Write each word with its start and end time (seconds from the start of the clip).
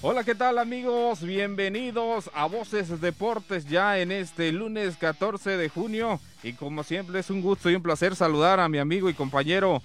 Hola, 0.00 0.22
¿qué 0.22 0.36
tal 0.36 0.58
amigos? 0.58 1.22
Bienvenidos 1.22 2.30
a 2.32 2.46
Voces 2.46 3.00
Deportes 3.00 3.66
ya 3.66 3.98
en 3.98 4.12
este 4.12 4.52
lunes 4.52 4.96
14 4.96 5.56
de 5.56 5.68
junio. 5.68 6.20
Y 6.44 6.52
como 6.52 6.84
siempre 6.84 7.18
es 7.18 7.30
un 7.30 7.42
gusto 7.42 7.68
y 7.68 7.74
un 7.74 7.82
placer 7.82 8.14
saludar 8.14 8.60
a 8.60 8.68
mi 8.68 8.78
amigo 8.78 9.10
y 9.10 9.14
compañero 9.14 9.82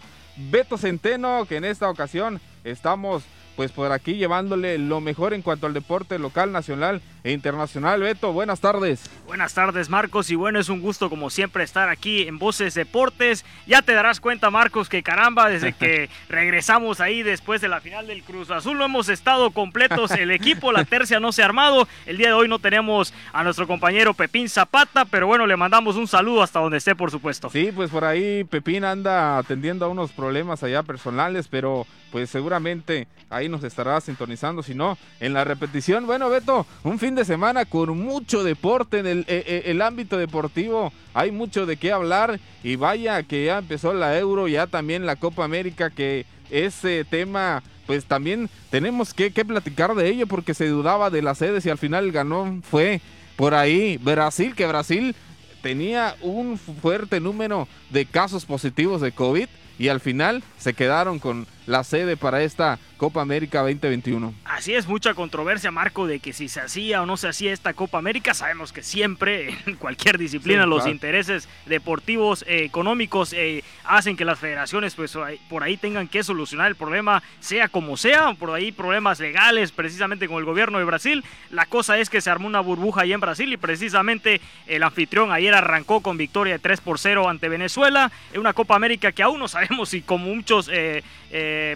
Beto 0.51 0.77
Centeno, 0.77 1.47
que 1.49 1.55
en 1.55 1.65
esta 1.65 1.89
ocasión 1.89 2.39
estamos 2.63 3.23
pues 3.55 3.71
por 3.71 3.91
aquí 3.91 4.13
llevándole 4.13 4.77
lo 4.77 5.01
mejor 5.01 5.33
en 5.33 5.41
cuanto 5.41 5.65
al 5.65 5.73
deporte 5.73 6.19
local, 6.19 6.51
nacional 6.51 7.01
internacional. 7.23 8.01
Beto, 8.01 8.33
buenas 8.33 8.59
tardes. 8.59 9.09
Buenas 9.25 9.53
tardes, 9.53 9.89
Marcos, 9.89 10.29
y 10.29 10.35
bueno, 10.35 10.59
es 10.59 10.69
un 10.69 10.81
gusto 10.81 11.09
como 11.09 11.29
siempre 11.29 11.63
estar 11.63 11.89
aquí 11.89 12.23
en 12.23 12.37
Voces 12.37 12.73
Deportes. 12.73 13.45
Ya 13.65 13.81
te 13.81 13.93
darás 13.93 14.19
cuenta, 14.19 14.49
Marcos, 14.49 14.89
que 14.89 15.03
caramba, 15.03 15.49
desde 15.49 15.73
que 15.77 16.09
regresamos 16.29 16.99
ahí 16.99 17.23
después 17.23 17.61
de 17.61 17.69
la 17.69 17.81
final 17.81 18.07
del 18.07 18.23
Cruz 18.23 18.51
Azul, 18.51 18.77
no 18.77 18.85
hemos 18.85 19.09
estado 19.09 19.51
completos 19.51 20.11
el 20.11 20.31
equipo, 20.43 20.71
la 20.71 20.85
tercia 20.85 21.19
no 21.19 21.31
se 21.31 21.41
ha 21.41 21.45
armado. 21.45 21.87
El 22.05 22.17
día 22.17 22.27
de 22.27 22.33
hoy 22.33 22.47
no 22.47 22.59
tenemos 22.59 23.13
a 23.31 23.43
nuestro 23.43 23.67
compañero 23.67 24.13
Pepín 24.13 24.49
Zapata, 24.49 25.05
pero 25.05 25.27
bueno, 25.27 25.47
le 25.47 25.55
mandamos 25.55 25.95
un 25.95 26.07
saludo 26.07 26.43
hasta 26.43 26.59
donde 26.59 26.77
esté, 26.77 26.95
por 26.95 27.11
supuesto. 27.11 27.49
Sí, 27.49 27.71
pues 27.73 27.89
por 27.89 28.03
ahí 28.03 28.43
Pepín 28.43 28.83
anda 28.83 29.37
atendiendo 29.37 29.85
a 29.85 29.87
unos 29.87 30.11
problemas 30.11 30.63
allá 30.63 30.83
personales, 30.83 31.47
pero 31.47 31.87
pues 32.11 32.29
seguramente 32.29 33.07
ahí 33.31 33.49
nos 33.49 33.63
estará 33.63 33.99
sintonizando, 33.99 34.61
si 34.61 34.75
no, 34.75 34.97
en 35.19 35.33
la 35.33 35.43
repetición. 35.43 36.05
Bueno, 36.05 36.29
Beto, 36.29 36.67
un 36.83 36.99
fin 36.99 37.12
de 37.15 37.25
semana 37.25 37.65
con 37.65 37.97
mucho 37.97 38.43
deporte 38.43 38.99
en 38.99 39.07
el, 39.07 39.19
eh, 39.21 39.43
eh, 39.47 39.63
el 39.65 39.81
ámbito 39.81 40.17
deportivo, 40.17 40.91
hay 41.13 41.31
mucho 41.31 41.65
de 41.65 41.77
qué 41.77 41.91
hablar 41.91 42.39
y 42.63 42.75
vaya 42.75 43.23
que 43.23 43.45
ya 43.45 43.59
empezó 43.59 43.93
la 43.93 44.17
Euro, 44.17 44.47
ya 44.47 44.67
también 44.67 45.05
la 45.05 45.15
Copa 45.15 45.43
América, 45.43 45.89
que 45.89 46.25
ese 46.49 47.05
tema 47.05 47.63
pues 47.85 48.05
también 48.05 48.49
tenemos 48.69 49.13
que, 49.13 49.31
que 49.31 49.43
platicar 49.43 49.93
de 49.95 50.07
ello 50.07 50.27
porque 50.27 50.53
se 50.53 50.67
dudaba 50.67 51.09
de 51.09 51.21
las 51.21 51.39
sedes 51.39 51.65
y 51.65 51.69
al 51.69 51.77
final 51.77 52.11
ganó 52.11 52.61
fue 52.63 53.01
por 53.35 53.53
ahí 53.53 53.97
Brasil, 53.97 54.55
que 54.55 54.65
Brasil 54.65 55.15
tenía 55.61 56.15
un 56.21 56.57
fuerte 56.57 57.19
número 57.19 57.67
de 57.89 58.05
casos 58.05 58.45
positivos 58.45 59.01
de 59.01 59.11
COVID 59.11 59.47
y 59.79 59.87
al 59.87 59.99
final 59.99 60.43
se 60.57 60.73
quedaron 60.73 61.19
con 61.19 61.47
la 61.65 61.83
sede 61.83 62.17
para 62.17 62.43
esta 62.43 62.79
Copa 62.97 63.21
América 63.21 63.59
2021. 63.59 64.33
Así 64.45 64.73
es, 64.73 64.87
mucha 64.87 65.13
controversia, 65.13 65.71
Marco, 65.71 66.07
de 66.07 66.19
que 66.19 66.31
si 66.31 66.47
se 66.47 66.61
hacía 66.61 67.01
o 67.01 67.05
no 67.05 67.17
se 67.17 67.27
hacía 67.27 67.51
esta 67.51 67.73
Copa 67.73 67.97
América. 67.97 68.33
Sabemos 68.33 68.71
que 68.71 68.81
siempre, 68.81 69.57
en 69.65 69.75
cualquier 69.75 70.17
disciplina, 70.17 70.65
los 70.65 70.87
intereses 70.87 71.49
deportivos, 71.65 72.45
eh, 72.47 72.63
económicos, 72.63 73.33
eh, 73.33 73.63
hacen 73.83 74.15
que 74.15 74.23
las 74.23 74.39
federaciones, 74.39 74.95
pues 74.95 75.17
por 75.49 75.63
ahí 75.63 75.75
tengan 75.75 76.07
que 76.07 76.23
solucionar 76.23 76.67
el 76.67 76.75
problema, 76.75 77.21
sea 77.41 77.67
como 77.67 77.97
sea, 77.97 78.33
por 78.35 78.51
ahí 78.51 78.71
problemas 78.71 79.19
legales, 79.19 79.71
precisamente 79.71 80.27
con 80.27 80.37
el 80.37 80.45
gobierno 80.45 80.77
de 80.77 80.85
Brasil. 80.85 81.23
La 81.49 81.65
cosa 81.65 81.97
es 81.97 82.09
que 82.09 82.21
se 82.21 82.29
armó 82.29 82.47
una 82.47 82.61
burbuja 82.61 83.01
ahí 83.01 83.11
en 83.11 83.19
Brasil 83.19 83.51
y 83.51 83.57
precisamente 83.57 84.39
el 84.65 84.81
anfitrión 84.81 85.31
ayer 85.31 85.53
arrancó 85.53 86.01
con 86.01 86.17
victoria 86.17 86.53
de 86.53 86.59
3 86.59 86.79
por 86.81 86.99
0 86.99 87.27
ante 87.27 87.49
Venezuela. 87.49 88.11
En 88.31 88.39
una 88.39 88.53
Copa 88.53 88.75
América 88.75 89.11
que 89.11 89.23
aún 89.23 89.39
no 89.39 89.47
sabemos 89.47 89.89
si, 89.89 90.01
como 90.01 90.33
muchos 90.33 90.69
eh, 90.71 91.03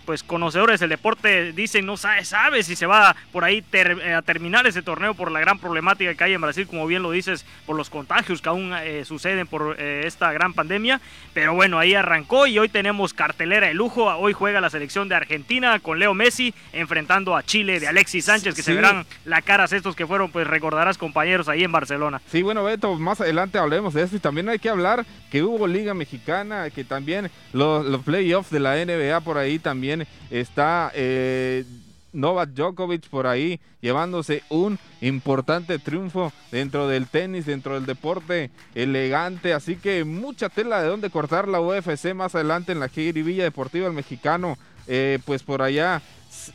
pues 0.05 0.23
conocedores 0.23 0.79
del 0.79 0.89
deporte, 0.89 1.53
dicen, 1.53 1.85
no 1.85 1.97
sabe, 1.97 2.23
sabe 2.25 2.63
si 2.63 2.75
se 2.75 2.85
va 2.85 3.15
por 3.31 3.43
ahí 3.43 3.63
eh, 3.71 4.13
a 4.13 4.21
terminar 4.21 4.67
ese 4.67 4.81
torneo 4.81 5.13
por 5.13 5.31
la 5.31 5.39
gran 5.39 5.59
problemática 5.59 6.13
que 6.15 6.23
hay 6.23 6.33
en 6.33 6.41
Brasil, 6.41 6.67
como 6.67 6.87
bien 6.87 7.03
lo 7.03 7.11
dices, 7.11 7.45
por 7.65 7.75
los 7.75 7.89
contagios 7.89 8.41
que 8.41 8.49
aún 8.49 8.73
eh, 8.73 9.05
suceden 9.05 9.47
por 9.47 9.75
eh, 9.79 10.03
esta 10.05 10.31
gran 10.31 10.53
pandemia. 10.53 11.01
Pero 11.33 11.53
bueno, 11.53 11.79
ahí 11.79 11.93
arrancó 11.93 12.47
y 12.47 12.59
hoy 12.59 12.69
tenemos 12.69 13.13
cartelera 13.13 13.67
de 13.67 13.73
lujo. 13.73 14.05
Hoy 14.05 14.33
juega 14.33 14.61
la 14.61 14.69
selección 14.69 15.09
de 15.09 15.15
Argentina 15.15 15.79
con 15.79 15.99
Leo 15.99 16.13
Messi 16.13 16.53
enfrentando 16.73 17.35
a 17.35 17.43
Chile 17.43 17.79
de 17.79 17.87
Alexis 17.87 18.25
Sánchez, 18.25 18.55
que 18.55 18.63
se 18.63 18.73
verán 18.73 19.05
la 19.25 19.41
caras 19.41 19.73
estos 19.73 19.95
que 19.95 20.07
fueron, 20.07 20.31
pues 20.31 20.47
recordarás 20.47 20.97
compañeros 20.97 21.47
ahí 21.47 21.63
en 21.63 21.71
Barcelona. 21.71 22.21
Sí, 22.31 22.41
bueno, 22.41 22.63
Beto, 22.63 22.95
más 22.95 23.21
adelante 23.21 23.57
hablemos 23.57 23.93
de 23.93 24.03
esto 24.03 24.15
y 24.15 24.19
también 24.19 24.49
hay 24.49 24.59
que 24.59 24.69
hablar 24.69 25.05
que 25.31 25.43
hubo 25.43 25.67
Liga 25.67 25.93
Mexicana, 25.93 26.69
que 26.69 26.83
también 26.83 27.29
los, 27.53 27.85
los 27.85 28.01
playoffs 28.03 28.49
de 28.49 28.59
la 28.59 28.75
NBA 28.75 29.21
por 29.21 29.37
ahí 29.37 29.59
también 29.67 30.07
está 30.31 30.93
eh, 30.95 31.65
Novak 32.13 32.51
Djokovic 32.51 33.09
por 33.09 33.27
ahí 33.27 33.59
llevándose 33.81 34.41
un 34.47 34.79
importante 35.01 35.77
triunfo 35.77 36.31
dentro 36.53 36.87
del 36.87 37.07
tenis, 37.07 37.45
dentro 37.45 37.73
del 37.73 37.85
deporte 37.85 38.49
elegante. 38.75 39.51
Así 39.51 39.75
que 39.75 40.05
mucha 40.05 40.47
tela 40.47 40.81
de 40.81 40.87
donde 40.87 41.09
cortar 41.09 41.49
la 41.49 41.59
UFC 41.59 42.13
más 42.13 42.33
adelante 42.33 42.71
en 42.71 42.79
la 42.79 42.87
Villa 42.87 43.43
Deportiva 43.43 43.87
el 43.87 43.93
Mexicano. 43.93 44.57
Eh, 44.87 45.19
pues 45.25 45.43
por 45.43 45.61
allá 45.61 46.01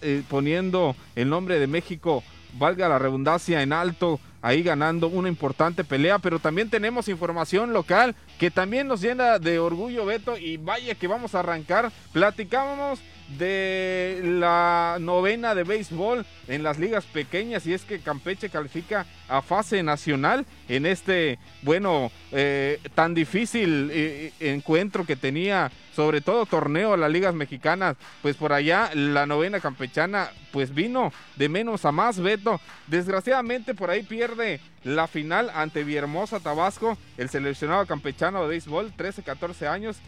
eh, 0.00 0.22
poniendo 0.30 0.96
el 1.14 1.28
nombre 1.28 1.58
de 1.58 1.66
México, 1.66 2.24
valga 2.54 2.88
la 2.88 2.98
redundancia, 2.98 3.62
en 3.62 3.72
alto 3.72 4.20
ahí 4.42 4.62
ganando 4.62 5.06
una 5.06 5.28
importante 5.28 5.84
pelea, 5.84 6.18
pero 6.18 6.40
también 6.40 6.68
tenemos 6.68 7.08
información 7.08 7.72
local 7.72 8.16
que 8.38 8.50
también 8.50 8.88
nos 8.88 9.00
llena 9.00 9.38
de 9.38 9.58
orgullo, 9.58 10.04
Beto, 10.04 10.36
y 10.36 10.56
vaya 10.56 10.96
que 10.96 11.06
vamos 11.06 11.34
a 11.34 11.40
arrancar. 11.40 11.92
Platicábamos 12.12 12.98
de 13.38 14.20
la 14.22 14.98
novena 15.00 15.54
de 15.54 15.64
béisbol 15.64 16.26
en 16.48 16.62
las 16.62 16.78
ligas 16.78 17.04
pequeñas 17.04 17.66
y 17.66 17.74
es 17.74 17.84
que 17.84 18.00
Campeche 18.00 18.50
califica 18.50 19.06
a 19.28 19.42
fase 19.42 19.82
nacional 19.82 20.44
en 20.68 20.86
este, 20.86 21.38
bueno, 21.62 22.10
eh, 22.32 22.78
tan 22.94 23.14
difícil 23.14 23.90
eh, 23.92 24.32
encuentro 24.40 25.06
que 25.06 25.16
tenía, 25.16 25.70
sobre 25.94 26.20
todo 26.20 26.46
torneo 26.46 26.96
las 26.96 27.10
ligas 27.10 27.34
mexicanas, 27.34 27.96
pues 28.20 28.36
por 28.36 28.52
allá 28.52 28.90
la 28.94 29.26
novena 29.26 29.60
campechana 29.60 30.30
pues 30.52 30.74
vino 30.74 31.12
de 31.36 31.48
menos 31.48 31.84
a 31.84 31.92
más, 31.92 32.20
Beto. 32.20 32.60
Desgraciadamente 32.86 33.74
por 33.74 33.90
ahí 33.90 34.02
pierde 34.02 34.60
la 34.84 35.06
final 35.06 35.50
ante 35.54 35.84
Villahermosa, 35.84 36.40
Tabasco, 36.40 36.98
el 37.16 37.28
seleccionado 37.28 37.86
campechano 37.86 38.42
de 38.42 38.48
béisbol, 38.48 38.92
13-14 38.96 39.66
años, 39.68 39.98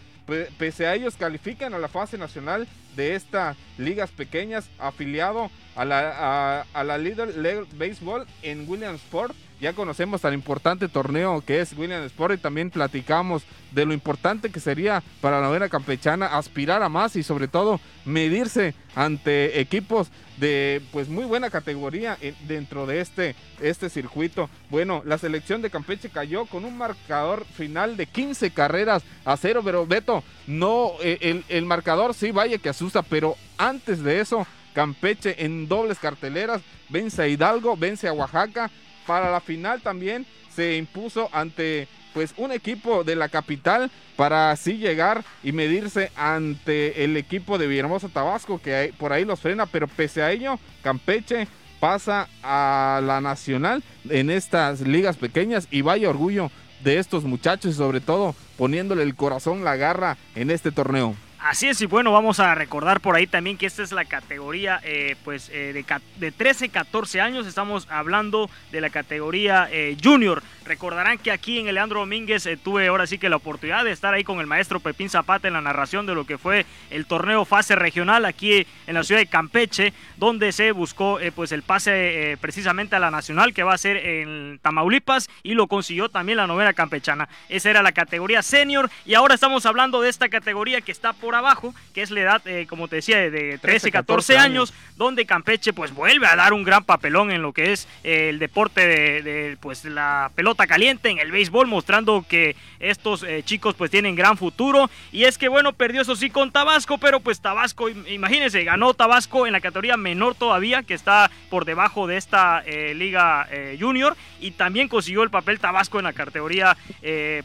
pese 0.58 0.86
a 0.86 0.94
ellos 0.94 1.16
califican 1.16 1.74
a 1.74 1.78
la 1.78 1.88
fase 1.88 2.18
nacional 2.18 2.66
de 2.96 3.14
estas 3.14 3.56
ligas 3.78 4.10
pequeñas, 4.10 4.70
afiliado 4.78 5.50
a 5.74 5.84
la, 5.84 6.64
a, 6.72 6.84
la 6.84 6.98
Little 6.98 7.66
Baseball 7.74 8.26
en 8.42 8.68
Williamsport. 8.68 9.34
Ya 9.64 9.72
conocemos 9.72 10.20
tan 10.20 10.34
importante 10.34 10.88
torneo 10.88 11.40
que 11.40 11.62
es 11.62 11.72
Williamsport 11.72 12.34
y 12.34 12.36
también 12.36 12.68
platicamos 12.68 13.44
de 13.70 13.86
lo 13.86 13.94
importante 13.94 14.50
que 14.50 14.60
sería 14.60 15.02
para 15.22 15.40
la 15.40 15.46
novena 15.46 15.70
campechana 15.70 16.26
aspirar 16.26 16.82
a 16.82 16.90
más 16.90 17.16
y 17.16 17.22
sobre 17.22 17.48
todo 17.48 17.80
medirse 18.04 18.74
ante 18.94 19.58
equipos 19.60 20.10
de 20.36 20.82
pues 20.92 21.08
muy 21.08 21.24
buena 21.24 21.48
categoría 21.48 22.18
dentro 22.46 22.84
de 22.84 23.00
este, 23.00 23.36
este 23.58 23.88
circuito. 23.88 24.50
Bueno, 24.68 25.00
la 25.06 25.16
selección 25.16 25.62
de 25.62 25.70
Campeche 25.70 26.10
cayó 26.10 26.44
con 26.44 26.66
un 26.66 26.76
marcador 26.76 27.46
final 27.46 27.96
de 27.96 28.04
15 28.04 28.50
carreras 28.50 29.02
a 29.24 29.34
cero, 29.38 29.62
pero 29.64 29.86
Beto, 29.86 30.22
no, 30.46 30.92
eh, 31.02 31.16
el, 31.22 31.42
el 31.48 31.64
marcador 31.64 32.12
sí 32.12 32.32
vaya 32.32 32.58
que 32.58 32.68
asusta, 32.68 33.00
pero 33.00 33.34
antes 33.56 34.02
de 34.02 34.20
eso, 34.20 34.46
Campeche 34.74 35.42
en 35.42 35.68
dobles 35.68 35.98
carteleras, 35.98 36.60
vence 36.90 37.22
a 37.22 37.28
Hidalgo, 37.28 37.78
vence 37.78 38.08
a 38.08 38.12
Oaxaca, 38.12 38.70
para 39.06 39.30
la 39.30 39.40
final 39.40 39.80
también 39.80 40.26
se 40.54 40.76
impuso 40.76 41.28
ante 41.32 41.88
pues 42.12 42.32
un 42.36 42.52
equipo 42.52 43.02
de 43.02 43.16
la 43.16 43.28
capital 43.28 43.90
para 44.16 44.52
así 44.52 44.78
llegar 44.78 45.24
y 45.42 45.52
medirse 45.52 46.12
ante 46.16 47.04
el 47.04 47.16
equipo 47.16 47.58
de 47.58 47.66
Villahermosa 47.66 48.08
Tabasco 48.08 48.60
que 48.62 48.94
por 48.98 49.12
ahí 49.12 49.24
los 49.24 49.40
frena, 49.40 49.66
pero 49.66 49.88
pese 49.88 50.22
a 50.22 50.30
ello 50.30 50.58
Campeche 50.82 51.48
pasa 51.80 52.28
a 52.42 53.00
la 53.04 53.20
nacional 53.20 53.82
en 54.08 54.30
estas 54.30 54.80
ligas 54.80 55.16
pequeñas 55.16 55.66
y 55.70 55.82
vaya 55.82 56.08
orgullo 56.08 56.50
de 56.84 56.98
estos 56.98 57.24
muchachos 57.24 57.72
y 57.72 57.76
sobre 57.76 58.00
todo 58.00 58.34
poniéndole 58.56 59.02
el 59.02 59.16
corazón, 59.16 59.64
la 59.64 59.76
garra 59.76 60.16
en 60.34 60.50
este 60.50 60.70
torneo. 60.70 61.16
Así 61.44 61.68
es, 61.68 61.78
y 61.82 61.84
bueno, 61.84 62.10
vamos 62.10 62.40
a 62.40 62.54
recordar 62.54 63.00
por 63.00 63.16
ahí 63.16 63.26
también 63.26 63.58
que 63.58 63.66
esta 63.66 63.82
es 63.82 63.92
la 63.92 64.06
categoría 64.06 64.80
eh, 64.82 65.14
pues 65.24 65.50
eh, 65.52 65.74
de, 65.74 65.84
de, 66.16 66.32
13, 66.32 66.70
14 66.70 67.20
años, 67.20 67.46
estamos 67.46 67.86
hablando 67.90 68.48
de 68.72 68.80
la 68.80 68.88
categoría 68.88 69.68
eh, 69.70 69.94
junior. 70.02 70.42
Recordarán 70.64 71.18
que 71.18 71.30
aquí 71.30 71.58
en 71.58 71.66
Leandro 71.74 72.00
Domínguez 72.00 72.48
tuve 72.62 72.86
ahora 72.86 73.06
sí 73.06 73.18
que 73.18 73.28
la 73.28 73.36
oportunidad 73.36 73.84
de 73.84 73.92
estar 73.92 74.14
ahí 74.14 74.24
con 74.24 74.40
el 74.40 74.46
maestro 74.46 74.80
Pepín 74.80 75.10
Zapata 75.10 75.46
en 75.46 75.52
la 75.52 75.60
narración 75.60 76.06
de 76.06 76.14
lo 76.14 76.24
que 76.24 76.38
fue 76.38 76.64
el 76.88 77.04
torneo 77.04 77.44
fase 77.44 77.76
regional 77.76 78.24
aquí 78.24 78.66
en 78.86 78.94
la 78.94 79.04
ciudad 79.04 79.20
de 79.20 79.26
Campeche, 79.26 79.92
donde 80.16 80.50
se 80.52 80.72
buscó 80.72 81.18
pues 81.34 81.52
el 81.52 81.62
pase 81.62 82.38
precisamente 82.40 82.96
a 82.96 82.98
la 82.98 83.10
nacional 83.10 83.52
que 83.52 83.62
va 83.62 83.74
a 83.74 83.78
ser 83.78 83.98
en 83.98 84.58
Tamaulipas 84.62 85.28
y 85.42 85.52
lo 85.52 85.66
consiguió 85.66 86.08
también 86.08 86.38
la 86.38 86.46
novena 86.46 86.72
campechana. 86.72 87.28
Esa 87.50 87.68
era 87.68 87.82
la 87.82 87.92
categoría 87.92 88.40
senior 88.40 88.88
y 89.04 89.12
ahora 89.12 89.34
estamos 89.34 89.66
hablando 89.66 90.00
de 90.00 90.08
esta 90.08 90.30
categoría 90.30 90.80
que 90.80 90.92
está 90.92 91.12
por 91.12 91.33
abajo, 91.34 91.74
que 91.92 92.02
es 92.02 92.10
la 92.10 92.20
edad, 92.20 92.46
eh, 92.46 92.66
como 92.68 92.88
te 92.88 92.96
decía, 92.96 93.30
de 93.30 93.58
13, 93.58 93.90
14 93.90 94.38
años, 94.38 94.72
donde 94.96 95.26
Campeche 95.26 95.72
pues 95.72 95.94
vuelve 95.94 96.26
a 96.26 96.36
dar 96.36 96.52
un 96.52 96.64
gran 96.64 96.84
papelón 96.84 97.30
en 97.30 97.42
lo 97.42 97.52
que 97.52 97.72
es 97.72 97.88
eh, 98.02 98.28
el 98.30 98.38
deporte 98.38 98.86
de, 98.86 99.56
pues 99.60 99.84
la 99.84 100.30
pelota 100.34 100.66
caliente 100.66 101.10
en 101.10 101.18
el 101.18 101.30
béisbol, 101.30 101.66
mostrando 101.66 102.24
que 102.28 102.56
estos 102.80 103.22
eh, 103.22 103.42
chicos 103.44 103.74
pues 103.74 103.90
tienen 103.90 104.14
gran 104.14 104.36
futuro. 104.36 104.90
Y 105.12 105.24
es 105.24 105.38
que 105.38 105.48
bueno, 105.48 105.72
perdió 105.72 106.02
eso 106.02 106.16
sí 106.16 106.30
con 106.30 106.50
Tabasco, 106.52 106.98
pero 106.98 107.20
pues 107.20 107.40
Tabasco, 107.40 107.88
imagínense, 107.88 108.64
ganó 108.64 108.94
Tabasco 108.94 109.46
en 109.46 109.52
la 109.52 109.60
categoría 109.60 109.96
menor 109.96 110.34
todavía, 110.34 110.82
que 110.82 110.94
está 110.94 111.30
por 111.50 111.64
debajo 111.64 112.06
de 112.06 112.16
esta 112.16 112.62
liga 112.94 113.48
junior. 113.78 114.16
Y 114.40 114.52
también 114.52 114.88
consiguió 114.88 115.22
el 115.22 115.30
papel 115.30 115.60
Tabasco 115.60 115.98
en 115.98 116.04
la 116.04 116.12
categoría 116.12 116.76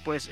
pues 0.04 0.30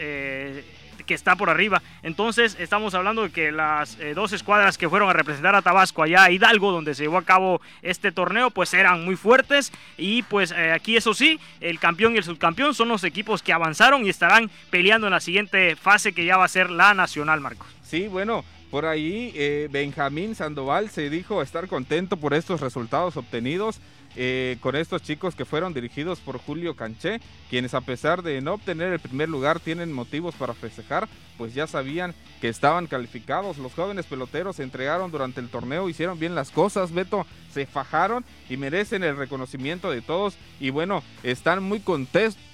que 1.07 1.15
está 1.15 1.35
por 1.35 1.49
arriba. 1.49 1.81
Entonces 2.03 2.55
estamos 2.59 2.93
hablando 2.93 3.23
de 3.23 3.31
que 3.31 3.51
las 3.51 3.99
eh, 3.99 4.13
dos 4.13 4.33
escuadras 4.33 4.77
que 4.77 4.87
fueron 4.87 5.09
a 5.09 5.13
representar 5.13 5.55
a 5.55 5.63
Tabasco 5.63 6.03
allá 6.03 6.25
a 6.25 6.31
Hidalgo, 6.31 6.71
donde 6.71 6.93
se 6.93 7.03
llevó 7.03 7.17
a 7.17 7.23
cabo 7.23 7.61
este 7.81 8.11
torneo, 8.11 8.51
pues 8.51 8.73
eran 8.75 9.03
muy 9.03 9.15
fuertes. 9.15 9.71
Y 9.97 10.21
pues 10.23 10.51
eh, 10.51 10.71
aquí 10.71 10.95
eso 10.95 11.15
sí, 11.15 11.39
el 11.61 11.79
campeón 11.79 12.13
y 12.13 12.17
el 12.17 12.23
subcampeón 12.23 12.75
son 12.75 12.89
los 12.89 13.03
equipos 13.03 13.41
que 13.41 13.53
avanzaron 13.53 14.05
y 14.05 14.09
estarán 14.09 14.51
peleando 14.69 15.07
en 15.07 15.13
la 15.13 15.19
siguiente 15.19 15.75
fase 15.75 16.13
que 16.13 16.25
ya 16.25 16.37
va 16.37 16.45
a 16.45 16.49
ser 16.49 16.69
la 16.69 16.93
nacional, 16.93 17.41
Marcos. 17.41 17.67
Sí, 17.81 18.07
bueno. 18.07 18.43
Por 18.69 18.85
ahí 18.85 19.31
eh, 19.33 19.69
Benjamín 19.71 20.35
Sandoval 20.35 20.89
se 20.89 21.09
dijo 21.09 21.41
estar 21.41 21.69
contento 21.69 22.17
por 22.17 22.33
estos 22.33 22.59
resultados 22.59 23.15
obtenidos 23.15 23.79
eh, 24.19 24.57
con 24.61 24.75
estos 24.75 25.03
chicos 25.03 25.35
que 25.35 25.45
fueron 25.45 25.75
dirigidos 25.75 26.19
por 26.19 26.39
Julio 26.39 26.75
Canché, 26.75 27.21
quienes 27.49 27.75
a 27.75 27.81
pesar 27.81 28.23
de 28.23 28.41
no 28.41 28.55
obtener 28.55 28.91
el 28.91 28.99
primer 28.99 29.29
lugar 29.29 29.59
tienen 29.59 29.93
motivos 29.93 30.33
para 30.33 30.55
festejar, 30.55 31.07
pues 31.37 31.53
ya 31.53 31.67
sabían 31.67 32.15
que 32.41 32.49
estaban 32.49 32.87
calificados. 32.87 33.59
Los 33.59 33.75
jóvenes 33.75 34.07
peloteros 34.07 34.55
se 34.55 34.63
entregaron 34.63 35.11
durante 35.11 35.39
el 35.39 35.49
torneo, 35.49 35.87
hicieron 35.87 36.17
bien 36.17 36.33
las 36.33 36.49
cosas, 36.49 36.91
Beto, 36.91 37.27
se 37.53 37.67
fajaron 37.67 38.25
y 38.49 38.57
merecen 38.57 39.03
el 39.03 39.17
reconocimiento 39.17 39.91
de 39.91 40.01
todos 40.01 40.35
y 40.59 40.71
bueno, 40.71 41.03
están 41.23 41.61
muy 41.61 41.79
contentos 41.79 42.07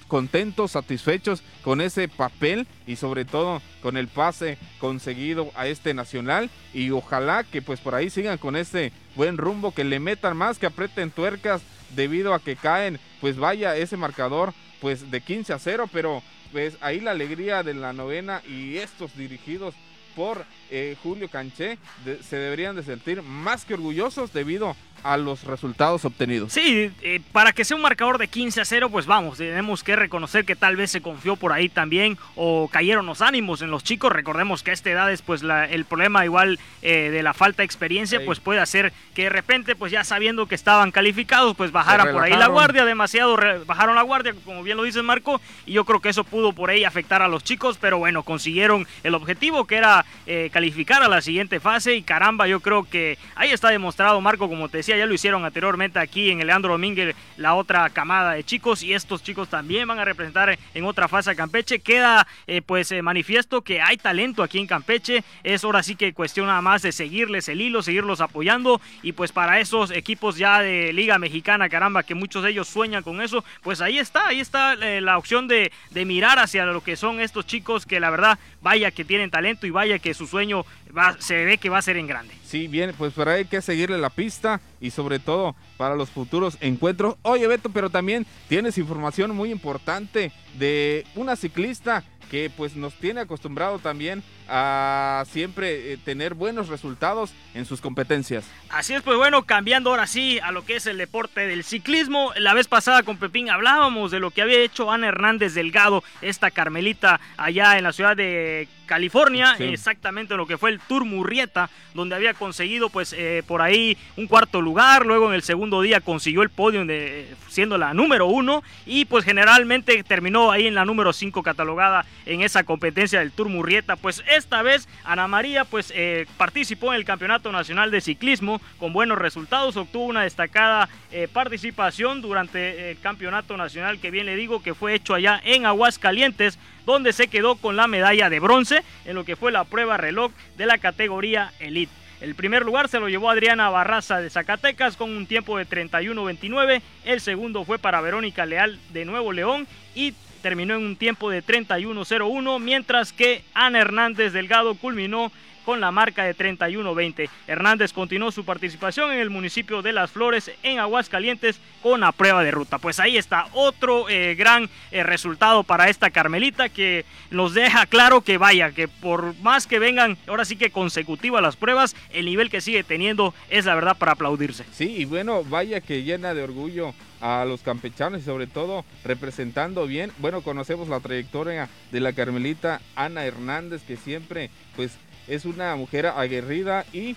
contentos, 0.08 0.72
satisfechos 0.72 1.42
con 1.62 1.80
ese 1.80 2.08
papel 2.08 2.66
y 2.86 2.96
sobre 2.96 3.24
todo 3.24 3.62
con 3.82 3.96
el 3.96 4.08
pase 4.08 4.58
conseguido 4.78 5.50
a 5.54 5.66
este 5.66 5.94
nacional. 5.94 6.50
Y 6.72 6.90
ojalá 6.90 7.44
que 7.44 7.62
pues 7.62 7.80
por 7.80 7.94
ahí 7.94 8.10
sigan 8.10 8.38
con 8.38 8.56
ese 8.56 8.92
buen 9.16 9.36
rumbo, 9.36 9.72
que 9.72 9.84
le 9.84 10.00
metan 10.00 10.36
más, 10.36 10.58
que 10.58 10.66
aprieten 10.66 11.10
tuercas 11.10 11.62
debido 11.94 12.34
a 12.34 12.40
que 12.40 12.56
caen, 12.56 12.98
pues 13.20 13.36
vaya 13.36 13.76
ese 13.76 13.96
marcador 13.96 14.52
pues 14.80 15.10
de 15.10 15.20
15 15.20 15.52
a 15.52 15.58
0, 15.58 15.88
pero 15.92 16.22
pues 16.52 16.76
ahí 16.80 17.00
la 17.00 17.12
alegría 17.12 17.62
de 17.62 17.74
la 17.74 17.92
novena 17.92 18.42
y 18.46 18.76
estos 18.76 19.16
dirigidos 19.16 19.74
por 20.14 20.44
eh, 20.76 20.96
Julio 21.02 21.28
Canché 21.28 21.78
se 22.20 22.36
deberían 22.36 22.74
de 22.74 22.82
sentir 22.82 23.22
más 23.22 23.64
que 23.64 23.74
orgullosos 23.74 24.32
debido 24.32 24.74
a 25.04 25.18
los 25.18 25.44
resultados 25.44 26.04
obtenidos. 26.06 26.52
Sí, 26.52 26.90
eh, 27.02 27.20
para 27.30 27.52
que 27.52 27.64
sea 27.64 27.76
un 27.76 27.82
marcador 27.82 28.16
de 28.16 28.26
15 28.26 28.62
a 28.62 28.64
0, 28.64 28.88
pues 28.90 29.04
vamos, 29.04 29.36
tenemos 29.36 29.84
que 29.84 29.96
reconocer 29.96 30.46
que 30.46 30.56
tal 30.56 30.76
vez 30.76 30.90
se 30.90 31.02
confió 31.02 31.36
por 31.36 31.52
ahí 31.52 31.68
también 31.68 32.16
o 32.36 32.68
cayeron 32.72 33.04
los 33.04 33.20
ánimos 33.20 33.60
en 33.60 33.70
los 33.70 33.84
chicos. 33.84 34.10
Recordemos 34.10 34.62
que 34.62 34.70
a 34.70 34.74
esta 34.74 34.90
edad 34.90 35.12
es 35.12 35.20
pues 35.20 35.42
el 35.42 35.84
problema 35.84 36.24
igual 36.24 36.58
eh, 36.80 37.10
de 37.10 37.22
la 37.22 37.34
falta 37.34 37.58
de 37.58 37.66
experiencia, 37.66 38.24
pues 38.24 38.40
puede 38.40 38.60
hacer 38.60 38.94
que 39.14 39.24
de 39.24 39.28
repente 39.28 39.76
pues 39.76 39.92
ya 39.92 40.04
sabiendo 40.04 40.46
que 40.46 40.54
estaban 40.54 40.90
calificados, 40.90 41.54
pues 41.54 41.70
bajaran 41.70 42.12
por 42.12 42.22
ahí 42.22 42.32
la 42.32 42.48
guardia, 42.48 42.86
demasiado 42.86 43.36
bajaron 43.66 43.94
la 43.94 44.02
guardia, 44.02 44.34
como 44.44 44.62
bien 44.62 44.78
lo 44.78 44.84
dice 44.84 45.02
Marco, 45.02 45.38
y 45.66 45.72
yo 45.72 45.84
creo 45.84 46.00
que 46.00 46.08
eso 46.08 46.24
pudo 46.24 46.54
por 46.54 46.70
ahí 46.70 46.84
afectar 46.84 47.20
a 47.20 47.28
los 47.28 47.44
chicos, 47.44 47.76
pero 47.78 47.98
bueno, 47.98 48.22
consiguieron 48.22 48.86
el 49.02 49.14
objetivo 49.14 49.66
que 49.66 49.76
era 49.76 50.06
eh, 50.26 50.48
calificar 50.50 50.63
a 50.90 51.08
la 51.08 51.20
siguiente 51.20 51.60
fase 51.60 51.94
y 51.94 52.02
caramba, 52.02 52.46
yo 52.46 52.60
creo 52.60 52.84
que 52.84 53.18
ahí 53.34 53.50
está 53.50 53.68
demostrado 53.70 54.20
Marco, 54.20 54.48
como 54.48 54.68
te 54.68 54.78
decía, 54.78 54.96
ya 54.96 55.06
lo 55.06 55.14
hicieron 55.14 55.44
anteriormente 55.44 55.98
aquí 55.98 56.30
en 56.30 56.40
el 56.40 56.46
Leandro 56.46 56.72
Domínguez, 56.72 57.16
la 57.36 57.54
otra 57.54 57.90
camada 57.90 58.32
de 58.32 58.44
chicos, 58.44 58.82
y 58.82 58.92
estos 58.92 59.22
chicos 59.22 59.48
también 59.48 59.88
van 59.88 59.98
a 59.98 60.04
representar 60.04 60.58
en 60.74 60.84
otra 60.84 61.08
fase 61.08 61.30
a 61.30 61.34
Campeche. 61.34 61.80
Queda 61.80 62.26
eh, 62.46 62.62
pues 62.62 62.92
eh, 62.92 63.02
manifiesto 63.02 63.62
que 63.62 63.80
hay 63.80 63.96
talento 63.96 64.42
aquí 64.42 64.58
en 64.58 64.66
Campeche, 64.66 65.24
es 65.42 65.64
ahora 65.64 65.82
sí 65.82 65.96
que 65.96 66.12
cuestión 66.12 66.46
nada 66.46 66.60
más 66.60 66.82
de 66.82 66.92
seguirles 66.92 67.48
el 67.48 67.60
hilo, 67.60 67.82
seguirlos 67.82 68.20
apoyando, 68.20 68.80
y 69.02 69.12
pues 69.12 69.32
para 69.32 69.60
esos 69.60 69.90
equipos 69.90 70.36
ya 70.36 70.60
de 70.60 70.92
Liga 70.92 71.18
Mexicana, 71.18 71.68
caramba, 71.68 72.02
que 72.02 72.14
muchos 72.14 72.42
de 72.42 72.50
ellos 72.50 72.68
sueñan 72.68 73.02
con 73.02 73.20
eso, 73.20 73.44
pues 73.62 73.80
ahí 73.80 73.98
está, 73.98 74.28
ahí 74.28 74.40
está 74.40 74.74
eh, 74.74 75.00
la 75.00 75.18
opción 75.18 75.48
de, 75.48 75.72
de 75.90 76.04
mirar 76.04 76.38
hacia 76.38 76.64
lo 76.66 76.82
que 76.82 76.96
son 76.96 77.20
estos 77.20 77.46
chicos 77.46 77.86
que 77.86 78.00
la 78.00 78.10
verdad 78.10 78.38
vaya 78.62 78.90
que 78.90 79.04
tienen 79.04 79.30
talento 79.30 79.66
y 79.66 79.70
vaya 79.70 79.98
que 79.98 80.14
su 80.14 80.26
sueño 80.26 80.43
va, 80.52 81.16
se 81.20 81.44
ve 81.44 81.58
que 81.58 81.70
va 81.70 81.78
a 81.78 81.82
ser 81.82 81.96
en 81.96 82.06
grande. 82.06 82.34
Sí, 82.44 82.68
bien, 82.68 82.94
pues 82.96 83.12
por 83.12 83.28
ahí 83.28 83.38
hay 83.38 83.44
que 83.46 83.62
seguirle 83.62 83.98
la 83.98 84.10
pista 84.10 84.60
y 84.80 84.90
sobre 84.90 85.18
todo 85.18 85.56
para 85.76 85.94
los 85.94 86.10
futuros 86.10 86.56
encuentros. 86.60 87.16
Oye, 87.22 87.46
Beto, 87.46 87.70
pero 87.70 87.90
también 87.90 88.26
tienes 88.48 88.78
información 88.78 89.34
muy 89.34 89.50
importante 89.50 90.32
de 90.58 91.04
una 91.14 91.36
ciclista 91.36 92.04
que 92.30 92.50
pues 92.50 92.74
nos 92.74 92.94
tiene 92.94 93.20
acostumbrado 93.20 93.78
también 93.78 94.22
a 94.48 95.24
siempre 95.30 95.92
eh, 95.92 95.98
tener 96.04 96.34
buenos 96.34 96.68
resultados 96.68 97.32
en 97.54 97.64
sus 97.64 97.80
competencias. 97.80 98.44
Así 98.70 98.94
es, 98.94 99.02
pues 99.02 99.16
bueno, 99.16 99.44
cambiando 99.44 99.90
ahora 99.90 100.06
sí 100.06 100.38
a 100.40 100.50
lo 100.50 100.64
que 100.64 100.76
es 100.76 100.86
el 100.86 100.98
deporte 100.98 101.46
del 101.46 101.64
ciclismo. 101.64 102.32
La 102.36 102.54
vez 102.54 102.66
pasada 102.66 103.02
con 103.02 103.18
Pepín 103.18 103.50
hablábamos 103.50 104.10
de 104.10 104.20
lo 104.20 104.30
que 104.30 104.42
había 104.42 104.58
hecho 104.58 104.90
Ana 104.90 105.08
Hernández 105.08 105.54
Delgado, 105.54 106.02
esta 106.22 106.50
Carmelita 106.50 107.20
allá 107.36 107.78
en 107.78 107.84
la 107.84 107.92
ciudad 107.92 108.16
de 108.16 108.68
California, 108.84 109.56
exactamente 109.58 110.36
lo 110.36 110.46
que 110.46 110.58
fue 110.58 110.70
el 110.70 110.80
Tour 110.80 111.04
Murrieta, 111.04 111.70
donde 111.94 112.14
había 112.14 112.34
conseguido 112.34 112.90
pues 112.90 113.12
eh, 113.12 113.42
por 113.46 113.62
ahí 113.62 113.96
un 114.16 114.26
cuarto 114.26 114.60
lugar, 114.60 115.06
luego 115.06 115.28
en 115.28 115.34
el 115.34 115.42
segundo 115.42 115.80
día 115.82 116.00
consiguió 116.00 116.42
el 116.42 116.50
podio 116.50 116.84
de, 116.84 117.34
siendo 117.48 117.78
la 117.78 117.94
número 117.94 118.26
uno 118.26 118.62
y 118.86 119.04
pues 119.04 119.24
generalmente 119.24 120.02
terminó 120.04 120.50
ahí 120.50 120.66
en 120.66 120.74
la 120.74 120.84
número 120.84 121.12
cinco 121.12 121.42
catalogada 121.42 122.04
en 122.26 122.42
esa 122.42 122.64
competencia 122.64 123.20
del 123.20 123.32
Tour 123.32 123.48
Murrieta, 123.48 123.96
pues 123.96 124.22
esta 124.30 124.62
vez 124.62 124.88
Ana 125.04 125.28
María 125.28 125.64
pues 125.64 125.92
eh, 125.94 126.26
participó 126.36 126.92
en 126.92 126.98
el 126.98 127.04
Campeonato 127.04 127.52
Nacional 127.52 127.90
de 127.90 128.00
Ciclismo 128.00 128.60
con 128.78 128.92
buenos 128.92 129.18
resultados, 129.18 129.76
obtuvo 129.76 130.04
una 130.04 130.22
destacada 130.22 130.88
eh, 131.12 131.28
participación 131.32 132.20
durante 132.20 132.90
el 132.90 133.00
Campeonato 133.00 133.56
Nacional 133.56 133.98
que 134.00 134.10
bien 134.10 134.26
le 134.26 134.36
digo 134.36 134.62
que 134.62 134.74
fue 134.74 134.94
hecho 134.94 135.14
allá 135.14 135.40
en 135.44 135.66
Aguascalientes, 135.66 136.58
donde 136.86 137.12
se 137.12 137.28
quedó 137.28 137.56
con 137.56 137.76
la 137.76 137.86
medalla 137.86 138.30
de 138.30 138.40
bronce 138.40 138.82
en 139.04 139.14
lo 139.14 139.24
que 139.24 139.36
fue 139.36 139.52
la 139.52 139.64
prueba 139.64 139.96
reloj 139.96 140.32
de 140.56 140.66
la 140.66 140.78
categoría 140.78 141.52
Elite. 141.60 141.92
El 142.20 142.34
primer 142.34 142.64
lugar 142.64 142.88
se 142.88 143.00
lo 143.00 143.08
llevó 143.08 143.28
Adriana 143.28 143.68
Barraza 143.68 144.20
de 144.20 144.30
Zacatecas 144.30 144.96
con 144.96 145.10
un 145.10 145.26
tiempo 145.26 145.58
de 145.58 145.66
31.29. 145.66 146.80
El 147.04 147.20
segundo 147.20 147.64
fue 147.64 147.78
para 147.78 148.00
Verónica 148.00 148.46
Leal 148.46 148.78
de 148.92 149.04
Nuevo 149.04 149.32
León 149.32 149.66
y 149.94 150.14
terminó 150.40 150.74
en 150.74 150.84
un 150.84 150.96
tiempo 150.96 151.30
de 151.30 151.42
31.01, 151.42 152.60
mientras 152.60 153.12
que 153.12 153.42
Ana 153.52 153.80
Hernández 153.80 154.32
Delgado 154.32 154.74
culminó 154.74 155.32
con 155.64 155.80
la 155.80 155.90
marca 155.90 156.24
de 156.24 156.36
31-20. 156.36 157.28
Hernández 157.46 157.92
continuó 157.92 158.30
su 158.30 158.44
participación 158.44 159.12
en 159.12 159.18
el 159.18 159.30
municipio 159.30 159.82
de 159.82 159.92
Las 159.92 160.10
Flores, 160.10 160.50
en 160.62 160.78
Aguascalientes, 160.78 161.60
con 161.82 162.00
la 162.00 162.12
prueba 162.12 162.42
de 162.44 162.50
ruta. 162.50 162.78
Pues 162.78 163.00
ahí 163.00 163.16
está 163.16 163.46
otro 163.52 164.08
eh, 164.08 164.34
gran 164.34 164.68
eh, 164.90 165.02
resultado 165.02 165.62
para 165.62 165.88
esta 165.88 166.10
Carmelita 166.10 166.68
que 166.68 167.04
nos 167.30 167.54
deja 167.54 167.86
claro 167.86 168.20
que 168.20 168.38
vaya, 168.38 168.72
que 168.72 168.88
por 168.88 169.34
más 169.40 169.66
que 169.66 169.78
vengan 169.78 170.16
ahora 170.26 170.44
sí 170.44 170.56
que 170.56 170.70
consecutivas 170.70 171.42
las 171.42 171.56
pruebas, 171.56 171.96
el 172.10 172.26
nivel 172.26 172.50
que 172.50 172.60
sigue 172.60 172.84
teniendo 172.84 173.34
es 173.50 173.64
la 173.64 173.74
verdad 173.74 173.96
para 173.96 174.12
aplaudirse. 174.12 174.64
Sí, 174.72 174.94
y 174.98 175.04
bueno, 175.04 175.44
vaya 175.44 175.80
que 175.80 176.02
llena 176.02 176.34
de 176.34 176.42
orgullo 176.42 176.94
a 177.20 177.44
los 177.46 177.62
campechanos 177.62 178.20
y 178.20 178.24
sobre 178.24 178.46
todo 178.46 178.84
representando 179.02 179.86
bien. 179.86 180.12
Bueno, 180.18 180.42
conocemos 180.42 180.88
la 180.88 181.00
trayectoria 181.00 181.68
de 181.90 182.00
la 182.00 182.12
Carmelita 182.12 182.82
Ana 182.96 183.24
Hernández 183.24 183.82
que 183.82 183.96
siempre 183.96 184.50
pues 184.76 184.98
es 185.28 185.44
una 185.44 185.74
mujer 185.76 186.06
aguerrida 186.06 186.84
y 186.92 187.16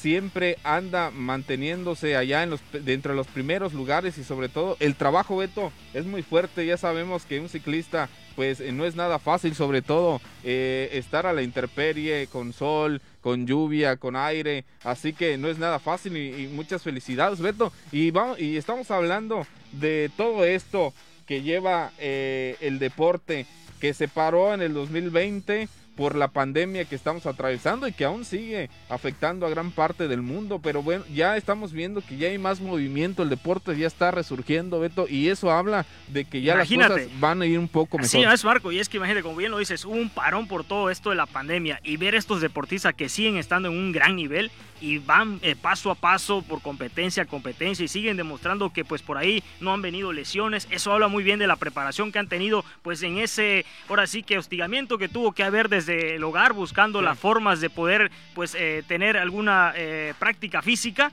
siempre 0.00 0.58
anda 0.62 1.10
manteniéndose 1.10 2.16
allá 2.16 2.44
en 2.44 2.50
los, 2.50 2.60
dentro 2.72 3.12
de 3.12 3.16
los 3.16 3.26
primeros 3.26 3.74
lugares 3.74 4.16
y 4.18 4.24
sobre 4.24 4.48
todo 4.48 4.76
el 4.78 4.94
trabajo 4.94 5.36
Beto 5.36 5.72
es 5.92 6.06
muy 6.06 6.22
fuerte. 6.22 6.64
Ya 6.64 6.76
sabemos 6.76 7.24
que 7.24 7.40
un 7.40 7.48
ciclista 7.48 8.08
pues 8.36 8.60
eh, 8.60 8.70
no 8.70 8.84
es 8.84 8.94
nada 8.94 9.18
fácil 9.18 9.56
sobre 9.56 9.82
todo 9.82 10.20
eh, 10.44 10.90
estar 10.92 11.26
a 11.26 11.32
la 11.32 11.42
intemperie 11.42 12.28
con 12.28 12.52
sol 12.52 13.02
con 13.20 13.46
lluvia 13.46 13.96
con 13.96 14.14
aire. 14.14 14.64
Así 14.84 15.12
que 15.12 15.36
no 15.36 15.48
es 15.48 15.58
nada 15.58 15.80
fácil 15.80 16.16
y, 16.16 16.46
muchas 16.46 16.82
felicidades 16.82 17.40
Beto. 17.40 17.72
Y 17.90 18.12
vamos 18.12 18.38
y 18.38 18.56
estamos 18.56 18.90
hablando 18.92 19.46
de 19.72 20.10
todo 20.16 20.44
esto 20.44 20.94
que 21.26 21.42
lleva 21.42 21.90
eh, 21.98 22.56
el 22.60 22.78
deporte 22.78 23.46
que 23.80 23.94
se 23.94 24.06
paró 24.08 24.54
en 24.54 24.62
el 24.62 24.74
2020 24.74 25.68
por 25.98 26.14
la 26.14 26.28
pandemia 26.28 26.84
que 26.84 26.94
estamos 26.94 27.26
atravesando 27.26 27.88
y 27.88 27.92
que 27.92 28.04
aún 28.04 28.24
sigue 28.24 28.70
afectando 28.88 29.44
a 29.44 29.50
gran 29.50 29.72
parte 29.72 30.06
del 30.06 30.22
mundo, 30.22 30.60
pero 30.62 30.80
bueno, 30.80 31.04
ya 31.12 31.36
estamos 31.36 31.72
viendo 31.72 32.00
que 32.02 32.16
ya 32.16 32.28
hay 32.28 32.38
más 32.38 32.60
movimiento, 32.60 33.24
el 33.24 33.28
deporte 33.28 33.76
ya 33.76 33.88
está 33.88 34.12
resurgiendo, 34.12 34.78
Beto, 34.78 35.08
y 35.08 35.28
eso 35.28 35.50
habla 35.50 35.86
de 36.06 36.24
que 36.24 36.40
ya 36.40 36.54
las 36.54 36.68
cosas 36.68 37.08
van 37.18 37.42
a 37.42 37.46
ir 37.46 37.58
un 37.58 37.66
poco 37.66 37.98
mejor. 37.98 38.10
Sí, 38.10 38.22
es 38.22 38.44
Marco, 38.44 38.70
y 38.70 38.78
es 38.78 38.88
que 38.88 38.98
imagínate, 38.98 39.24
como 39.24 39.34
bien 39.34 39.50
lo 39.50 39.58
dices, 39.58 39.84
hubo 39.84 39.96
un 39.96 40.08
parón 40.08 40.46
por 40.46 40.62
todo 40.62 40.88
esto 40.88 41.10
de 41.10 41.16
la 41.16 41.26
pandemia 41.26 41.80
y 41.82 41.96
ver 41.96 42.14
estos 42.14 42.40
deportistas 42.40 42.94
que 42.94 43.08
siguen 43.08 43.36
estando 43.36 43.68
en 43.68 43.76
un 43.76 43.90
gran 43.90 44.14
nivel 44.14 44.52
y 44.80 44.98
van 44.98 45.40
eh, 45.42 45.56
paso 45.60 45.90
a 45.90 45.94
paso 45.94 46.42
por 46.42 46.62
competencia 46.62 47.24
a 47.24 47.26
competencia 47.26 47.84
y 47.84 47.88
siguen 47.88 48.16
demostrando 48.16 48.72
que 48.72 48.84
pues 48.84 49.02
por 49.02 49.18
ahí 49.18 49.42
no 49.60 49.72
han 49.72 49.82
venido 49.82 50.12
lesiones. 50.12 50.68
Eso 50.70 50.92
habla 50.92 51.08
muy 51.08 51.24
bien 51.24 51.38
de 51.38 51.46
la 51.46 51.56
preparación 51.56 52.12
que 52.12 52.18
han 52.18 52.28
tenido 52.28 52.64
pues 52.82 53.02
en 53.02 53.18
ese, 53.18 53.64
ahora 53.88 54.06
sí 54.06 54.22
que 54.22 54.38
hostigamiento 54.38 54.98
que 54.98 55.08
tuvo 55.08 55.32
que 55.32 55.42
haber 55.42 55.68
desde 55.68 55.87
el 55.88 56.22
hogar 56.24 56.52
buscando 56.52 57.02
las 57.02 57.18
formas 57.18 57.60
de 57.60 57.70
poder 57.70 58.10
pues 58.34 58.54
eh, 58.54 58.82
tener 58.86 59.16
alguna 59.16 59.72
eh, 59.76 60.14
práctica 60.18 60.62
física 60.62 61.10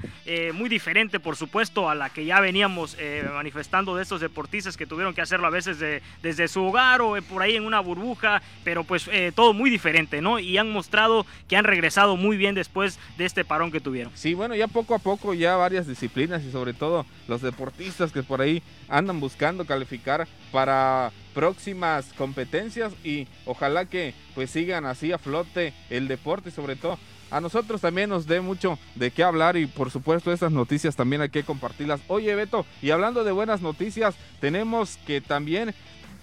muy 0.53 0.69
diferente 0.69 1.19
por 1.19 1.35
supuesto 1.35 1.89
a 1.89 1.95
la 1.95 2.09
que 2.09 2.25
ya 2.25 2.39
veníamos 2.39 2.97
manifestando 3.33 3.95
de 3.95 4.03
estos 4.03 4.21
deportistas 4.21 4.75
que 4.75 4.87
tuvieron 4.87 5.13
que 5.13 5.21
hacerlo 5.21 5.47
a 5.47 5.51
veces 5.51 5.77
desde 6.21 6.47
su 6.47 6.63
hogar 6.63 7.01
o 7.01 7.15
por 7.29 7.41
ahí 7.41 7.55
en 7.55 7.63
una 7.63 7.79
burbuja, 7.79 8.41
pero 8.63 8.83
pues 8.83 9.09
todo 9.35 9.53
muy 9.53 9.69
diferente, 9.69 10.21
¿no? 10.21 10.39
Y 10.39 10.57
han 10.57 10.71
mostrado 10.71 11.25
que 11.47 11.55
han 11.55 11.63
regresado 11.63 12.17
muy 12.17 12.37
bien 12.37 12.55
después 12.55 12.99
de 13.17 13.25
este 13.25 13.45
que 13.71 13.79
tuvieron. 13.79 14.11
Sí, 14.15 14.33
bueno, 14.33 14.55
ya 14.55 14.67
poco 14.67 14.95
a 14.95 14.99
poco 14.99 15.33
ya 15.33 15.55
varias 15.55 15.87
disciplinas 15.87 16.43
y 16.43 16.51
sobre 16.51 16.73
todo 16.73 17.05
los 17.27 17.41
deportistas 17.41 18.11
que 18.11 18.21
por 18.21 18.41
ahí 18.41 18.61
andan 18.89 19.19
buscando 19.19 19.65
calificar 19.65 20.27
para 20.51 21.11
próximas 21.35 22.13
competencias 22.17 22.93
y 23.03 23.27
ojalá 23.45 23.85
que 23.85 24.15
pues 24.33 24.49
sigan 24.49 24.85
así 24.85 25.11
a 25.11 25.19
flote 25.19 25.73
el 25.91 26.07
deporte 26.07 26.49
y 26.49 26.51
sobre 26.53 26.77
todo 26.77 26.97
a 27.31 27.41
nosotros 27.41 27.81
también 27.81 28.09
nos 28.09 28.27
dé 28.27 28.39
mucho 28.39 28.79
de 28.95 29.11
qué 29.11 29.23
hablar 29.23 29.57
y 29.57 29.65
por 29.65 29.91
supuesto 29.91 30.31
estas 30.31 30.51
noticias 30.51 30.95
también 30.95 31.21
hay 31.21 31.29
que 31.29 31.43
compartirlas. 31.43 31.99
Oye 32.07 32.33
Beto, 32.35 32.65
y 32.81 32.91
hablando 32.91 33.23
de 33.23 33.31
buenas 33.31 33.61
noticias, 33.61 34.15
tenemos 34.39 34.97
que 35.05 35.21
también 35.21 35.73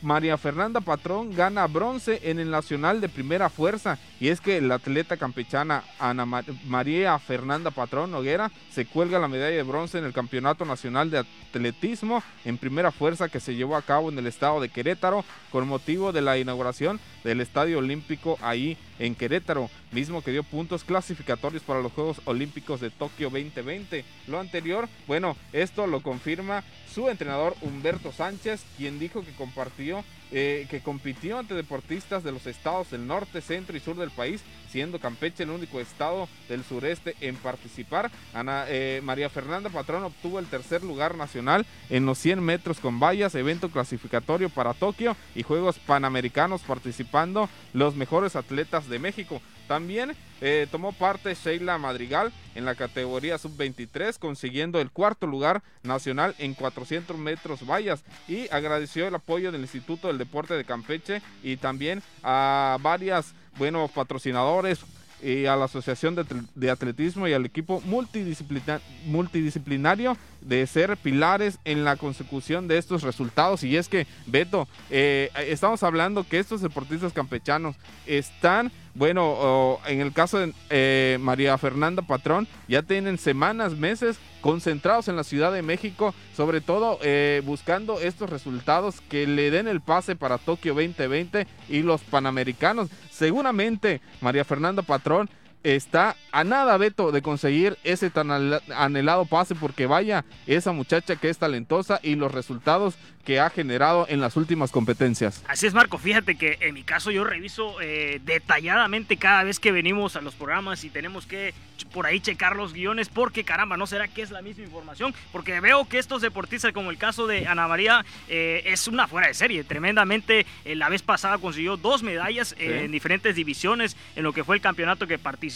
María 0.02 0.36
Fernanda 0.36 0.80
Patrón 0.80 1.34
gana 1.34 1.66
bronce 1.66 2.20
en 2.24 2.38
el 2.38 2.50
Nacional 2.50 3.00
de 3.00 3.08
Primera 3.08 3.48
Fuerza. 3.48 3.98
Y 4.20 4.28
es 4.28 4.40
que 4.40 4.60
la 4.60 4.74
atleta 4.74 5.16
campechana 5.16 5.84
Ana 5.98 6.26
María 6.66 7.18
Fernanda 7.18 7.70
Patrón 7.70 8.10
Noguera 8.10 8.50
se 8.70 8.84
cuelga 8.84 9.18
la 9.18 9.28
medalla 9.28 9.56
de 9.56 9.62
bronce 9.62 9.98
en 9.98 10.04
el 10.04 10.12
Campeonato 10.12 10.64
Nacional 10.64 11.10
de 11.10 11.18
Atletismo 11.18 12.22
en 12.44 12.58
Primera 12.58 12.90
Fuerza 12.90 13.28
que 13.28 13.40
se 13.40 13.54
llevó 13.54 13.76
a 13.76 13.82
cabo 13.82 14.10
en 14.10 14.18
el 14.18 14.26
estado 14.26 14.60
de 14.60 14.68
Querétaro 14.68 15.24
con 15.50 15.68
motivo 15.68 16.12
de 16.12 16.22
la 16.22 16.38
inauguración 16.38 17.00
del 17.24 17.40
Estadio 17.40 17.78
Olímpico 17.78 18.38
ahí 18.42 18.76
en 19.02 19.16
Querétaro, 19.16 19.68
mismo 19.90 20.22
que 20.22 20.30
dio 20.30 20.44
puntos 20.44 20.84
clasificatorios 20.84 21.64
para 21.64 21.82
los 21.82 21.90
Juegos 21.92 22.20
Olímpicos 22.24 22.80
de 22.80 22.90
Tokio 22.90 23.30
2020. 23.30 24.04
Lo 24.28 24.38
anterior, 24.38 24.88
bueno, 25.08 25.36
esto 25.52 25.88
lo 25.88 26.02
confirma 26.02 26.62
su 26.88 27.08
entrenador 27.08 27.56
Humberto 27.62 28.12
Sánchez, 28.12 28.64
quien 28.78 29.00
dijo 29.00 29.24
que 29.24 29.32
compartió 29.32 30.04
eh, 30.30 30.66
que 30.70 30.80
compitió 30.80 31.38
ante 31.38 31.54
deportistas 31.54 32.24
de 32.24 32.32
los 32.32 32.46
estados 32.46 32.90
del 32.90 33.06
norte, 33.06 33.42
centro 33.42 33.76
y 33.76 33.80
sur 33.80 33.96
del 33.96 34.10
país, 34.10 34.40
siendo 34.72 34.98
Campeche 34.98 35.42
el 35.42 35.50
único 35.50 35.80
estado 35.80 36.28
del 36.48 36.64
sureste 36.64 37.14
en 37.20 37.36
participar. 37.36 38.10
Ana, 38.32 38.64
eh, 38.68 39.00
María 39.04 39.28
Fernanda 39.28 39.68
Patrón 39.68 40.02
obtuvo 40.04 40.38
el 40.38 40.46
tercer 40.46 40.82
lugar 40.82 41.16
nacional 41.16 41.66
en 41.90 42.06
los 42.06 42.18
100 42.18 42.40
metros 42.40 42.80
con 42.80 42.98
vallas, 42.98 43.34
evento 43.34 43.68
clasificatorio 43.70 44.48
para 44.48 44.72
Tokio 44.72 45.14
y 45.34 45.42
Juegos 45.42 45.78
Panamericanos, 45.78 46.62
participando 46.62 47.50
los 47.74 47.94
mejores 47.94 48.34
atletas 48.34 48.88
de 48.88 48.98
México. 48.98 49.42
También 49.68 50.16
eh, 50.40 50.66
tomó 50.70 50.92
parte 50.92 51.34
Sheila 51.34 51.78
Madrigal 51.78 52.32
en 52.54 52.64
la 52.64 52.74
categoría 52.74 53.38
sub-23, 53.38 54.18
consiguiendo 54.18 54.80
el 54.80 54.90
cuarto 54.90 55.26
lugar 55.26 55.62
nacional 55.82 56.34
en 56.38 56.54
400 56.54 57.16
metros 57.16 57.66
vallas 57.66 58.04
y 58.26 58.48
agradeció 58.50 59.06
el 59.06 59.14
apoyo 59.14 59.52
del 59.52 59.60
Instituto 59.60 60.08
del 60.08 60.18
Deporte 60.18 60.54
de 60.54 60.64
Campeche 60.64 61.22
y 61.42 61.56
también 61.56 62.02
a 62.22 62.78
varias 62.82 63.34
buenos 63.58 63.90
patrocinadores 63.90 64.80
y 65.22 65.46
a 65.46 65.56
la 65.56 65.64
Asociación 65.66 66.16
de, 66.54 66.70
Atletismo 66.70 67.28
y 67.28 67.32
al 67.32 67.46
equipo 67.46 67.80
multidisciplinario 67.84 70.16
de 70.42 70.66
ser 70.66 70.96
pilares 70.96 71.58
en 71.64 71.84
la 71.84 71.96
consecución 71.96 72.68
de 72.68 72.78
estos 72.78 73.02
resultados. 73.02 73.64
Y 73.64 73.76
es 73.76 73.88
que, 73.88 74.06
Beto, 74.26 74.68
eh, 74.90 75.30
estamos 75.36 75.82
hablando 75.82 76.26
que 76.26 76.38
estos 76.38 76.60
deportistas 76.60 77.12
campechanos 77.12 77.76
están 78.06 78.72
bueno, 78.94 79.78
en 79.86 80.00
el 80.02 80.12
caso 80.12 80.38
de 80.38 80.52
eh, 80.68 81.16
María 81.18 81.56
Fernanda 81.56 82.02
Patrón, 82.02 82.46
ya 82.68 82.82
tienen 82.82 83.16
semanas, 83.16 83.74
meses 83.74 84.18
concentrados 84.42 85.08
en 85.08 85.16
la 85.16 85.24
Ciudad 85.24 85.50
de 85.50 85.62
México, 85.62 86.14
sobre 86.36 86.60
todo 86.60 86.98
eh, 87.02 87.40
buscando 87.46 88.00
estos 88.00 88.28
resultados 88.28 89.00
que 89.08 89.26
le 89.26 89.50
den 89.50 89.66
el 89.66 89.80
pase 89.80 90.14
para 90.14 90.36
Tokio 90.36 90.74
2020 90.74 91.46
y 91.70 91.82
los 91.82 92.02
Panamericanos. 92.02 92.90
Seguramente 93.10 94.02
María 94.20 94.44
Fernanda 94.44 94.82
Patrón 94.82 95.30
está 95.62 96.16
a 96.32 96.44
nada, 96.44 96.76
Beto, 96.76 97.12
de 97.12 97.22
conseguir 97.22 97.78
ese 97.84 98.10
tan 98.10 98.30
anhelado 98.74 99.26
pase 99.26 99.54
porque 99.54 99.86
vaya 99.86 100.24
esa 100.46 100.72
muchacha 100.72 101.16
que 101.16 101.28
es 101.28 101.38
talentosa 101.38 102.00
y 102.02 102.14
los 102.16 102.32
resultados 102.32 102.94
que 103.24 103.38
ha 103.38 103.50
generado 103.50 104.06
en 104.08 104.20
las 104.20 104.36
últimas 104.36 104.72
competencias. 104.72 105.44
Así 105.46 105.66
es, 105.66 105.74
Marco. 105.74 105.96
Fíjate 105.96 106.36
que 106.36 106.58
en 106.60 106.74
mi 106.74 106.82
caso 106.82 107.12
yo 107.12 107.22
reviso 107.22 107.80
eh, 107.80 108.20
detalladamente 108.24 109.16
cada 109.16 109.44
vez 109.44 109.60
que 109.60 109.70
venimos 109.70 110.16
a 110.16 110.20
los 110.20 110.34
programas 110.34 110.82
y 110.82 110.90
tenemos 110.90 111.26
que 111.26 111.54
por 111.92 112.06
ahí 112.06 112.18
checar 112.18 112.56
los 112.56 112.72
guiones 112.72 113.08
porque 113.08 113.44
caramba, 113.44 113.76
¿no 113.76 113.86
será 113.86 114.08
que 114.08 114.22
es 114.22 114.32
la 114.32 114.42
misma 114.42 114.64
información? 114.64 115.14
Porque 115.30 115.60
veo 115.60 115.86
que 115.86 115.98
estos 115.98 116.22
deportistas, 116.22 116.72
como 116.72 116.90
el 116.90 116.98
caso 116.98 117.28
de 117.28 117.46
Ana 117.46 117.68
María, 117.68 118.04
eh, 118.28 118.62
es 118.66 118.88
una 118.88 119.06
fuera 119.06 119.28
de 119.28 119.34
serie. 119.34 119.62
Tremendamente, 119.62 120.44
eh, 120.64 120.74
la 120.74 120.88
vez 120.88 121.02
pasada 121.02 121.38
consiguió 121.38 121.76
dos 121.76 122.02
medallas 122.02 122.56
en 122.58 122.90
diferentes 122.90 123.36
divisiones 123.36 123.96
en 124.16 124.24
lo 124.24 124.32
que 124.32 124.42
fue 124.42 124.56
el 124.56 124.62
campeonato 124.62 125.06
que 125.06 125.18
participó 125.18 125.51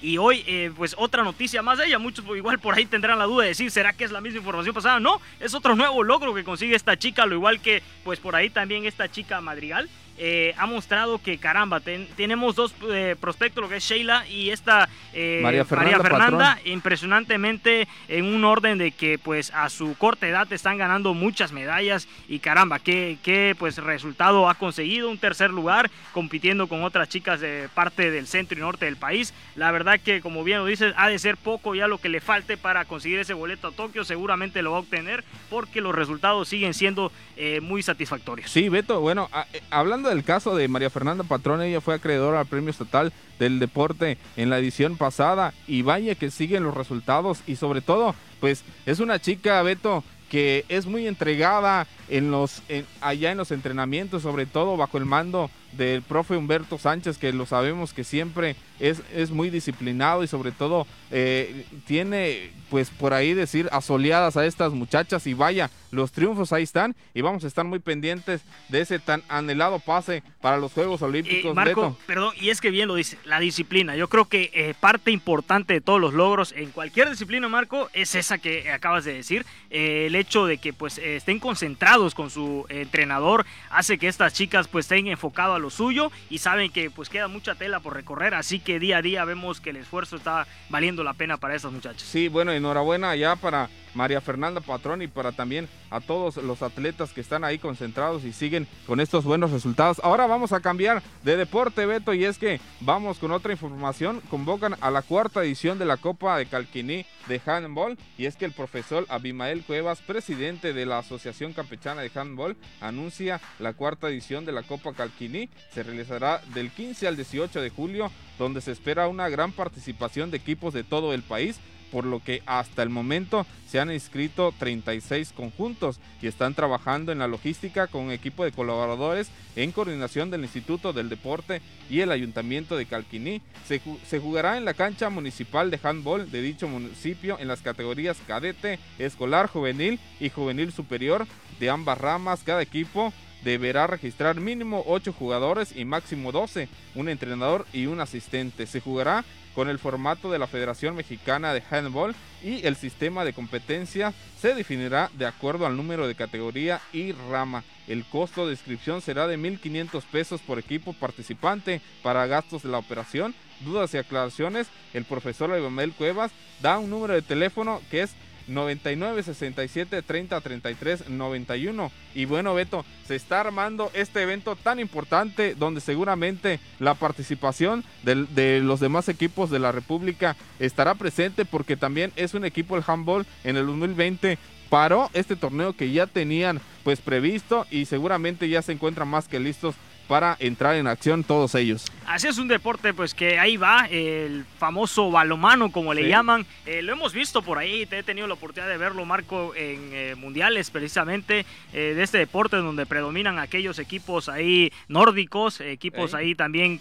y 0.00 0.18
hoy, 0.18 0.72
pues 0.76 0.94
otra 0.98 1.24
noticia 1.24 1.62
más 1.62 1.78
de 1.78 1.86
ella. 1.86 1.98
Muchos 1.98 2.24
igual 2.36 2.58
por 2.58 2.74
ahí 2.74 2.86
tendrán 2.86 3.18
la 3.18 3.24
duda 3.24 3.42
de 3.42 3.48
decir, 3.50 3.70
¿será 3.70 3.92
que 3.92 4.04
es 4.04 4.12
la 4.12 4.20
misma 4.20 4.38
información 4.38 4.74
pasada? 4.74 5.00
No, 5.00 5.20
es 5.40 5.54
otro 5.54 5.74
nuevo 5.74 6.02
logro 6.02 6.34
que 6.34 6.44
consigue 6.44 6.76
esta 6.76 6.98
chica, 6.98 7.26
lo 7.26 7.34
igual 7.34 7.60
que 7.60 7.82
pues 8.04 8.20
por 8.20 8.36
ahí 8.36 8.50
también 8.50 8.84
esta 8.84 9.10
chica 9.10 9.40
Madrigal. 9.40 9.88
Eh, 10.18 10.54
ha 10.56 10.66
mostrado 10.66 11.18
que 11.18 11.36
caramba, 11.36 11.80
tenemos 11.80 12.56
dos 12.56 12.74
eh, 12.90 13.16
prospectos, 13.20 13.62
lo 13.62 13.68
que 13.68 13.76
es 13.76 13.84
Sheila 13.84 14.26
y 14.26 14.48
esta 14.48 14.88
eh, 15.12 15.40
María 15.42 15.64
Fernanda, 15.64 16.58
impresionantemente 16.64 17.86
en 18.08 18.24
un 18.24 18.44
orden 18.44 18.78
de 18.78 18.92
que 18.92 19.18
pues 19.18 19.52
a 19.52 19.68
su 19.68 19.94
corta 19.96 20.26
edad 20.26 20.50
están 20.52 20.78
ganando 20.78 21.12
muchas 21.12 21.52
medallas 21.52 22.08
y 22.28 22.38
caramba, 22.38 22.78
qué, 22.78 23.18
qué 23.22 23.54
pues 23.58 23.76
resultado 23.76 24.48
ha 24.48 24.54
conseguido, 24.54 25.10
un 25.10 25.18
tercer 25.18 25.50
lugar 25.50 25.90
compitiendo 26.12 26.66
con 26.66 26.82
otras 26.82 27.10
chicas 27.10 27.40
de 27.40 27.68
parte 27.74 28.10
del 28.10 28.26
centro 28.26 28.56
y 28.56 28.62
norte 28.62 28.86
del 28.86 28.96
país. 28.96 29.34
La 29.54 29.70
verdad 29.70 30.00
que 30.00 30.22
como 30.22 30.44
bien 30.44 30.58
lo 30.60 30.66
dices, 30.66 30.94
ha 30.96 31.08
de 31.08 31.18
ser 31.18 31.36
poco 31.36 31.74
ya 31.74 31.88
lo 31.88 31.98
que 31.98 32.08
le 32.08 32.20
falte 32.20 32.56
para 32.56 32.86
conseguir 32.86 33.18
ese 33.18 33.34
boleto 33.34 33.68
a 33.68 33.72
Tokio, 33.72 34.02
seguramente 34.02 34.62
lo 34.62 34.70
va 34.70 34.78
a 34.78 34.80
obtener 34.80 35.24
porque 35.50 35.82
los 35.82 35.94
resultados 35.94 36.48
siguen 36.48 36.72
siendo 36.72 37.12
muy 37.60 37.82
satisfactorios. 37.82 38.50
Sí, 38.50 38.70
Beto, 38.70 39.00
bueno, 39.00 39.28
hablando 39.68 40.05
del 40.06 40.24
caso 40.24 40.56
de 40.56 40.68
María 40.68 40.90
Fernanda 40.90 41.24
Patrón, 41.24 41.62
ella 41.62 41.80
fue 41.80 41.94
acreedora 41.94 42.40
al 42.40 42.46
Premio 42.46 42.70
Estatal 42.70 43.12
del 43.38 43.58
Deporte 43.58 44.18
en 44.36 44.50
la 44.50 44.58
edición 44.58 44.96
pasada 44.96 45.52
y 45.66 45.82
vaya 45.82 46.14
que 46.14 46.30
siguen 46.30 46.64
los 46.64 46.74
resultados 46.74 47.42
y 47.46 47.56
sobre 47.56 47.80
todo, 47.80 48.14
pues 48.40 48.64
es 48.86 49.00
una 49.00 49.20
chica, 49.20 49.62
Beto, 49.62 50.04
que 50.30 50.64
es 50.68 50.86
muy 50.86 51.06
entregada 51.06 51.86
en 52.08 52.30
los 52.30 52.62
allá 53.00 53.32
en 53.32 53.38
los 53.38 53.50
entrenamientos, 53.50 54.22
sobre 54.22 54.46
todo 54.46 54.76
bajo 54.76 54.98
el 54.98 55.04
mando 55.04 55.50
del 55.76 56.02
profe 56.02 56.36
Humberto 56.36 56.78
Sánchez, 56.78 57.18
que 57.18 57.32
lo 57.32 57.46
sabemos 57.46 57.92
que 57.92 58.04
siempre 58.04 58.56
es, 58.80 59.02
es 59.14 59.30
muy 59.30 59.50
disciplinado 59.50 60.22
y 60.22 60.26
sobre 60.26 60.52
todo 60.52 60.86
eh, 61.10 61.66
tiene, 61.86 62.50
pues 62.70 62.90
por 62.90 63.14
ahí 63.14 63.34
decir, 63.34 63.68
asoleadas 63.72 64.36
a 64.36 64.46
estas 64.46 64.72
muchachas 64.72 65.26
y 65.26 65.34
vaya, 65.34 65.70
los 65.90 66.12
triunfos 66.12 66.52
ahí 66.52 66.62
están 66.62 66.94
y 67.14 67.20
vamos 67.20 67.44
a 67.44 67.46
estar 67.46 67.64
muy 67.64 67.78
pendientes 67.78 68.42
de 68.68 68.80
ese 68.80 68.98
tan 68.98 69.22
anhelado 69.28 69.78
pase 69.78 70.22
para 70.40 70.58
los 70.58 70.72
Juegos 70.72 71.02
Olímpicos. 71.02 71.54
Marco, 71.54 71.96
perdón, 72.06 72.34
y 72.40 72.50
es 72.50 72.60
que 72.60 72.70
bien 72.70 72.88
lo 72.88 72.94
dice, 72.94 73.18
la 73.24 73.40
disciplina. 73.40 73.96
Yo 73.96 74.08
creo 74.08 74.26
que 74.26 74.50
eh, 74.54 74.74
parte 74.78 75.10
importante 75.10 75.74
de 75.74 75.80
todos 75.80 76.00
los 76.00 76.14
logros 76.14 76.52
en 76.56 76.70
cualquier 76.70 77.10
disciplina, 77.10 77.48
Marco, 77.48 77.88
es 77.92 78.14
esa 78.14 78.38
que 78.38 78.70
acabas 78.70 79.04
de 79.04 79.14
decir, 79.14 79.46
eh, 79.70 80.06
el 80.06 80.14
hecho 80.14 80.46
de 80.46 80.58
que 80.58 80.72
pues 80.72 80.98
estén 80.98 81.38
concentrados 81.38 81.95
con 82.14 82.30
su 82.30 82.66
entrenador, 82.68 83.46
hace 83.70 83.98
que 83.98 84.08
estas 84.08 84.34
chicas 84.34 84.68
pues 84.68 84.84
estén 84.84 85.06
enfocadas 85.06 85.56
a 85.56 85.58
lo 85.58 85.70
suyo 85.70 86.12
y 86.28 86.38
saben 86.38 86.70
que 86.70 86.90
pues 86.90 87.08
queda 87.08 87.28
mucha 87.28 87.54
tela 87.54 87.80
por 87.80 87.94
recorrer, 87.94 88.34
así 88.34 88.60
que 88.60 88.78
día 88.78 88.98
a 88.98 89.02
día 89.02 89.24
vemos 89.24 89.60
que 89.60 89.70
el 89.70 89.76
esfuerzo 89.76 90.16
está 90.16 90.46
valiendo 90.68 91.02
la 91.02 91.14
pena 91.14 91.38
para 91.38 91.54
estas 91.54 91.72
muchachas. 91.72 92.02
Sí, 92.02 92.28
bueno, 92.28 92.52
enhorabuena 92.52 93.16
ya 93.16 93.36
para 93.36 93.70
María 93.96 94.20
Fernanda 94.20 94.60
Patrón 94.60 95.02
y 95.02 95.08
para 95.08 95.32
también 95.32 95.68
a 95.90 96.00
todos 96.00 96.36
los 96.36 96.62
atletas 96.62 97.12
que 97.12 97.20
están 97.20 97.42
ahí 97.44 97.58
concentrados 97.58 98.24
y 98.24 98.32
siguen 98.32 98.68
con 98.86 99.00
estos 99.00 99.24
buenos 99.24 99.50
resultados. 99.50 100.00
Ahora 100.04 100.26
vamos 100.26 100.52
a 100.52 100.60
cambiar 100.60 101.02
de 101.24 101.36
deporte, 101.36 101.86
Beto, 101.86 102.12
y 102.14 102.24
es 102.24 102.38
que 102.38 102.60
vamos 102.80 103.18
con 103.18 103.32
otra 103.32 103.52
información. 103.52 104.20
Convocan 104.30 104.76
a 104.80 104.90
la 104.90 105.02
cuarta 105.02 105.42
edición 105.42 105.78
de 105.78 105.86
la 105.86 105.96
Copa 105.96 106.36
de 106.36 106.46
Calquiní 106.46 107.06
de 107.26 107.40
Handball 107.44 107.98
y 108.18 108.26
es 108.26 108.36
que 108.36 108.44
el 108.44 108.52
profesor 108.52 109.06
Abimael 109.08 109.64
Cuevas, 109.64 110.00
presidente 110.00 110.72
de 110.72 110.86
la 110.86 110.98
Asociación 110.98 111.54
Campechana 111.54 112.02
de 112.02 112.10
Handball, 112.14 112.56
anuncia 112.80 113.40
la 113.58 113.72
cuarta 113.72 114.08
edición 114.08 114.44
de 114.44 114.52
la 114.52 114.62
Copa 114.62 114.92
Calquiní. 114.92 115.48
Se 115.72 115.82
realizará 115.82 116.42
del 116.54 116.70
15 116.70 117.08
al 117.08 117.16
18 117.16 117.60
de 117.62 117.70
julio, 117.70 118.10
donde 118.38 118.60
se 118.60 118.72
espera 118.72 119.08
una 119.08 119.28
gran 119.30 119.52
participación 119.52 120.30
de 120.30 120.36
equipos 120.36 120.74
de 120.74 120.84
todo 120.84 121.14
el 121.14 121.22
país 121.22 121.58
por 121.90 122.04
lo 122.04 122.22
que 122.22 122.42
hasta 122.46 122.82
el 122.82 122.90
momento 122.90 123.46
se 123.68 123.80
han 123.80 123.90
inscrito 123.90 124.52
36 124.58 125.32
conjuntos 125.32 125.98
y 126.22 126.26
están 126.26 126.54
trabajando 126.54 127.12
en 127.12 127.18
la 127.18 127.28
logística 127.28 127.86
con 127.86 128.02
un 128.02 128.12
equipo 128.12 128.44
de 128.44 128.52
colaboradores 128.52 129.30
en 129.56 129.72
coordinación 129.72 130.30
del 130.30 130.42
Instituto 130.42 130.92
del 130.92 131.08
Deporte 131.08 131.60
y 131.90 132.00
el 132.00 132.12
Ayuntamiento 132.12 132.76
de 132.76 132.86
Calquiní. 132.86 133.42
Se, 133.66 133.80
se 134.06 134.18
jugará 134.18 134.56
en 134.56 134.64
la 134.64 134.74
cancha 134.74 135.10
municipal 135.10 135.70
de 135.70 135.80
handball 135.82 136.30
de 136.30 136.42
dicho 136.42 136.68
municipio 136.68 137.38
en 137.38 137.48
las 137.48 137.62
categorías 137.62 138.18
cadete, 138.26 138.78
escolar, 138.98 139.48
juvenil 139.48 139.98
y 140.20 140.30
juvenil 140.30 140.72
superior 140.72 141.26
de 141.58 141.70
ambas 141.70 141.98
ramas. 141.98 142.42
Cada 142.44 142.62
equipo 142.62 143.12
deberá 143.44 143.86
registrar 143.86 144.40
mínimo 144.40 144.82
8 144.86 145.12
jugadores 145.12 145.74
y 145.76 145.84
máximo 145.84 146.32
12, 146.32 146.68
un 146.94 147.08
entrenador 147.08 147.66
y 147.72 147.86
un 147.86 148.00
asistente. 148.00 148.66
Se 148.66 148.80
jugará 148.80 149.24
con 149.56 149.70
el 149.70 149.78
formato 149.78 150.30
de 150.30 150.38
la 150.38 150.46
Federación 150.46 150.94
Mexicana 150.94 151.54
de 151.54 151.62
Handball 151.70 152.14
y 152.44 152.66
el 152.66 152.76
sistema 152.76 153.24
de 153.24 153.32
competencia 153.32 154.12
se 154.38 154.54
definirá 154.54 155.10
de 155.14 155.24
acuerdo 155.24 155.64
al 155.64 155.78
número 155.78 156.06
de 156.06 156.14
categoría 156.14 156.82
y 156.92 157.12
rama. 157.12 157.64
El 157.88 158.04
costo 158.04 158.44
de 158.44 158.52
inscripción 158.52 159.00
será 159.00 159.26
de 159.26 159.38
1.500 159.38 160.02
pesos 160.12 160.42
por 160.42 160.58
equipo 160.58 160.92
participante 160.92 161.80
para 162.02 162.26
gastos 162.26 162.64
de 162.64 162.68
la 162.68 162.78
operación. 162.78 163.34
Dudas 163.60 163.94
y 163.94 163.96
aclaraciones, 163.96 164.68
el 164.92 165.06
profesor 165.06 165.50
Evamel 165.50 165.94
Cuevas 165.94 166.32
da 166.60 166.78
un 166.78 166.90
número 166.90 167.14
de 167.14 167.22
teléfono 167.22 167.80
que 167.90 168.02
es 168.02 168.14
99 168.48 169.22
67 169.22 170.02
30 170.02 170.40
33 170.40 171.08
91. 171.08 171.92
Y 172.14 172.24
bueno, 172.24 172.54
Beto, 172.54 172.84
se 173.06 173.16
está 173.16 173.40
armando 173.40 173.90
este 173.94 174.22
evento 174.22 174.56
tan 174.56 174.80
importante 174.80 175.54
donde 175.54 175.80
seguramente 175.80 176.60
la 176.78 176.94
participación 176.94 177.84
de, 178.02 178.26
de, 178.30 178.60
los 178.60 178.80
demás 178.80 179.08
equipos 179.08 179.50
de 179.50 179.58
la 179.58 179.72
República 179.72 180.36
estará 180.58 180.94
presente 180.94 181.44
porque 181.44 181.76
también 181.76 182.12
es 182.16 182.34
un 182.34 182.44
equipo 182.44 182.76
el 182.76 182.84
handball 182.86 183.26
en 183.44 183.56
el 183.56 183.66
2020 183.66 184.38
paró 184.68 185.10
este 185.12 185.36
torneo 185.36 185.74
que 185.74 185.92
ya 185.92 186.06
tenían 186.06 186.60
pues 186.84 187.00
previsto 187.00 187.66
y 187.70 187.84
seguramente 187.86 188.48
ya 188.48 188.62
se 188.62 188.72
encuentran 188.72 189.08
más 189.08 189.28
que 189.28 189.40
listos 189.40 189.74
para 190.06 190.36
entrar 190.38 190.76
en 190.76 190.86
acción 190.86 191.24
todos 191.24 191.54
ellos. 191.54 191.84
Así 192.06 192.28
es 192.28 192.38
un 192.38 192.46
deporte 192.46 192.94
pues 192.94 193.14
que 193.14 193.38
ahí 193.38 193.56
va, 193.56 193.86
el 193.90 194.44
famoso 194.58 195.10
balomano 195.10 195.72
como 195.72 195.92
le 195.92 196.08
llaman, 196.08 196.46
eh, 196.64 196.80
lo 196.82 196.92
hemos 196.92 197.12
visto 197.12 197.42
por 197.42 197.58
ahí, 197.58 197.84
te 197.84 197.98
he 197.98 198.02
tenido 198.04 198.28
la 198.28 198.34
oportunidad 198.34 198.70
de 198.70 198.78
verlo 198.78 199.04
Marco 199.04 199.54
en 199.56 199.90
eh, 199.92 200.14
mundiales 200.16 200.70
precisamente 200.70 201.44
eh, 201.72 201.94
de 201.96 202.02
este 202.02 202.18
deporte 202.18 202.56
donde 202.56 202.86
predominan 202.86 203.40
aquellos 203.40 203.80
equipos 203.80 204.28
ahí 204.28 204.72
nórdicos, 204.86 205.60
equipos 205.60 206.14
ahí 206.14 206.34
también 206.34 206.78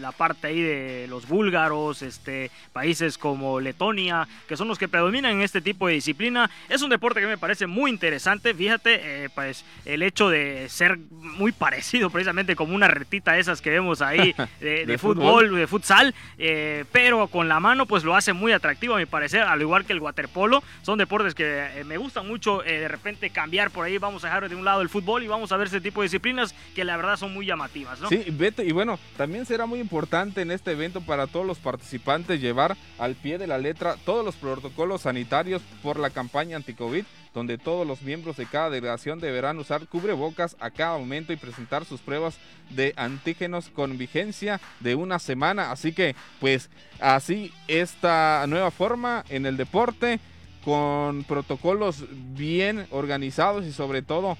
la 0.00 0.12
parte 0.12 0.48
ahí 0.48 0.60
de 0.60 1.06
los 1.08 1.26
búlgaros, 1.26 2.02
este, 2.02 2.50
países 2.72 3.18
como 3.18 3.60
Letonia, 3.60 4.28
que 4.46 4.56
son 4.56 4.68
los 4.68 4.78
que 4.78 4.86
predominan 4.88 5.32
en 5.32 5.42
este 5.42 5.60
tipo 5.60 5.88
de 5.88 5.94
disciplina. 5.94 6.50
Es 6.68 6.82
un 6.82 6.90
deporte 6.90 7.20
que 7.20 7.26
me 7.26 7.38
parece 7.38 7.66
muy 7.66 7.90
interesante, 7.90 8.54
fíjate, 8.54 9.28
pues 9.34 9.64
el 9.84 10.02
hecho 10.02 10.28
de 10.28 10.68
ser 10.68 10.98
muy 11.10 11.52
parecido 11.58 12.10
precisamente 12.10 12.54
como 12.54 12.67
una 12.74 12.88
retita 12.88 13.38
esas 13.38 13.60
que 13.60 13.70
vemos 13.70 14.02
ahí 14.02 14.34
de, 14.60 14.98
fútbol, 14.98 15.54
de 15.54 15.66
futsal, 15.66 16.14
eh, 16.38 16.84
pero 16.92 17.28
con 17.28 17.48
la 17.48 17.60
mano 17.60 17.86
pues 17.86 18.04
lo 18.04 18.14
hace 18.14 18.32
muy 18.32 18.52
atractivo 18.52 18.94
a 18.94 18.98
mi 18.98 19.06
parecer, 19.06 19.42
al 19.42 19.60
igual 19.60 19.84
que 19.84 19.92
el 19.92 20.00
waterpolo. 20.00 20.62
Son 20.82 20.98
deportes 20.98 21.34
que 21.34 21.80
eh, 21.80 21.84
me 21.84 21.96
gustan 21.96 22.26
mucho 22.26 22.64
eh, 22.64 22.80
de 22.80 22.88
repente 22.88 23.30
cambiar 23.30 23.70
por 23.70 23.84
ahí, 23.84 23.98
vamos 23.98 24.24
a 24.24 24.28
dejar 24.28 24.48
de 24.48 24.56
un 24.56 24.64
lado 24.64 24.80
el 24.80 24.88
fútbol 24.88 25.22
y 25.22 25.28
vamos 25.28 25.52
a 25.52 25.56
ver 25.56 25.68
ese 25.68 25.80
tipo 25.80 26.00
de 26.00 26.06
disciplinas 26.06 26.54
que 26.74 26.84
la 26.84 26.96
verdad 26.96 27.16
son 27.16 27.32
muy 27.32 27.46
llamativas. 27.46 28.00
¿no? 28.00 28.08
Sí, 28.08 28.24
vete, 28.30 28.64
y 28.64 28.72
bueno, 28.72 28.98
también 29.16 29.46
será 29.46 29.66
muy 29.66 29.80
importante 29.80 30.42
en 30.42 30.50
este 30.50 30.72
evento 30.72 31.00
para 31.00 31.26
todos 31.26 31.46
los 31.46 31.58
participantes 31.58 32.40
llevar 32.40 32.76
al 32.98 33.14
pie 33.14 33.38
de 33.38 33.46
la 33.46 33.58
letra 33.58 33.96
todos 34.04 34.24
los 34.24 34.36
protocolos 34.36 35.02
sanitarios 35.02 35.62
por 35.82 35.98
la 35.98 36.10
campaña 36.10 36.56
anti-COVID 36.56 37.04
donde 37.38 37.56
todos 37.56 37.86
los 37.86 38.02
miembros 38.02 38.36
de 38.36 38.46
cada 38.46 38.68
delegación 38.68 39.20
deberán 39.20 39.58
usar 39.58 39.86
cubrebocas 39.86 40.56
a 40.58 40.70
cada 40.70 40.98
momento 40.98 41.32
y 41.32 41.36
presentar 41.36 41.84
sus 41.84 42.00
pruebas 42.00 42.36
de 42.70 42.92
antígenos 42.96 43.68
con 43.68 43.96
vigencia 43.96 44.60
de 44.80 44.96
una 44.96 45.20
semana. 45.20 45.70
Así 45.70 45.92
que, 45.92 46.16
pues, 46.40 46.68
así 46.98 47.52
esta 47.68 48.44
nueva 48.48 48.72
forma 48.72 49.24
en 49.28 49.46
el 49.46 49.56
deporte, 49.56 50.18
con 50.64 51.22
protocolos 51.24 52.04
bien 52.10 52.86
organizados 52.90 53.64
y 53.64 53.72
sobre 53.72 54.02
todo 54.02 54.36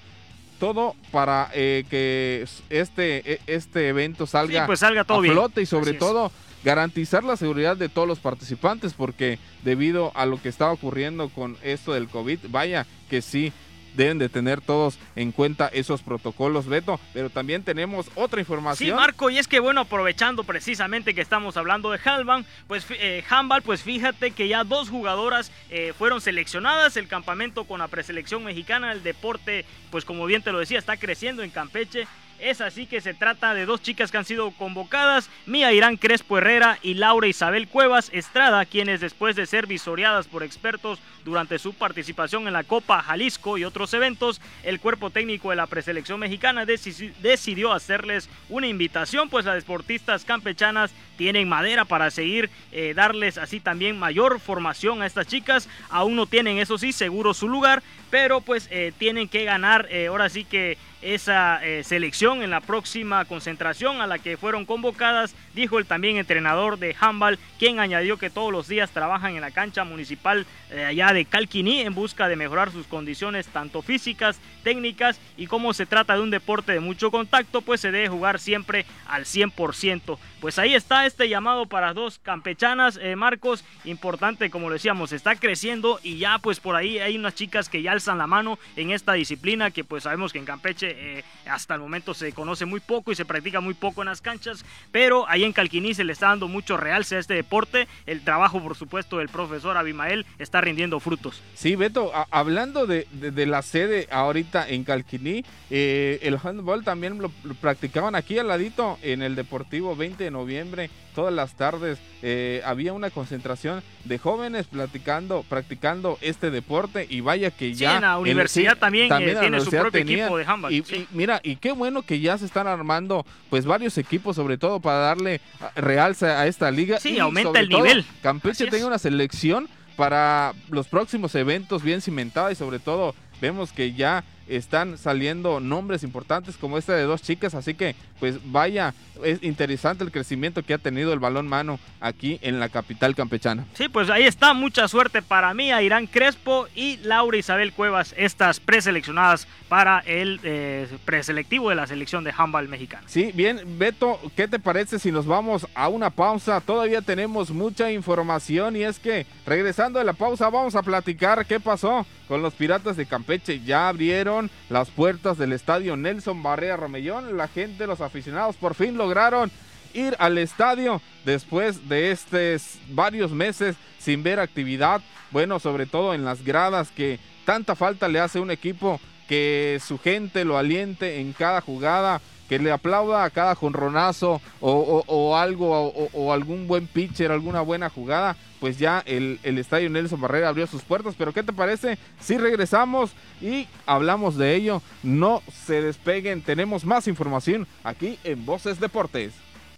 todo 0.59 0.93
para 1.11 1.49
eh, 1.53 1.85
que 1.89 2.45
este, 2.69 3.33
e, 3.33 3.39
este 3.47 3.87
evento 3.87 4.27
salga, 4.27 4.65
pues 4.65 4.81
salga 4.81 5.05
todo 5.05 5.21
a 5.21 5.23
flote 5.23 5.61
y 5.61 5.65
sobre 5.65 5.93
todo 5.93 6.33
garantizar 6.63 7.23
la 7.23 7.37
seguridad 7.37 7.77
de 7.77 7.89
todos 7.89 8.07
los 8.07 8.19
participantes 8.19 8.93
porque 8.93 9.39
debido 9.63 10.11
a 10.15 10.25
lo 10.25 10.41
que 10.41 10.49
está 10.49 10.71
ocurriendo 10.71 11.29
con 11.29 11.57
esto 11.63 11.93
del 11.93 12.07
COVID, 12.07 12.39
vaya 12.49 12.85
que 13.09 13.21
sí 13.21 13.53
deben 13.95 14.17
de 14.17 14.29
tener 14.29 14.61
todos 14.61 14.97
en 15.15 15.31
cuenta 15.31 15.67
esos 15.67 16.01
protocolos, 16.01 16.67
Beto. 16.67 16.99
Pero 17.13 17.29
también 17.29 17.63
tenemos 17.63 18.09
otra 18.15 18.39
información. 18.39 18.89
Sí, 18.89 18.95
Marco, 18.95 19.29
y 19.29 19.37
es 19.37 19.47
que 19.47 19.59
bueno, 19.59 19.81
aprovechando 19.81 20.43
precisamente 20.43 21.13
que 21.13 21.21
estamos 21.21 21.57
hablando 21.57 21.91
de 21.91 21.99
Halban, 22.03 22.45
pues 22.67 22.85
eh, 22.89 23.23
Handball, 23.29 23.61
pues 23.61 23.83
fíjate 23.83 24.31
que 24.31 24.47
ya 24.47 24.63
dos 24.63 24.89
jugadoras 24.89 25.51
eh, 25.69 25.93
fueron 25.97 26.21
seleccionadas. 26.21 26.97
El 26.97 27.07
campamento 27.07 27.65
con 27.65 27.79
la 27.79 27.87
preselección 27.87 28.43
mexicana, 28.43 28.91
el 28.91 29.03
deporte, 29.03 29.65
pues 29.91 30.05
como 30.05 30.25
bien 30.25 30.41
te 30.41 30.51
lo 30.51 30.59
decía, 30.59 30.79
está 30.79 30.97
creciendo 30.97 31.43
en 31.43 31.49
Campeche. 31.49 32.07
Es 32.39 32.61
así 32.61 32.85
que 32.85 33.01
se 33.01 33.13
trata 33.13 33.53
de 33.53 33.65
dos 33.65 33.81
chicas 33.81 34.11
que 34.11 34.17
han 34.17 34.23
sido 34.23 34.51
convocadas, 34.51 35.29
Mía 35.45 35.73
Irán 35.73 35.97
Crespo 35.97 36.37
Herrera 36.37 36.79
y 36.81 36.93
Laura 36.93 37.27
Isabel 37.27 37.67
Cuevas 37.67 38.09
Estrada, 38.13 38.65
quienes 38.65 39.01
después 39.01 39.35
de 39.35 39.45
ser 39.45 39.67
visoreadas 39.67 40.27
por 40.27 40.43
expertos 40.43 40.99
durante 41.25 41.59
su 41.59 41.73
participación 41.73 42.47
en 42.47 42.53
la 42.53 42.63
Copa 42.63 43.01
Jalisco 43.01 43.57
y 43.57 43.63
otros 43.63 43.93
eventos, 43.93 44.41
el 44.63 44.79
cuerpo 44.79 45.09
técnico 45.09 45.49
de 45.49 45.55
la 45.55 45.67
preselección 45.67 46.19
mexicana 46.19 46.65
decidió 46.65 47.73
hacerles 47.73 48.29
una 48.49 48.67
invitación, 48.67 49.29
pues 49.29 49.45
las 49.45 49.55
deportistas 49.55 50.25
campechanas 50.25 50.91
tienen 51.19 51.49
madera 51.49 51.83
para 51.83 52.11
seguir 52.11 52.49
eh, 52.71 52.93
darles 52.95 53.37
así 53.37 53.59
también 53.59 53.99
mayor 53.99 54.39
formación 54.39 55.01
a 55.01 55.05
estas 55.05 55.27
chicas. 55.27 55.67
Aún 55.89 56.15
no 56.15 56.27
tienen, 56.27 56.59
eso 56.59 56.77
sí, 56.77 56.93
seguro 56.93 57.33
su 57.33 57.49
lugar, 57.49 57.83
pero 58.09 58.39
pues 58.39 58.69
eh, 58.71 58.93
tienen 58.97 59.27
que 59.27 59.43
ganar 59.43 59.85
eh, 59.91 60.07
ahora 60.07 60.29
sí 60.29 60.45
que 60.45 60.77
esa 61.01 61.61
selección 61.83 62.43
en 62.43 62.49
la 62.49 62.59
próxima 62.59 63.23
concentración 63.23 64.01
a 64.01 64.07
la 64.07 64.19
que 64.19 64.35
fueron 64.35 64.65
convocadas, 64.65 65.33
dijo 65.55 65.79
el 65.79 65.85
también 65.85 66.17
entrenador 66.17 66.77
de 66.77 66.93
handball, 66.99 67.39
quien 67.57 67.79
añadió 67.79 68.17
que 68.17 68.29
todos 68.29 68.51
los 68.51 68.67
días 68.67 68.91
trabajan 68.91 69.33
en 69.35 69.39
la 69.39 69.51
cancha 69.51 69.85
municipal 69.85 70.45
allá 70.69 71.08
de 71.13 71.25
Calquiní 71.25 71.81
en 71.81 71.93
busca 71.93 72.27
de 72.27 72.35
mejorar 72.35 72.71
sus 72.71 72.87
condiciones 72.87 73.47
tanto 73.47 73.81
físicas, 73.81 74.39
técnicas 74.63 75.19
y 75.37 75.47
como 75.47 75.73
se 75.73 75.85
trata 75.85 76.15
de 76.15 76.21
un 76.21 76.29
deporte 76.29 76.73
de 76.73 76.79
mucho 76.79 77.11
contacto, 77.11 77.61
pues 77.61 77.81
se 77.81 77.91
debe 77.91 78.09
jugar 78.09 78.39
siempre 78.39 78.85
al 79.07 79.25
100%. 79.25 80.17
Pues 80.41 80.57
ahí 80.57 80.73
está 80.73 81.05
este 81.05 81.27
llamado 81.27 81.65
para 81.65 81.93
dos 81.93 82.19
campechanas, 82.19 82.97
eh, 83.01 83.15
Marcos, 83.15 83.63
importante 83.83 84.49
como 84.49 84.69
lo 84.69 84.73
decíamos, 84.73 85.11
está 85.11 85.35
creciendo 85.35 85.99
y 86.03 86.17
ya 86.17 86.37
pues 86.39 86.59
por 86.59 86.75
ahí 86.75 86.99
hay 86.99 87.17
unas 87.17 87.35
chicas 87.35 87.69
que 87.69 87.81
ya 87.81 87.91
alzan 87.91 88.17
la 88.17 88.27
mano 88.27 88.57
en 88.75 88.91
esta 88.91 89.13
disciplina 89.13 89.71
que 89.71 89.83
pues 89.83 90.03
sabemos 90.03 90.31
que 90.31 90.39
en 90.39 90.45
Campeche 90.45 91.19
eh, 91.19 91.23
hasta 91.45 91.75
el 91.75 91.81
momento 91.81 92.13
se 92.13 92.31
conoce 92.31 92.65
muy 92.65 92.79
poco 92.79 93.11
y 93.11 93.15
se 93.15 93.25
practica 93.25 93.59
muy 93.59 93.73
poco 93.73 94.01
en 94.01 94.07
las 94.07 94.21
canchas, 94.21 94.65
pero 94.91 95.27
ahí 95.27 95.43
en 95.43 95.53
Calquiní 95.53 95.93
se 95.93 96.03
le 96.03 96.13
está 96.13 96.27
dando 96.27 96.47
mucho 96.47 96.77
realce 96.77 97.15
a 97.15 97.19
este 97.19 97.33
deporte. 97.33 97.87
El 98.05 98.23
trabajo, 98.23 98.61
por 98.61 98.75
supuesto, 98.75 99.17
del 99.17 99.29
profesor 99.29 99.77
Abimael 99.77 100.25
está 100.37 100.61
rindiendo 100.61 100.98
frutos. 100.99 101.41
Sí, 101.55 101.75
Beto, 101.75 102.11
hablando 102.31 102.85
de, 102.85 103.05
la 103.45 103.61
sede 103.61 104.07
ahorita 104.11 104.67
en 104.67 104.83
Calquiní, 104.83 105.43
eh, 105.69 106.19
el 106.23 106.37
handball 106.41 106.83
también 106.83 107.19
lo, 107.19 107.29
practicaban 107.61 108.15
aquí 108.15 108.37
al 108.37 108.47
ladito 108.47 108.97
en 109.01 109.21
el 109.21 109.35
Deportivo 109.35 109.95
20 109.95 110.23
de 110.23 110.31
noviembre, 110.31 110.89
todas 111.15 111.33
las 111.33 111.55
tardes. 111.55 111.99
Eh, 112.21 112.61
había 112.65 112.93
una 112.93 113.09
concentración 113.09 113.81
de 114.05 114.17
jóvenes 114.17 114.67
platicando, 114.67 115.43
practicando 115.47 116.17
este 116.21 116.51
deporte 116.51 117.07
y 117.09 117.21
vaya 117.21 117.51
que 117.51 117.73
ya... 117.73 117.95
en 117.95 118.01
la 118.01 118.17
universidad 118.17 118.77
también, 118.77 119.11
eh, 119.11 119.37
tiene 119.39 119.59
su 119.61 119.69
propio 119.69 120.01
equipo 120.01 120.37
de 120.37 120.45
handball. 120.45 120.73
Y, 120.73 120.83
mira, 121.11 121.39
y 121.43 121.55
qué 121.55 121.71
bueno 121.71 122.01
que 122.01 122.19
ya 122.19 122.37
se 122.37 122.45
están 122.45 122.67
armando 122.67 123.25
pues 123.49 123.65
varios 123.65 123.97
equipos, 123.97 124.35
sobre 124.35 124.57
todo 124.57 124.79
para 124.79 124.97
darle 124.99 125.41
realce 125.75 126.25
a 126.25 126.47
esta 126.47 126.71
liga. 126.71 126.99
Sí, 126.99 127.19
aumenta 127.19 127.59
el 127.59 127.69
nivel. 127.69 128.05
Campeche 128.21 128.67
tenga 128.67 128.87
una 128.87 128.99
selección 128.99 129.67
para 129.99 130.53
los 130.69 130.87
próximos 130.87 131.35
eventos 131.35 131.83
bien 131.83 131.99
cimentada 131.99 132.53
y 132.53 132.55
sobre 132.55 132.79
todo 132.79 133.13
vemos 133.41 133.73
que 133.73 133.91
ya 133.91 134.23
están 134.49 134.97
saliendo 134.97 135.59
nombres 135.59 136.03
importantes 136.03 136.57
como 136.57 136.77
este 136.77 136.91
de 136.93 137.03
dos 137.03 137.21
chicas, 137.21 137.55
así 137.55 137.73
que 137.73 137.95
pues 138.19 138.39
vaya, 138.51 138.93
es 139.23 139.41
interesante 139.43 140.03
el 140.03 140.11
crecimiento 140.11 140.63
que 140.63 140.73
ha 140.73 140.77
tenido 140.77 141.13
el 141.13 141.19
balón 141.19 141.47
mano 141.47 141.79
aquí 142.01 142.39
en 142.41 142.59
la 142.59 142.69
capital 142.69 143.15
campechana. 143.15 143.65
Sí, 143.73 143.87
pues 143.87 144.09
ahí 144.09 144.23
está, 144.23 144.53
mucha 144.53 144.87
suerte 144.87 145.21
para 145.21 145.53
mí, 145.53 145.71
a 145.71 145.81
Irán 145.81 146.07
Crespo 146.07 146.67
y 146.75 146.97
Laura 146.97 147.37
Isabel 147.37 147.73
Cuevas, 147.73 148.13
estas 148.17 148.59
preseleccionadas 148.59 149.47
para 149.69 149.99
el 149.99 150.39
eh, 150.43 150.87
preselectivo 151.05 151.69
de 151.69 151.75
la 151.75 151.87
selección 151.87 152.23
de 152.23 152.33
handball 152.35 152.67
mexicana. 152.67 153.03
Sí, 153.07 153.31
bien, 153.33 153.61
Beto, 153.77 154.19
¿qué 154.35 154.47
te 154.47 154.59
parece 154.59 154.99
si 154.99 155.11
nos 155.11 155.25
vamos 155.25 155.67
a 155.75 155.87
una 155.87 156.09
pausa? 156.09 156.59
Todavía 156.59 157.01
tenemos 157.01 157.51
mucha 157.51 157.91
información 157.91 158.75
y 158.75 158.83
es 158.83 158.99
que 158.99 159.25
regresando 159.45 159.99
de 159.99 160.05
la 160.05 160.13
pausa 160.13 160.49
vamos 160.49 160.75
a 160.75 160.83
platicar 160.83 161.45
qué 161.45 161.59
pasó 161.59 162.05
con 162.27 162.41
los 162.41 162.53
Piratas 162.53 162.97
de 162.97 163.05
Campeche. 163.05 163.59
Ya 163.61 163.89
abrieron 163.89 164.38
las 164.69 164.89
puertas 164.89 165.37
del 165.37 165.53
estadio 165.53 165.97
Nelson 165.97 166.43
Barrea 166.43 166.77
Romellón, 166.77 167.35
la 167.35 167.47
gente, 167.47 167.87
los 167.87 168.01
aficionados 168.01 168.55
por 168.55 168.75
fin 168.75 168.97
lograron 168.97 169.51
ir 169.93 170.15
al 170.19 170.37
estadio 170.37 171.01
después 171.25 171.89
de 171.89 172.11
estos 172.11 172.77
varios 172.89 173.31
meses 173.31 173.75
sin 173.97 174.23
ver 174.23 174.39
actividad. 174.39 175.01
Bueno, 175.31 175.59
sobre 175.59 175.85
todo 175.85 176.13
en 176.13 176.25
las 176.25 176.43
gradas 176.43 176.91
que 176.91 177.19
tanta 177.45 177.75
falta 177.75 178.07
le 178.07 178.19
hace 178.19 178.39
un 178.39 178.51
equipo 178.51 178.99
que 179.27 179.79
su 179.85 179.99
gente 179.99 180.45
lo 180.45 180.57
aliente 180.57 181.19
en 181.19 181.33
cada 181.33 181.61
jugada, 181.61 182.21
que 182.49 182.59
le 182.59 182.71
aplauda 182.71 183.23
a 183.23 183.29
cada 183.29 183.53
jonronazo 183.55 184.41
o, 184.59 185.37
algo 185.37 185.93
o, 186.13 186.33
algún 186.33 186.67
buen 186.67 186.87
pitcher, 186.87 187.31
alguna 187.31 187.61
buena 187.61 187.89
jugada, 187.89 188.35
pues 188.59 188.79
ya 188.79 189.03
el, 189.05 189.39
el, 189.43 189.59
estadio 189.59 189.89
Nelson 189.89 190.19
Barrera 190.19 190.49
abrió 190.49 190.65
sus 190.65 190.81
puertas. 190.81 191.13
Pero 191.17 191.31
¿qué 191.31 191.43
te 191.43 191.53
parece 191.53 191.99
si 192.19 192.37
regresamos 192.37 193.11
y 193.39 193.67
hablamos 193.85 194.35
de 194.35 194.55
ello? 194.55 194.81
No 195.03 195.43
se 195.65 195.81
despeguen, 195.81 196.41
tenemos 196.41 196.83
más 196.85 197.07
información 197.07 197.67
aquí 197.83 198.17
en 198.23 198.45
Voces 198.45 198.79
Deportes. 198.79 199.33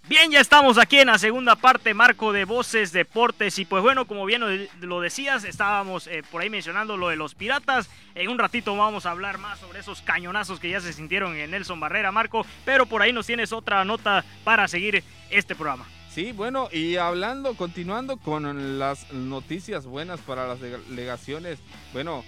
Bien, 0.08 0.32
ya 0.32 0.40
estamos 0.40 0.78
aquí 0.78 0.98
en 0.98 1.06
la 1.06 1.18
segunda 1.18 1.54
parte, 1.54 1.94
Marco 1.94 2.32
de 2.32 2.44
Voces 2.44 2.90
Deportes. 2.92 3.58
Y 3.60 3.64
pues 3.64 3.84
bueno, 3.84 4.04
como 4.04 4.24
bien 4.26 4.68
lo 4.80 5.00
decías, 5.00 5.44
estábamos 5.44 6.08
eh, 6.08 6.24
por 6.28 6.42
ahí 6.42 6.50
mencionando 6.50 6.96
lo 6.96 7.08
de 7.08 7.16
los 7.16 7.36
piratas. 7.36 7.88
En 8.16 8.28
un 8.28 8.38
ratito 8.38 8.76
vamos 8.76 9.06
a 9.06 9.12
hablar 9.12 9.38
más 9.38 9.60
sobre 9.60 9.78
esos 9.78 10.02
cañonazos 10.02 10.58
que 10.58 10.70
ya 10.70 10.80
se 10.80 10.92
sintieron 10.92 11.36
en 11.36 11.52
Nelson 11.52 11.78
Barrera, 11.78 12.10
Marco. 12.10 12.44
Pero 12.64 12.86
por 12.86 13.00
ahí 13.00 13.12
nos 13.12 13.26
tienes 13.26 13.52
otra 13.52 13.84
nota 13.84 14.24
para 14.42 14.66
seguir 14.66 15.04
este 15.30 15.54
programa. 15.54 15.86
Sí, 16.10 16.32
bueno, 16.32 16.68
y 16.70 16.96
hablando, 16.96 17.54
continuando 17.54 18.18
con 18.18 18.78
las 18.80 19.10
noticias 19.12 19.86
buenas 19.86 20.20
para 20.20 20.48
las 20.48 20.60
delegaciones. 20.60 21.60
Bueno, 21.92 22.24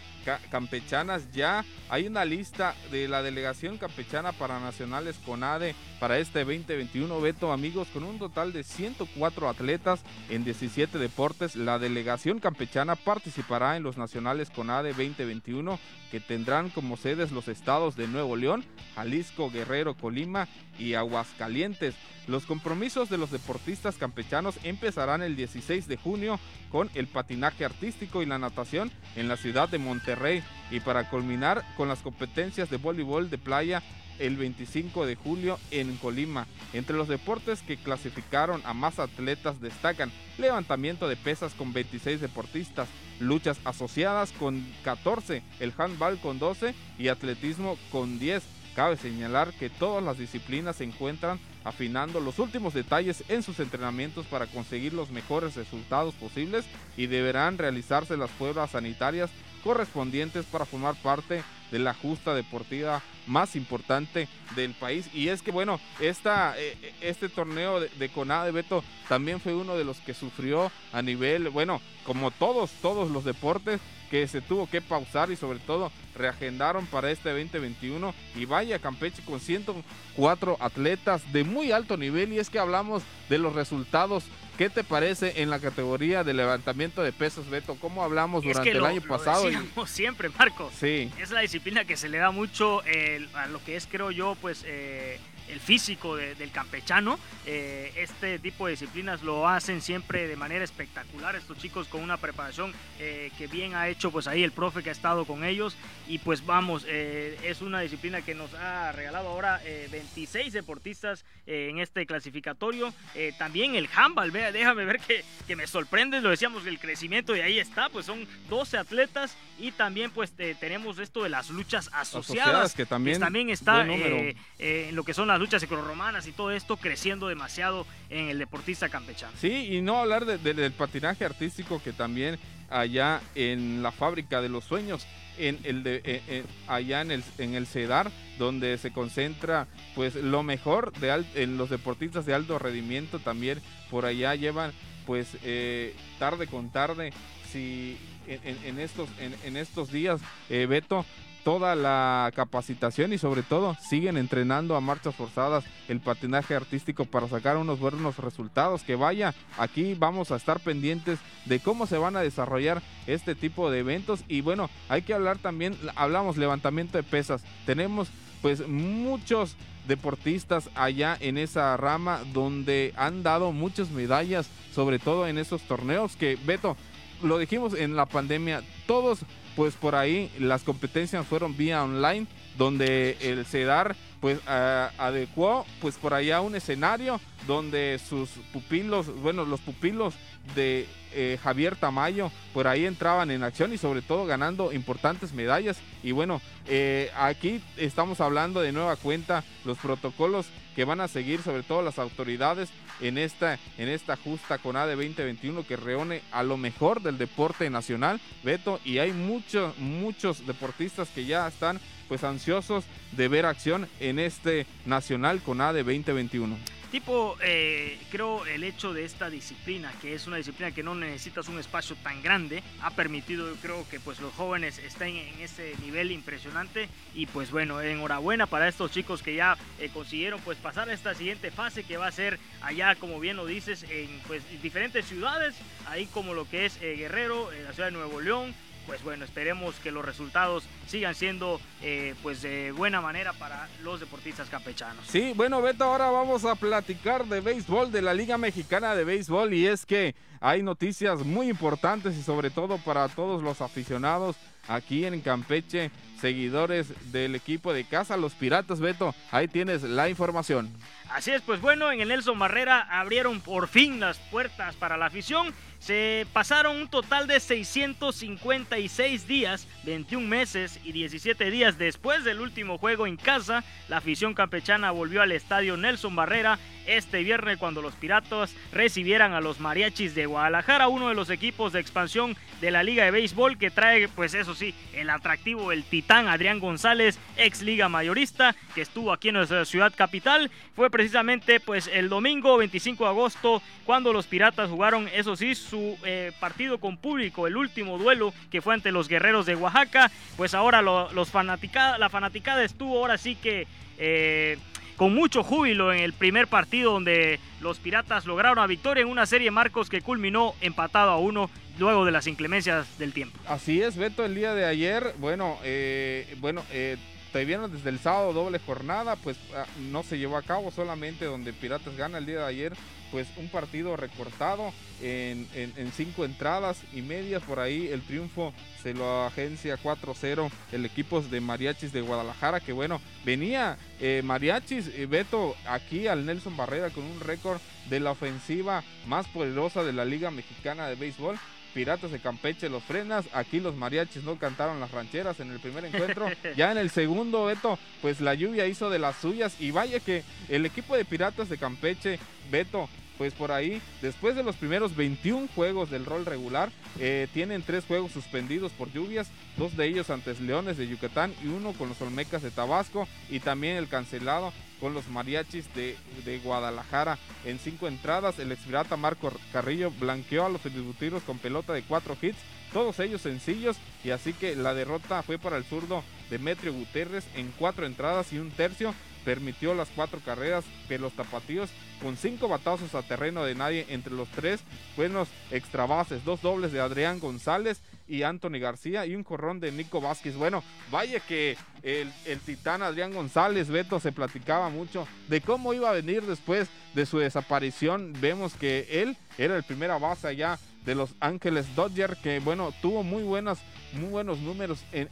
campechanas 0.50 1.30
ya. 1.32 1.64
Hay 1.88 2.06
una 2.06 2.24
lista 2.24 2.74
de 2.90 3.08
la 3.08 3.22
delegación 3.22 3.78
campechana 3.78 4.32
para 4.32 4.60
nacionales 4.60 5.16
CONADE 5.24 5.74
para 6.00 6.18
este 6.18 6.40
2021, 6.40 7.20
Beto, 7.20 7.52
amigos, 7.52 7.88
con 7.92 8.04
un 8.04 8.18
total 8.18 8.52
de 8.52 8.64
104 8.64 9.48
atletas 9.48 10.00
en 10.30 10.44
17 10.44 10.98
deportes. 10.98 11.56
La 11.56 11.78
delegación 11.78 12.40
campechana 12.40 12.96
participará 12.96 13.76
en 13.76 13.82
los 13.82 13.96
nacionales 13.96 14.50
CONADE 14.50 14.90
2021 14.90 15.78
que 16.10 16.20
tendrán 16.20 16.70
como 16.70 16.96
sedes 16.96 17.32
los 17.32 17.48
estados 17.48 17.96
de 17.96 18.06
Nuevo 18.06 18.36
León, 18.36 18.64
Jalisco, 18.94 19.50
Guerrero, 19.50 19.94
Colima 19.94 20.48
y 20.78 20.94
Aguascalientes. 20.94 21.94
Los 22.26 22.46
compromisos 22.46 23.10
de 23.10 23.18
los 23.18 23.30
deportistas 23.30 23.96
campechanos 23.96 24.58
empezarán 24.64 25.22
el 25.22 25.36
16 25.36 25.86
de 25.88 25.96
junio 25.96 26.40
con 26.70 26.90
el 26.94 27.06
patinaje 27.06 27.64
artístico 27.64 28.22
y 28.22 28.26
la 28.26 28.38
natación 28.38 28.90
en 29.16 29.28
la 29.28 29.36
ciudad 29.36 29.68
de 29.68 29.78
Monterrey 29.78 30.42
y 30.70 30.80
para 30.80 31.10
culminar 31.10 31.64
con 31.76 31.88
las 31.88 32.00
competencias 32.00 32.70
de 32.70 32.78
voleibol 32.78 33.28
de 33.28 33.38
playa 33.38 33.82
el 34.18 34.36
25 34.36 35.06
de 35.06 35.16
julio 35.16 35.58
en 35.70 35.96
Colima. 35.96 36.46
Entre 36.72 36.96
los 36.96 37.08
deportes 37.08 37.62
que 37.62 37.76
clasificaron 37.76 38.62
a 38.64 38.74
más 38.74 38.98
atletas 38.98 39.60
destacan 39.60 40.12
levantamiento 40.38 41.08
de 41.08 41.16
pesas 41.16 41.52
con 41.54 41.72
26 41.72 42.20
deportistas, 42.20 42.88
luchas 43.20 43.58
asociadas 43.64 44.32
con 44.32 44.66
14, 44.82 45.42
el 45.60 45.72
handball 45.76 46.18
con 46.18 46.38
12 46.38 46.74
y 46.98 47.08
atletismo 47.08 47.76
con 47.90 48.18
10. 48.18 48.42
Cabe 48.74 48.96
señalar 48.96 49.52
que 49.52 49.70
todas 49.70 50.02
las 50.02 50.18
disciplinas 50.18 50.76
se 50.76 50.84
encuentran 50.84 51.38
afinando 51.62 52.18
los 52.18 52.40
últimos 52.40 52.74
detalles 52.74 53.22
en 53.28 53.42
sus 53.42 53.60
entrenamientos 53.60 54.26
para 54.26 54.46
conseguir 54.46 54.92
los 54.92 55.10
mejores 55.10 55.54
resultados 55.54 56.14
posibles 56.14 56.64
y 56.96 57.06
deberán 57.06 57.56
realizarse 57.56 58.16
las 58.16 58.30
pruebas 58.30 58.72
sanitarias 58.72 59.30
correspondientes 59.62 60.44
para 60.46 60.64
formar 60.64 60.96
parte 60.96 61.44
de 61.70 61.78
la 61.78 61.94
justa 61.94 62.34
deportiva 62.34 63.00
más 63.26 63.56
importante 63.56 64.28
del 64.56 64.72
país. 64.72 65.08
Y 65.14 65.28
es 65.28 65.42
que, 65.42 65.50
bueno, 65.50 65.80
esta, 66.00 66.58
eh, 66.58 66.76
eh, 66.82 66.92
este 67.00 67.28
torneo 67.28 67.80
de, 67.80 67.88
de 67.88 68.08
Conade 68.08 68.52
Beto 68.52 68.84
también 69.08 69.40
fue 69.40 69.54
uno 69.54 69.76
de 69.76 69.84
los 69.84 69.98
que 69.98 70.14
sufrió 70.14 70.70
a 70.92 71.02
nivel, 71.02 71.48
bueno, 71.50 71.80
como 72.04 72.30
todos, 72.30 72.70
todos 72.82 73.10
los 73.10 73.24
deportes, 73.24 73.80
que 74.10 74.28
se 74.28 74.40
tuvo 74.40 74.68
que 74.68 74.80
pausar 74.80 75.32
y 75.32 75.36
sobre 75.36 75.58
todo 75.58 75.90
reagendaron 76.14 76.86
para 76.86 77.10
este 77.10 77.30
2021 77.30 78.14
y 78.36 78.44
vaya 78.44 78.78
Campeche 78.78 79.24
con 79.24 79.40
104 79.40 80.56
atletas 80.60 81.32
de 81.32 81.42
muy 81.42 81.72
alto 81.72 81.96
nivel 81.96 82.32
y 82.32 82.38
es 82.38 82.48
que 82.48 82.60
hablamos 82.60 83.02
de 83.28 83.38
los 83.38 83.54
resultados 83.54 84.24
¿Qué 84.56 84.70
te 84.70 84.84
parece 84.84 85.42
en 85.42 85.50
la 85.50 85.58
categoría 85.58 86.22
de 86.22 86.32
levantamiento 86.32 87.02
de 87.02 87.12
pesos, 87.12 87.50
Beto? 87.50 87.76
¿Cómo 87.80 88.04
hablamos 88.04 88.44
durante 88.44 88.70
el 88.70 88.84
año 88.84 89.00
pasado? 89.00 89.50
Lo 89.74 89.86
siempre, 89.86 90.28
Marco. 90.28 90.70
Sí. 90.78 91.10
Es 91.18 91.32
la 91.32 91.40
disciplina 91.40 91.84
que 91.84 91.96
se 91.96 92.08
le 92.08 92.18
da 92.18 92.30
mucho 92.30 92.84
eh, 92.84 93.13
a 93.34 93.46
lo 93.46 93.62
que 93.64 93.76
es, 93.76 93.86
creo 93.86 94.10
yo, 94.10 94.36
pues 94.40 94.64
eh, 94.66 95.18
el 95.48 95.60
físico 95.60 96.16
del 96.16 96.50
campechano. 96.50 97.18
Eh, 97.46 97.92
este 97.96 98.38
tipo 98.38 98.66
de 98.66 98.72
disciplinas 98.72 99.22
lo 99.22 99.48
hacen 99.48 99.82
siempre 99.82 100.26
de 100.26 100.36
manera 100.36 100.64
espectacular. 100.64 101.36
Estos 101.36 101.58
chicos 101.58 101.88
con 101.88 102.00
una 102.02 102.16
preparación 102.16 102.72
eh, 102.98 103.30
que 103.36 103.46
bien 103.46 103.74
ha 103.74 103.88
hecho 103.88 104.10
pues 104.10 104.26
ahí 104.26 104.42
el 104.42 104.52
profe 104.52 104.82
que 104.82 104.88
ha 104.88 104.92
estado 104.92 105.24
con 105.24 105.44
ellos. 105.44 105.76
Y 106.08 106.18
pues 106.18 106.44
vamos, 106.44 106.84
eh, 106.88 107.38
es 107.44 107.60
una 107.60 107.80
disciplina 107.80 108.22
que 108.22 108.34
nos 108.34 108.54
ha 108.54 108.92
regalado 108.92 109.28
ahora 109.28 109.60
26 109.90 110.52
deportistas 110.52 111.24
en 111.46 111.78
este 111.78 112.06
clasificatorio. 112.06 112.92
también 113.38 113.74
el 113.74 113.88
handball, 113.94 114.30
vea, 114.30 114.52
déjame 114.52 114.84
ver 114.84 115.00
que, 115.00 115.24
que, 115.46 115.56
me 115.56 115.66
sorprende, 115.66 116.20
lo 116.20 116.30
decíamos, 116.30 116.66
el 116.66 116.78
crecimiento 116.78 117.36
y 117.36 117.40
ahí 117.40 117.58
está, 117.58 117.88
pues 117.88 118.06
son 118.06 118.26
12 118.48 118.78
atletas 118.78 119.36
y 119.58 119.72
también 119.72 120.10
pues 120.10 120.32
tenemos 120.32 120.98
esto 120.98 121.22
de 121.22 121.28
las 121.28 121.50
luchas 121.50 121.90
asociadas, 121.92 122.74
que 122.74 122.86
también, 122.86 123.20
también 123.20 123.50
está 123.50 123.86
en 123.86 124.94
lo 124.94 125.04
que 125.04 125.14
son 125.14 125.28
las 125.28 125.33
luchas 125.38 125.68
romanas 125.68 126.26
y 126.26 126.32
todo 126.32 126.50
esto 126.50 126.76
creciendo 126.76 127.28
demasiado 127.28 127.86
en 128.10 128.28
el 128.28 128.38
deportista 128.38 128.88
campechano. 128.88 129.32
Sí, 129.38 129.74
y 129.74 129.80
no 129.80 129.98
hablar 129.98 130.24
del 130.24 130.72
patinaje 130.72 131.24
artístico 131.24 131.82
que 131.82 131.92
también 131.92 132.38
allá 132.70 133.20
en 133.34 133.82
la 133.82 133.92
fábrica 133.92 134.40
de 134.42 134.48
los 134.48 134.64
sueños, 134.64 135.06
en 135.38 135.58
el 135.64 135.82
de, 135.82 135.96
eh, 136.04 136.22
eh, 136.28 136.44
allá 136.68 137.00
en 137.00 137.10
el, 137.10 137.24
en 137.38 137.54
el 137.54 137.66
CEDAR, 137.66 138.10
donde 138.38 138.78
se 138.78 138.92
concentra 138.92 139.66
pues 139.94 140.14
lo 140.14 140.42
mejor 140.42 140.92
de 140.92 141.24
en 141.34 141.56
los 141.56 141.70
deportistas 141.70 142.26
de 142.26 142.34
alto 142.34 142.58
rendimiento 142.58 143.18
también 143.18 143.60
por 143.90 144.06
allá 144.06 144.34
llevan 144.34 144.72
pues 145.06 145.36
eh, 145.42 145.94
tarde 146.18 146.46
con 146.46 146.70
tarde 146.70 147.12
si 147.50 147.96
en, 148.26 148.78
estos 148.78 149.08
en, 149.20 149.34
en, 149.44 149.56
estos 149.56 149.92
días 149.92 150.20
Beto 150.48 151.04
toda 151.44 151.74
la 151.76 152.32
capacitación 152.34 153.12
y 153.12 153.18
sobre 153.18 153.42
todo 153.42 153.76
siguen 153.88 154.16
entrenando 154.16 154.74
a 154.74 154.80
marchas 154.80 155.14
forzadas 155.14 155.64
el 155.88 156.00
patinaje 156.00 156.54
artístico 156.54 157.04
para 157.04 157.28
sacar 157.28 157.56
unos 157.58 157.78
buenos 157.78 158.18
resultados. 158.18 158.82
Que 158.82 158.96
vaya, 158.96 159.34
aquí 159.58 159.94
vamos 159.94 160.32
a 160.32 160.36
estar 160.36 160.58
pendientes 160.58 161.18
de 161.44 161.60
cómo 161.60 161.86
se 161.86 161.98
van 161.98 162.16
a 162.16 162.22
desarrollar 162.22 162.82
este 163.06 163.34
tipo 163.34 163.70
de 163.70 163.80
eventos 163.80 164.24
y 164.26 164.40
bueno, 164.40 164.70
hay 164.88 165.02
que 165.02 165.14
hablar 165.14 165.38
también, 165.38 165.76
hablamos 165.94 166.36
levantamiento 166.36 166.98
de 166.98 167.04
pesas, 167.04 167.44
tenemos 167.66 168.08
pues 168.40 168.66
muchos 168.66 169.56
deportistas 169.86 170.70
allá 170.74 171.16
en 171.20 171.38
esa 171.38 171.76
rama 171.76 172.20
donde 172.32 172.92
han 172.96 173.22
dado 173.22 173.52
muchas 173.52 173.90
medallas, 173.90 174.48
sobre 174.74 174.98
todo 174.98 175.26
en 175.26 175.38
esos 175.38 175.62
torneos 175.62 176.16
que, 176.16 176.38
Beto, 176.44 176.76
lo 177.22 177.38
dijimos 177.38 177.74
en 177.74 177.96
la 177.96 178.06
pandemia, 178.06 178.62
todos 178.86 179.20
pues 179.56 179.74
por 179.74 179.94
ahí 179.94 180.30
las 180.38 180.62
competencias 180.62 181.26
fueron 181.26 181.56
vía 181.56 181.82
online, 181.82 182.26
donde 182.58 183.16
el 183.20 183.44
CEDAR 183.46 183.96
pues 184.20 184.38
adecuó 184.46 185.66
pues 185.80 185.96
por 185.96 186.14
allá 186.14 186.40
un 186.40 186.54
escenario 186.54 187.20
donde 187.46 187.98
sus 187.98 188.30
pupilos, 188.52 189.14
bueno, 189.20 189.44
los 189.44 189.60
pupilos 189.60 190.14
de 190.54 190.86
eh, 191.14 191.38
Javier 191.42 191.76
Tamayo 191.76 192.30
por 192.52 192.66
ahí 192.66 192.86
entraban 192.86 193.30
en 193.30 193.42
acción 193.42 193.72
y 193.72 193.78
sobre 193.78 194.02
todo 194.02 194.26
ganando 194.26 194.72
importantes 194.72 195.32
medallas. 195.32 195.78
Y 196.02 196.12
bueno, 196.12 196.40
eh, 196.66 197.10
aquí 197.16 197.62
estamos 197.76 198.20
hablando 198.20 198.60
de 198.60 198.72
nueva 198.72 198.96
cuenta 198.96 199.44
los 199.64 199.78
protocolos 199.78 200.46
que 200.74 200.84
van 200.84 201.00
a 201.00 201.08
seguir 201.08 201.42
sobre 201.42 201.62
todo 201.62 201.82
las 201.82 201.98
autoridades 201.98 202.70
en 203.00 203.18
esta, 203.18 203.58
en 203.78 203.88
esta 203.88 204.16
justa 204.16 204.58
CONADE 204.58 204.96
2021 204.96 205.66
que 205.66 205.76
reúne 205.76 206.22
a 206.32 206.42
lo 206.42 206.56
mejor 206.56 207.02
del 207.02 207.18
deporte 207.18 207.68
nacional, 207.70 208.20
Beto, 208.42 208.80
y 208.84 208.98
hay 208.98 209.12
muchos, 209.12 209.76
muchos 209.78 210.46
deportistas 210.46 211.08
que 211.08 211.24
ya 211.24 211.46
están 211.46 211.80
pues 212.08 212.22
ansiosos 212.24 212.84
de 213.12 213.28
ver 213.28 213.46
acción 213.46 213.88
en 213.98 214.18
este 214.18 214.66
Nacional 214.84 215.40
CONADE 215.40 215.82
2021 215.84 216.56
tipo, 216.94 217.36
eh, 217.42 217.98
creo 218.12 218.46
el 218.46 218.62
hecho 218.62 218.92
de 218.92 219.04
esta 219.04 219.28
disciplina, 219.28 219.92
que 220.00 220.14
es 220.14 220.28
una 220.28 220.36
disciplina 220.36 220.70
que 220.70 220.84
no 220.84 220.94
necesitas 221.04 221.48
un 221.48 221.58
espacio 221.58 221.96
tan 222.02 222.22
grande, 222.22 222.62
ha 222.82 222.90
permitido, 222.90 223.48
yo 223.48 223.56
creo 223.60 223.88
que 223.88 224.00
pues 224.00 224.20
los 224.20 224.32
jóvenes 224.34 224.78
estén 224.78 225.16
en 225.16 225.40
ese 225.40 225.74
nivel 225.82 226.12
impresionante 226.12 226.88
y 227.14 227.26
pues 227.26 227.50
bueno, 227.50 227.80
enhorabuena 227.80 228.46
para 228.46 228.68
estos 228.68 228.90
chicos 228.90 229.22
que 229.22 229.34
ya 229.34 229.56
eh, 229.78 229.90
consiguieron 229.92 230.40
pues 230.40 230.58
pasar 230.58 230.88
a 230.88 230.92
esta 230.92 231.14
siguiente 231.14 231.50
fase 231.50 231.84
que 231.84 231.96
va 231.96 232.06
a 232.06 232.12
ser 232.12 232.38
allá, 232.62 232.94
como 232.96 233.20
bien 233.20 233.36
lo 233.36 233.46
dices, 233.46 233.84
en 233.84 234.20
pues 234.26 234.42
diferentes 234.62 235.06
ciudades, 235.06 235.54
ahí 235.86 236.06
como 236.06 236.34
lo 236.34 236.48
que 236.48 236.66
es 236.66 236.78
eh, 236.82 236.96
Guerrero, 236.96 237.50
la 237.64 237.72
ciudad 237.72 237.88
de 237.88 237.96
Nuevo 237.96 238.20
León, 238.20 238.54
pues 238.86 239.02
bueno, 239.02 239.24
esperemos 239.24 239.76
que 239.76 239.90
los 239.90 240.04
resultados 240.04 240.64
sigan 240.86 241.14
siendo 241.14 241.60
eh, 241.82 242.14
pues 242.22 242.42
de 242.42 242.72
buena 242.72 243.00
manera 243.00 243.32
para 243.32 243.68
los 243.82 244.00
deportistas 244.00 244.48
campechanos. 244.48 245.06
Sí, 245.06 245.32
bueno 245.34 245.62
Beto, 245.62 245.84
ahora 245.84 246.10
vamos 246.10 246.44
a 246.44 246.54
platicar 246.54 247.24
de 247.26 247.40
béisbol, 247.40 247.90
de 247.90 248.02
la 248.02 248.14
Liga 248.14 248.38
Mexicana 248.38 248.94
de 248.94 249.04
Béisbol 249.04 249.54
y 249.54 249.66
es 249.66 249.86
que 249.86 250.14
hay 250.44 250.62
noticias 250.62 251.24
muy 251.24 251.48
importantes 251.48 252.14
y 252.18 252.22
sobre 252.22 252.50
todo 252.50 252.76
para 252.76 253.08
todos 253.08 253.42
los 253.42 253.62
aficionados 253.62 254.36
aquí 254.68 255.04
en 255.04 255.20
Campeche, 255.20 255.90
seguidores 256.20 256.92
del 257.12 257.34
equipo 257.34 257.72
de 257.72 257.84
casa, 257.84 258.16
los 258.16 258.34
Piratas, 258.34 258.80
Beto, 258.80 259.14
ahí 259.30 259.48
tienes 259.48 259.82
la 259.82 260.08
información. 260.08 260.70
Así 261.10 261.30
es, 261.30 261.42
pues 261.42 261.60
bueno, 261.60 261.92
en 261.92 262.00
el 262.00 262.08
Nelson 262.08 262.38
Barrera 262.38 262.80
abrieron 262.80 263.40
por 263.40 263.68
fin 263.68 264.00
las 264.00 264.18
puertas 264.30 264.74
para 264.76 264.96
la 264.96 265.06
afición 265.06 265.54
se 265.84 266.26
pasaron 266.32 266.76
un 266.76 266.88
total 266.88 267.26
de 267.26 267.38
656 267.38 269.26
días, 269.26 269.68
21 269.82 270.26
meses 270.26 270.80
y 270.82 270.92
17 270.92 271.50
días 271.50 271.76
después 271.76 272.24
del 272.24 272.40
último 272.40 272.78
juego 272.78 273.06
en 273.06 273.18
casa. 273.18 273.62
La 273.90 273.98
afición 273.98 274.32
campechana 274.32 274.92
volvió 274.92 275.20
al 275.20 275.32
estadio 275.32 275.76
Nelson 275.76 276.16
Barrera 276.16 276.58
este 276.86 277.22
viernes 277.22 277.58
cuando 277.58 277.82
los 277.82 277.94
Piratas 277.96 278.54
recibieran 278.72 279.34
a 279.34 279.42
los 279.42 279.60
Mariachis 279.60 280.14
de 280.14 280.24
Guadalajara, 280.24 280.88
uno 280.88 281.10
de 281.10 281.14
los 281.14 281.28
equipos 281.28 281.74
de 281.74 281.80
expansión 281.80 282.34
de 282.62 282.70
la 282.70 282.82
Liga 282.82 283.04
de 283.04 283.10
Béisbol 283.10 283.58
que 283.58 283.70
trae, 283.70 284.08
pues 284.08 284.32
sí, 284.54 284.74
el 284.92 285.10
atractivo, 285.10 285.72
el 285.72 285.84
titán 285.84 286.28
Adrián 286.28 286.60
González, 286.60 287.18
ex 287.36 287.62
Liga 287.62 287.88
Mayorista, 287.88 288.54
que 288.74 288.82
estuvo 288.82 289.12
aquí 289.12 289.28
en 289.28 289.34
nuestra 289.34 289.64
ciudad 289.64 289.92
capital. 289.94 290.50
Fue 290.74 290.90
precisamente 290.90 291.60
pues 291.60 291.88
el 291.92 292.08
domingo 292.08 292.56
25 292.56 293.04
de 293.04 293.10
agosto 293.10 293.62
cuando 293.84 294.12
los 294.12 294.26
Piratas 294.26 294.70
jugaron, 294.70 295.08
eso 295.14 295.36
sí, 295.36 295.54
su 295.54 295.96
eh, 296.04 296.32
partido 296.40 296.78
con 296.78 296.96
público, 296.96 297.46
el 297.46 297.56
último 297.56 297.98
duelo 297.98 298.32
que 298.50 298.62
fue 298.62 298.74
ante 298.74 298.92
los 298.92 299.08
Guerreros 299.08 299.46
de 299.46 299.56
Oaxaca. 299.56 300.10
Pues 300.36 300.54
ahora 300.54 300.82
los 300.82 301.30
fanaticada, 301.30 301.98
la 301.98 302.08
fanaticada 302.08 302.64
estuvo 302.64 302.98
ahora 302.98 303.18
sí 303.18 303.36
que... 303.36 303.66
Eh, 303.96 304.58
con 304.96 305.14
mucho 305.14 305.42
júbilo 305.42 305.92
en 305.92 306.00
el 306.00 306.12
primer 306.12 306.46
partido 306.48 306.92
donde 306.92 307.40
los 307.60 307.78
Piratas 307.78 308.26
lograron 308.26 308.58
la 308.58 308.66
victoria 308.66 309.02
en 309.02 309.08
una 309.08 309.26
serie 309.26 309.50
Marcos 309.50 309.88
que 309.88 310.02
culminó 310.02 310.54
empatado 310.60 311.10
a 311.10 311.18
uno 311.18 311.50
luego 311.78 312.04
de 312.04 312.12
las 312.12 312.26
inclemencias 312.26 312.98
del 312.98 313.12
tiempo. 313.12 313.38
Así 313.48 313.82
es, 313.82 313.96
Beto, 313.96 314.24
el 314.24 314.34
día 314.34 314.54
de 314.54 314.64
ayer, 314.64 315.14
bueno, 315.18 315.58
eh, 315.64 316.36
bueno, 316.40 316.62
eh, 316.72 316.96
te 317.32 317.44
vieron 317.44 317.72
desde 317.72 317.90
el 317.90 317.98
sábado 317.98 318.32
doble 318.32 318.60
jornada, 318.60 319.16
pues 319.16 319.36
ah, 319.56 319.66
no 319.90 320.04
se 320.04 320.18
llevó 320.18 320.36
a 320.36 320.42
cabo 320.42 320.70
solamente 320.70 321.24
donde 321.24 321.52
Piratas 321.52 321.96
gana 321.96 322.18
el 322.18 322.26
día 322.26 322.38
de 322.40 322.46
ayer, 322.46 322.72
pues 323.14 323.28
un 323.36 323.46
partido 323.46 323.96
recortado 323.96 324.72
en, 325.00 325.46
cinco 325.94 326.24
entradas 326.24 326.82
y 326.92 327.00
medias, 327.00 327.44
por 327.44 327.60
ahí 327.60 327.86
el 327.86 328.02
triunfo 328.02 328.52
se 328.82 328.92
lo 328.92 329.22
agencia 329.22 329.78
4-0 329.80 330.50
el 330.72 330.84
equipo 330.84 331.20
de 331.20 331.40
Mariachis 331.40 331.92
de 331.92 332.00
Guadalajara, 332.00 332.58
que 332.58 332.72
bueno, 332.72 333.00
venía 333.24 333.78
eh, 334.00 334.20
Mariachis, 334.24 334.88
eh, 334.88 335.06
Beto, 335.06 335.54
aquí 335.68 336.08
al 336.08 336.26
Nelson 336.26 336.56
Barrera 336.56 336.90
con 336.90 337.04
un 337.04 337.20
récord 337.20 337.60
de 337.88 338.00
la 338.00 338.10
ofensiva 338.10 338.82
más 339.06 339.28
poderosa 339.28 339.84
de 339.84 339.92
la 339.92 340.04
Liga 340.04 340.32
Mexicana 340.32 340.88
de 340.88 340.96
Béisbol, 340.96 341.38
Piratas 341.74 342.12
de 342.12 342.20
Campeche 342.20 342.68
los 342.68 342.84
frenas. 342.84 343.26
Aquí 343.32 343.60
los 343.60 343.74
mariachis 343.74 344.22
no 344.22 344.38
cantaron 344.38 344.80
las 344.80 344.92
rancheras 344.92 345.40
en 345.40 345.50
el 345.50 345.58
primer 345.58 345.84
encuentro. 345.84 346.30
ya 346.56 346.70
en 346.70 346.78
el 346.78 346.88
segundo, 346.88 347.44
Beto, 347.44 347.78
pues 348.00 348.20
la 348.20 348.34
lluvia 348.34 348.66
hizo 348.66 348.88
de 348.88 349.00
las 349.00 349.16
suyas. 349.16 349.60
Y 349.60 349.72
vaya 349.72 349.98
que 349.98 350.22
el 350.48 350.64
equipo 350.64 350.96
de 350.96 351.04
Piratas 351.04 351.48
de 351.48 351.58
Campeche, 351.58 352.18
Beto, 352.50 352.88
pues 353.16 353.32
por 353.34 353.52
ahí, 353.52 353.80
después 354.02 354.36
de 354.36 354.42
los 354.42 354.56
primeros 354.56 354.96
21 354.96 355.48
juegos 355.54 355.90
del 355.90 356.04
rol 356.04 356.26
regular, 356.26 356.70
eh, 356.98 357.28
tienen 357.32 357.62
tres 357.62 357.84
juegos 357.84 358.12
suspendidos 358.12 358.72
por 358.72 358.92
lluvias, 358.92 359.30
dos 359.56 359.76
de 359.76 359.86
ellos 359.86 360.10
ante 360.10 360.34
Leones 360.40 360.76
de 360.76 360.88
Yucatán 360.88 361.32
y 361.42 361.48
uno 361.48 361.72
con 361.72 361.88
los 361.88 362.00
Olmecas 362.00 362.42
de 362.42 362.50
Tabasco 362.50 363.06
y 363.30 363.40
también 363.40 363.76
el 363.76 363.88
cancelado 363.88 364.52
con 364.80 364.94
los 364.94 365.08
mariachis 365.08 365.66
de, 365.74 365.96
Guadalajara. 366.42 367.18
En 367.44 367.58
cinco 367.58 367.88
entradas, 367.88 368.38
el 368.38 368.52
expirata 368.52 368.96
Marco 368.96 369.32
Carrillo 369.52 369.90
blanqueó 369.98 370.46
a 370.46 370.48
los 370.48 370.60
filibustinos 370.60 371.22
con 371.22 371.38
pelota 371.38 371.72
de 371.72 371.82
cuatro 371.82 372.16
hits, 372.20 372.38
todos 372.72 372.98
ellos 373.00 373.22
sencillos, 373.22 373.76
y 374.02 374.10
así 374.10 374.32
que 374.32 374.56
la 374.56 374.74
derrota 374.74 375.22
fue 375.22 375.38
para 375.38 375.56
el 375.56 375.64
zurdo 375.64 376.02
Demetrio 376.28 376.72
Guterres 376.72 377.24
en 377.34 377.52
cuatro 377.58 377.86
entradas 377.86 378.32
y 378.32 378.38
un 378.38 378.50
tercio. 378.50 378.94
Permitió 379.24 379.74
las 379.74 379.88
cuatro 379.88 380.20
carreras, 380.24 380.64
que 380.88 380.98
los 380.98 381.12
tapatíos 381.14 381.70
con 382.02 382.16
cinco 382.16 382.48
batazos 382.48 382.94
a 382.94 383.02
terreno 383.02 383.44
de 383.44 383.54
nadie 383.54 383.86
entre 383.88 384.12
los 384.12 384.28
tres 384.28 384.60
buenos 384.96 385.28
extra 385.50 385.86
bases, 385.86 386.24
dos 386.24 386.42
dobles 386.42 386.72
de 386.72 386.80
Adrián 386.80 387.18
González 387.18 387.80
y 388.06 388.22
Anthony 388.22 388.58
García 388.60 389.06
y 389.06 389.14
un 389.14 389.24
corrón 389.24 389.60
de 389.60 389.72
Nico 389.72 390.00
Vázquez. 390.00 390.36
Bueno, 390.36 390.62
vaya 390.90 391.20
que 391.20 391.56
el, 391.82 392.12
el, 392.26 392.40
titán 392.40 392.82
Adrián 392.82 393.12
González, 393.12 393.68
Beto, 393.68 394.00
se 394.00 394.12
platicaba 394.12 394.68
mucho 394.68 395.06
de 395.28 395.40
cómo 395.40 395.72
iba 395.72 395.88
a 395.88 395.94
venir 395.94 396.22
después 396.22 396.68
de 396.94 397.06
su 397.06 397.18
desaparición. 397.18 398.12
Vemos 398.20 398.54
que 398.54 398.86
él 398.90 399.16
era 399.38 399.56
el 399.56 399.62
primera 399.62 399.98
base 399.98 400.28
allá 400.28 400.58
de 400.84 400.94
Los 400.94 401.14
Ángeles 401.20 401.74
Dodger, 401.74 402.16
que 402.22 402.40
bueno, 402.40 402.72
tuvo 402.82 403.02
muy 403.02 403.22
buenas, 403.22 403.58
muy 403.94 404.08
buenos 404.08 404.38
números 404.38 404.84
en, 404.92 405.08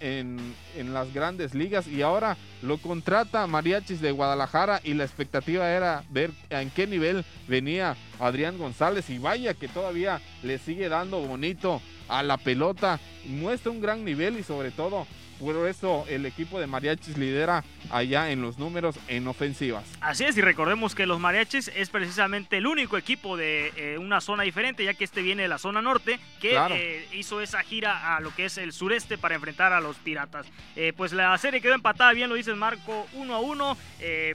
en, 0.76 0.94
las 0.94 1.12
grandes 1.12 1.54
ligas. 1.54 1.86
Y 1.88 2.02
ahora 2.02 2.36
lo 2.62 2.78
contrata 2.78 3.46
Mariachis 3.46 4.00
de 4.00 4.12
Guadalajara 4.12 4.80
y 4.84 4.94
la 4.94 5.04
expectativa 5.04 5.70
era 5.70 6.04
ver 6.10 6.30
en 6.50 6.70
qué 6.70 6.86
nivel 6.86 7.24
venía 7.48 7.96
Adrián 8.20 8.58
González. 8.58 9.08
Y 9.10 9.18
vaya 9.18 9.54
que 9.54 9.68
todavía 9.68 10.20
le 10.42 10.58
sigue 10.58 10.88
dando 10.88 11.20
bonito 11.20 11.80
a 12.08 12.22
la 12.22 12.36
pelota, 12.36 13.00
muestra 13.26 13.70
un 13.70 13.80
gran 13.80 14.04
nivel 14.04 14.38
y 14.38 14.42
sobre 14.42 14.70
todo 14.70 15.06
por 15.42 15.68
eso 15.68 16.04
el 16.08 16.24
equipo 16.24 16.60
de 16.60 16.66
mariachis 16.66 17.18
lidera 17.18 17.64
allá 17.90 18.30
en 18.30 18.40
los 18.42 18.58
números 18.58 18.96
en 19.08 19.26
ofensivas. 19.26 19.84
Así 20.00 20.24
es, 20.24 20.36
y 20.36 20.40
recordemos 20.40 20.94
que 20.94 21.04
los 21.04 21.18
mariachis 21.18 21.68
es 21.74 21.90
precisamente 21.90 22.58
el 22.58 22.66
único 22.66 22.96
equipo 22.96 23.36
de 23.36 23.72
eh, 23.76 23.98
una 23.98 24.20
zona 24.20 24.44
diferente, 24.44 24.84
ya 24.84 24.94
que 24.94 25.04
este 25.04 25.20
viene 25.20 25.42
de 25.42 25.48
la 25.48 25.58
zona 25.58 25.82
norte, 25.82 26.20
que 26.40 26.56
eh, 26.70 27.06
hizo 27.12 27.40
esa 27.40 27.62
gira 27.62 28.16
a 28.16 28.20
lo 28.20 28.34
que 28.34 28.44
es 28.44 28.56
el 28.56 28.72
sureste 28.72 29.18
para 29.18 29.34
enfrentar 29.34 29.72
a 29.72 29.80
los 29.80 29.96
piratas. 29.96 30.46
Eh, 30.76 30.92
pues 30.96 31.12
la 31.12 31.36
serie 31.38 31.60
quedó 31.60 31.74
empatada, 31.74 32.12
bien 32.12 32.28
lo 32.28 32.36
dices 32.36 32.56
Marco, 32.56 33.06
1 33.14 33.34
a 33.34 33.40
1. 33.40 33.76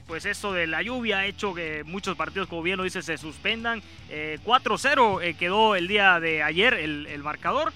pues 0.06 0.26
eso 0.26 0.52
de 0.52 0.68
la 0.68 0.82
lluvia 0.82 1.20
ha 1.20 1.26
hecho 1.26 1.54
que 1.54 1.84
muchos 1.86 2.18
partidos, 2.18 2.48
como 2.48 2.64
bien 2.64 2.78
lo 2.78 2.84
dices, 2.84 3.06
se 3.06 3.18
suspendan. 3.18 3.82
4-0 4.10 5.38
quedó 5.38 5.76
el 5.76 5.88
día 5.88 6.20
de 6.20 6.44
ayer 6.44 6.74
el, 6.74 7.08
el 7.08 7.24
marcador. 7.24 7.72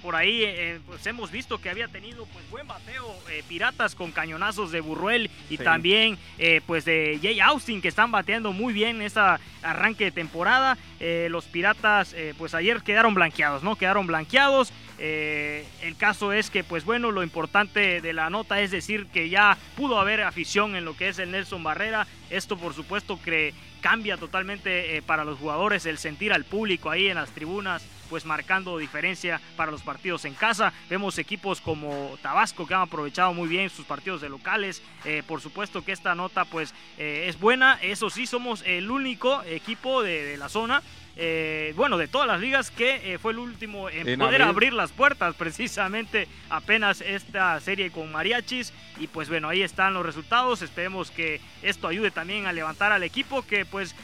Por 0.00 0.16
ahí 0.16 0.44
pues 0.86 1.06
hemos 1.06 1.30
visto 1.30 1.58
que 1.58 1.70
había 1.70 1.86
tenido 1.88 2.26
pues 2.26 2.48
buen 2.50 2.66
bateo 2.66 3.14
eh, 3.30 3.42
Piratas 3.48 3.94
con 3.94 4.10
cañonazos 4.10 4.72
de 4.72 4.80
Burruel 4.80 5.30
y 5.48 5.56
también 5.56 6.18
eh, 6.38 6.60
pues 6.66 6.84
de 6.84 7.18
Jay 7.22 7.40
Austin 7.40 7.80
que 7.80 7.88
están 7.88 8.10
bateando 8.10 8.52
muy 8.52 8.72
bien 8.72 8.96
en 8.96 9.02
esta 9.02 9.40
arranque 9.62 10.04
de 10.04 10.10
temporada. 10.10 10.76
Eh, 11.00 11.28
los 11.30 11.44
Piratas 11.44 12.14
pues 12.38 12.54
ayer 12.54 12.82
quedaron 12.82 13.14
blanqueados, 13.14 13.62
¿no? 13.62 13.76
Quedaron 13.76 14.06
blanqueados. 14.06 14.72
el 14.98 15.96
caso 15.96 16.32
es 16.32 16.50
que 16.50 16.64
pues 16.64 16.84
bueno, 16.84 17.10
lo 17.10 17.22
importante 17.22 18.00
de 18.00 18.12
la 18.12 18.30
nota 18.30 18.60
es 18.60 18.70
decir 18.70 19.06
que 19.06 19.28
ya 19.28 19.56
pudo 19.76 19.98
haber 19.98 20.22
afición 20.22 20.76
en 20.76 20.84
lo 20.84 20.96
que 20.96 21.08
es 21.08 21.18
el 21.18 21.30
Nelson 21.30 21.62
Barrera. 21.62 22.06
Esto 22.30 22.56
por 22.56 22.74
supuesto 22.74 23.20
que 23.22 23.54
cambia 23.80 24.16
totalmente 24.16 25.02
para 25.02 25.24
los 25.24 25.38
jugadores 25.38 25.86
el 25.86 25.98
sentir 25.98 26.32
al 26.32 26.44
público 26.44 26.90
ahí 26.90 27.08
en 27.08 27.16
las 27.16 27.30
tribunas 27.30 27.82
pues 28.12 28.26
marcando 28.26 28.76
diferencia 28.76 29.40
para 29.56 29.70
los 29.70 29.80
partidos 29.80 30.26
en 30.26 30.34
casa. 30.34 30.70
Vemos 30.90 31.16
equipos 31.16 31.62
como 31.62 32.18
Tabasco 32.20 32.66
que 32.66 32.74
han 32.74 32.82
aprovechado 32.82 33.32
muy 33.32 33.48
bien 33.48 33.70
sus 33.70 33.86
partidos 33.86 34.20
de 34.20 34.28
locales. 34.28 34.82
Eh, 35.06 35.22
por 35.26 35.40
supuesto 35.40 35.82
que 35.82 35.92
esta 35.92 36.14
nota 36.14 36.44
pues 36.44 36.74
eh, 36.98 37.24
es 37.28 37.40
buena. 37.40 37.78
Eso 37.80 38.10
sí, 38.10 38.26
somos 38.26 38.64
el 38.66 38.90
único 38.90 39.42
equipo 39.44 40.02
de 40.02 40.36
la 40.36 40.50
zona 40.50 40.82
eh, 41.16 41.74
bueno, 41.76 41.98
de 41.98 42.08
todas 42.08 42.26
las 42.26 42.40
ligas, 42.40 42.70
que 42.70 43.12
eh, 43.12 43.18
fue 43.18 43.32
el 43.32 43.38
último 43.38 43.90
en, 43.90 44.18
poder 44.18 44.42
abrir 44.42 44.72
las 44.72 44.92
puertas, 44.92 45.34
precisamente 45.34 46.26
apenas 46.48 47.00
esta 47.00 47.58
serie 47.60 47.90
con 47.90 48.10
Mariachis. 48.10 48.72
Y 48.98 49.06
pues 49.06 49.28
bueno, 49.28 49.48
ahí 49.48 49.62
están 49.62 49.94
los 49.94 50.04
resultados. 50.04 50.62
Esperemos 50.62 51.10
que 51.10 51.40
esto 51.62 51.88
ayude 51.88 52.10
también 52.10 52.46
a 52.46 52.52
levantar 52.52 52.92
al 52.92 53.02
equipo, 53.02 53.42
que 53.42 53.64
pues 53.64 53.94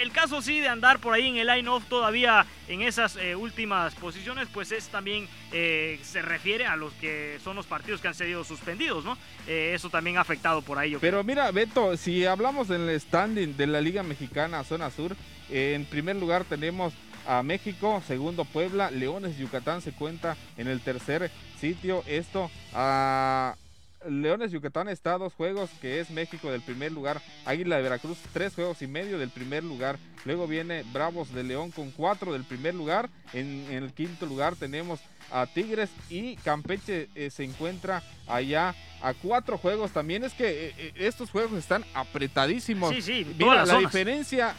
el 0.00 0.12
caso 0.12 0.42
sí 0.42 0.60
de 0.60 0.68
andar 0.68 0.98
por 0.98 1.14
ahí 1.14 1.28
en 1.28 1.36
el 1.36 1.46
line-off 1.46 1.84
todavía 1.88 2.44
en 2.68 2.82
esas 2.82 3.16
eh, 3.16 3.34
últimas 3.34 3.94
posiciones, 3.94 4.48
pues 4.52 4.72
es 4.72 4.88
también, 4.88 5.28
se 5.50 6.20
refiere 6.20 6.66
a 6.66 6.76
los 6.76 6.92
que 6.94 7.38
son 7.42 7.56
los 7.56 7.66
partidos 7.66 8.00
que 8.00 8.08
han 8.08 8.14
sido 8.14 8.44
suspendidos, 8.44 9.04
¿no? 9.04 9.16
eso 9.46 9.88
también 9.88 10.18
ha 10.18 10.20
afectado 10.20 10.60
por 10.60 10.78
ahí. 10.78 10.96
Pero 11.00 11.24
mira, 11.24 11.50
Beto, 11.52 11.96
si 11.96 12.26
hablamos 12.26 12.68
del 12.68 13.00
standing 13.00 13.56
de 13.56 13.66
la 13.66 13.80
Liga 13.80 14.02
Mexicana 14.02 14.62
Zona 14.64 14.90
Sur, 14.90 15.16
en 15.50 15.84
primer 15.84 16.16
lugar 16.16 16.44
tenemos 16.44 16.92
a 17.26 17.42
México, 17.42 18.02
segundo 18.06 18.44
Puebla, 18.44 18.90
Leones 18.90 19.36
Yucatán 19.36 19.82
se 19.82 19.92
cuenta 19.92 20.36
en 20.56 20.68
el 20.68 20.80
tercer 20.80 21.30
sitio. 21.60 22.02
Esto 22.06 22.50
a 22.72 23.56
Leones 24.08 24.52
Yucatán 24.52 24.88
está 24.88 25.14
a 25.14 25.18
dos 25.18 25.34
juegos, 25.34 25.70
que 25.80 26.00
es 26.00 26.10
México 26.10 26.50
del 26.50 26.60
primer 26.60 26.92
lugar, 26.92 27.20
Águila 27.44 27.76
de 27.76 27.82
Veracruz 27.82 28.18
tres 28.32 28.54
juegos 28.54 28.82
y 28.82 28.86
medio 28.86 29.18
del 29.18 29.30
primer 29.30 29.64
lugar. 29.64 29.98
Luego 30.24 30.46
viene 30.46 30.84
Bravos 30.92 31.32
de 31.32 31.44
León 31.44 31.70
con 31.70 31.90
cuatro 31.90 32.32
del 32.32 32.44
primer 32.44 32.74
lugar. 32.74 33.08
En, 33.32 33.66
el 33.70 33.92
quinto 33.92 34.26
lugar 34.26 34.56
tenemos 34.56 35.00
a 35.30 35.46
Tigres 35.46 35.90
y 36.08 36.36
Campeche 36.36 37.08
eh, 37.14 37.30
se 37.30 37.44
encuentra 37.44 38.02
allá 38.26 38.74
a 39.02 39.14
cuatro 39.14 39.58
juegos. 39.58 39.92
También 39.92 40.24
es 40.24 40.32
que 40.32 40.68
eh, 40.68 40.74
eh, 40.78 40.92
estos 40.96 41.30
juegos 41.30 41.52
están 41.52 41.84
apretadísimos. 41.94 42.94
Sí, 42.94 43.02
sí, 43.02 43.26
Mira, 43.38 43.64
la 43.66 43.78
diferencia 43.78 44.56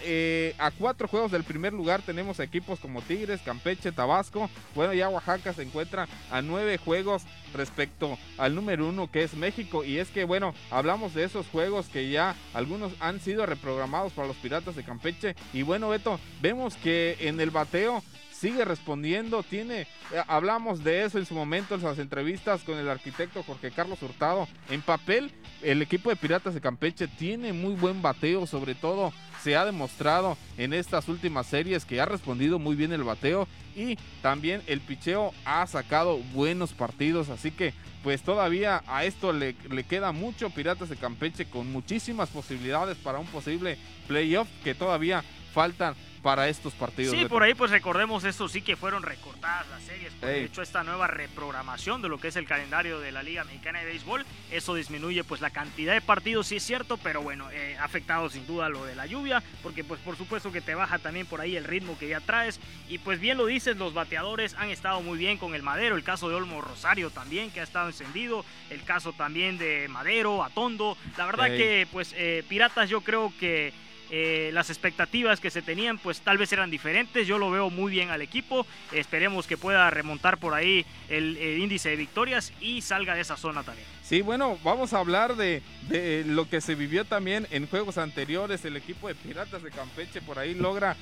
a 0.57 0.71
cuatro 0.71 1.07
juegos 1.07 1.31
del 1.31 1.43
primer 1.43 1.73
lugar 1.73 2.01
tenemos 2.01 2.39
equipos 2.39 2.79
como 2.79 3.01
Tigres, 3.01 3.41
Campeche, 3.41 3.91
Tabasco. 3.91 4.49
Bueno, 4.75 4.93
ya 4.93 5.09
Oaxaca 5.09 5.53
se 5.53 5.63
encuentra 5.63 6.07
a 6.31 6.41
nueve 6.41 6.77
juegos 6.77 7.23
respecto 7.53 8.17
al 8.37 8.55
número 8.55 8.87
uno 8.87 9.11
que 9.11 9.23
es 9.23 9.33
México. 9.33 9.83
Y 9.83 9.97
es 9.97 10.09
que, 10.09 10.23
bueno, 10.23 10.53
hablamos 10.69 11.13
de 11.13 11.23
esos 11.23 11.47
juegos 11.47 11.87
que 11.87 12.09
ya 12.09 12.35
algunos 12.53 12.93
han 12.99 13.19
sido 13.19 13.45
reprogramados 13.45 14.13
para 14.13 14.27
los 14.27 14.37
Piratas 14.37 14.75
de 14.75 14.83
Campeche. 14.83 15.35
Y 15.53 15.63
bueno, 15.63 15.89
Beto, 15.89 16.19
vemos 16.41 16.75
que 16.75 17.17
en 17.19 17.39
el 17.39 17.49
bateo 17.49 18.03
sigue 18.39 18.65
respondiendo, 18.65 19.43
tiene, 19.43 19.81
eh, 19.81 19.87
hablamos 20.27 20.83
de 20.83 21.03
eso 21.03 21.17
en 21.17 21.25
su 21.25 21.33
momento 21.33 21.75
en 21.75 21.83
las 21.83 21.97
entrevistas 21.97 22.61
con 22.61 22.77
el 22.77 22.89
arquitecto 22.89 23.43
Jorge 23.43 23.71
Carlos 23.71 24.01
Hurtado. 24.01 24.47
En 24.69 24.81
papel, 24.81 25.31
el 25.61 25.81
equipo 25.81 26.09
de 26.09 26.15
Piratas 26.15 26.53
de 26.53 26.61
Campeche 26.61 27.07
tiene 27.07 27.53
muy 27.53 27.73
buen 27.73 28.01
bateo, 28.01 28.45
sobre 28.45 28.75
todo 28.75 29.11
se 29.43 29.55
ha 29.55 29.65
demostrado 29.65 30.37
en 30.57 30.73
estas 30.73 31.07
últimas 31.07 31.47
series 31.47 31.85
que 31.85 32.01
ha 32.01 32.05
respondido 32.05 32.59
muy 32.59 32.75
bien 32.75 32.91
el 32.91 33.03
bateo 33.03 33.47
y 33.75 33.97
también 34.21 34.61
el 34.67 34.81
picheo 34.81 35.33
ha 35.45 35.65
sacado 35.67 36.17
buenos 36.33 36.73
partidos, 36.73 37.29
así 37.29 37.51
que 37.51 37.73
pues 38.03 38.21
todavía 38.21 38.83
a 38.87 39.03
esto 39.05 39.33
le, 39.33 39.55
le 39.69 39.83
queda 39.83 40.11
mucho 40.11 40.49
Piratas 40.49 40.89
de 40.89 40.95
Campeche 40.95 41.45
con 41.45 41.71
muchísimas 41.71 42.29
posibilidades 42.29 42.97
para 42.97 43.19
un 43.19 43.27
posible 43.27 43.77
playoff 44.07 44.47
que 44.63 44.75
todavía 44.75 45.23
faltan 45.57 45.95
para 46.21 46.49
estos 46.49 46.73
partidos. 46.73 47.15
Sí, 47.15 47.25
por 47.25 47.41
ahí 47.41 47.55
pues 47.55 47.71
recordemos 47.71 48.23
eso 48.25 48.47
sí 48.47 48.61
que 48.61 48.75
fueron 48.75 49.01
recortadas 49.01 49.67
las 49.69 49.81
series, 49.81 50.13
por 50.13 50.29
de 50.29 50.43
hecho 50.43 50.61
esta 50.61 50.83
nueva 50.83 51.07
reprogramación 51.07 52.03
de 52.03 52.09
lo 52.09 52.19
que 52.19 52.27
es 52.27 52.35
el 52.35 52.45
calendario 52.45 52.99
de 52.99 53.11
la 53.11 53.23
Liga 53.23 53.43
Mexicana 53.43 53.79
de 53.79 53.85
Béisbol, 53.85 54.23
eso 54.51 54.75
disminuye 54.75 55.23
pues 55.23 55.41
la 55.41 55.49
cantidad 55.49 55.95
de 55.95 56.01
partidos, 56.01 56.47
sí 56.47 56.57
es 56.57 56.63
cierto, 56.63 56.97
pero 56.97 57.23
bueno, 57.23 57.49
eh, 57.51 57.75
ha 57.79 57.85
afectado 57.85 58.29
sin 58.29 58.45
duda 58.45 58.69
lo 58.69 58.85
de 58.85 58.93
la 58.93 59.07
lluvia, 59.07 59.41
porque 59.63 59.83
pues 59.83 59.99
por 60.01 60.15
supuesto 60.15 60.51
que 60.51 60.61
te 60.61 60.75
baja 60.75 60.99
también 60.99 61.25
por 61.25 61.41
ahí 61.41 61.55
el 61.55 61.63
ritmo 61.63 61.97
que 61.97 62.09
ya 62.09 62.19
traes, 62.19 62.59
y 62.87 62.99
pues 62.99 63.19
bien 63.19 63.37
lo 63.37 63.47
dices, 63.47 63.77
los 63.77 63.95
bateadores 63.95 64.53
han 64.59 64.69
estado 64.69 65.01
muy 65.01 65.17
bien 65.17 65.39
con 65.39 65.55
el 65.55 65.63
Madero, 65.63 65.95
el 65.95 66.03
caso 66.03 66.29
de 66.29 66.35
Olmo 66.35 66.61
Rosario 66.61 67.09
también, 67.09 67.49
que 67.49 67.61
ha 67.61 67.63
estado 67.63 67.87
encendido, 67.87 68.45
el 68.69 68.83
caso 68.83 69.11
también 69.13 69.57
de 69.57 69.87
Madero, 69.87 70.43
Atondo, 70.43 70.97
la 71.17 71.25
verdad 71.25 71.47
que 71.47 71.87
pues 71.91 72.13
eh, 72.15 72.43
Piratas 72.47 72.89
yo 72.91 73.01
creo 73.01 73.33
que 73.39 73.73
eh, 74.09 74.51
las 74.53 74.69
expectativas 74.69 75.39
que 75.39 75.49
se 75.49 75.61
tenían 75.61 75.97
pues 75.97 76.21
tal 76.21 76.37
vez 76.37 76.51
eran 76.53 76.71
diferentes. 76.71 77.27
Yo 77.27 77.37
lo 77.37 77.51
veo 77.51 77.69
muy 77.69 77.91
bien 77.91 78.09
al 78.09 78.21
equipo. 78.21 78.65
Esperemos 78.91 79.47
que 79.47 79.57
pueda 79.57 79.89
remontar 79.89 80.37
por 80.37 80.53
ahí 80.53 80.85
el, 81.09 81.37
índice 81.37 81.89
de 81.89 81.95
victorias 81.95 82.53
y 82.61 82.81
salga 82.81 83.15
de 83.15 83.21
esa 83.21 83.37
zona 83.37 83.63
también. 83.63 83.87
Sí, 84.03 84.21
bueno, 84.21 84.57
vamos 84.63 84.93
a 84.93 84.99
hablar 84.99 85.35
de, 85.35 85.61
de, 85.89 86.23
lo 86.25 86.49
que 86.49 86.61
se 86.61 86.75
vivió 86.75 87.05
también 87.05 87.47
en 87.51 87.67
juegos 87.67 87.97
anteriores. 87.97 88.63
El 88.63 88.77
equipo 88.77 89.07
de 89.07 89.15
Piratas 89.15 89.61
de 89.63 89.71
Campeche 89.71 90.21
por 90.21 90.39
ahí 90.39 90.53
logra 90.53 90.95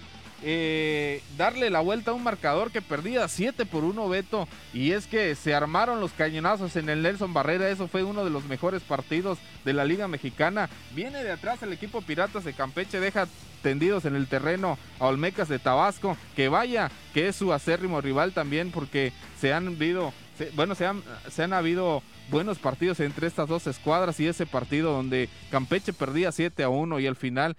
eh, 0.48 1.24
darle 1.38 1.72
la 1.72 1.80
vuelta 1.80 2.12
a 2.12 2.14
un 2.14 2.24
marcador 2.24 2.70
que 2.70 2.80
perdía 2.80 3.28
7 3.28 3.66
por 3.66 3.84
1 3.84 4.08
Beto. 4.08 4.48
Y 4.76 4.92
es 4.92 5.08
que 5.08 5.34
se 5.34 5.56
armaron 5.56 6.00
los 6.00 6.12
cañonazos 6.12 6.76
en 6.76 6.88
el 6.88 7.02
Nelson 7.02 7.34
Barrera, 7.34 7.68
eso 7.68 7.88
fue 7.88 8.04
uno 8.04 8.24
de 8.24 8.30
los 8.30 8.46
mejores 8.46 8.84
partidos 8.84 9.40
de 9.66 9.74
la 9.74 9.86
Liga 9.86 10.08
Mexicana. 10.08 10.70
Viene 10.94 11.24
de 11.24 11.32
atrás 11.32 11.64
el 11.64 11.74
equipo 11.74 12.04
Piratas 12.04 12.44
de 12.44 12.54
Campeche, 12.54 13.00
deja 13.00 13.28
tendidos 13.64 14.06
en 14.06 14.16
el 14.16 14.28
terreno 14.28 14.78
a 15.00 15.08
Olmecas 15.08 15.50
de 15.50 15.58
Tabasco, 15.58 16.16
que 16.36 16.48
vaya, 16.48 16.92
que 17.16 17.28
es 17.28 17.36
su 17.36 17.52
acérrimo 17.52 18.00
rival 18.00 18.32
también 18.32 18.70
porque 18.70 19.14
se 19.42 19.52
han 19.52 19.70
habido, 19.70 20.14
bueno, 20.54 20.76
se 20.76 20.86
han, 20.86 21.02
se 21.32 21.42
han 21.42 21.54
habido 21.54 22.04
buenos 22.30 22.60
partidos 22.60 23.00
entre 23.00 23.26
estas 23.26 23.50
dos 23.50 23.66
escuadras. 23.66 24.20
Y 24.20 24.28
ese 24.28 24.46
partido 24.46 24.94
donde 24.94 25.28
Campeche 25.50 25.92
perdía 25.92 26.32
7 26.32 26.62
a 26.62 26.70
1 26.70 27.00
y 27.00 27.08
al 27.08 27.16
final 27.16 27.58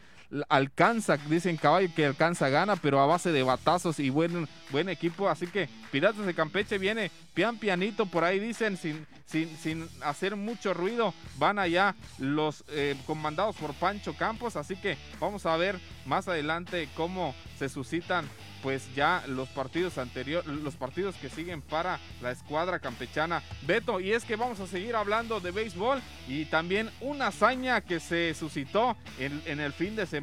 alcanza, 0.48 1.16
dicen 1.16 1.56
caballo 1.56 1.88
que 1.94 2.06
alcanza 2.06 2.48
gana, 2.48 2.76
pero 2.76 3.00
a 3.00 3.06
base 3.06 3.32
de 3.32 3.42
batazos 3.42 3.98
y 4.00 4.10
buen, 4.10 4.48
buen 4.70 4.88
equipo. 4.88 5.28
Así 5.28 5.46
que 5.46 5.68
Piratas 5.90 6.26
de 6.26 6.34
Campeche 6.34 6.78
viene 6.78 7.10
pian 7.34 7.58
pianito, 7.58 8.06
por 8.06 8.24
ahí 8.24 8.38
dicen, 8.38 8.76
sin, 8.76 9.06
sin, 9.26 9.56
sin 9.58 9.88
hacer 10.02 10.36
mucho 10.36 10.74
ruido. 10.74 11.14
Van 11.38 11.58
allá 11.58 11.94
los 12.18 12.64
eh, 12.68 12.96
comandados 13.06 13.56
por 13.56 13.74
Pancho 13.74 14.14
Campos. 14.14 14.56
Así 14.56 14.76
que 14.76 14.96
vamos 15.20 15.46
a 15.46 15.56
ver 15.56 15.78
más 16.06 16.28
adelante 16.28 16.88
cómo 16.96 17.34
se 17.58 17.68
suscitan 17.68 18.28
pues 18.66 18.92
ya 18.96 19.22
los 19.28 19.48
partidos 19.50 19.96
anteriores, 19.96 20.46
los 20.48 20.74
partidos 20.74 21.14
que 21.14 21.28
siguen 21.28 21.62
para 21.62 22.00
la 22.20 22.32
escuadra 22.32 22.80
campechana. 22.80 23.40
Beto, 23.64 24.00
y 24.00 24.10
es 24.10 24.24
que 24.24 24.34
vamos 24.34 24.58
a 24.58 24.66
seguir 24.66 24.96
hablando 24.96 25.38
de 25.38 25.52
béisbol 25.52 26.00
y 26.26 26.46
también 26.46 26.90
una 27.00 27.28
hazaña 27.28 27.80
que 27.80 28.00
se 28.00 28.34
suscitó 28.34 28.96
en, 29.20 29.60
el 29.60 29.72
fin 29.72 29.94
de 29.94 30.04
semana 30.04 30.15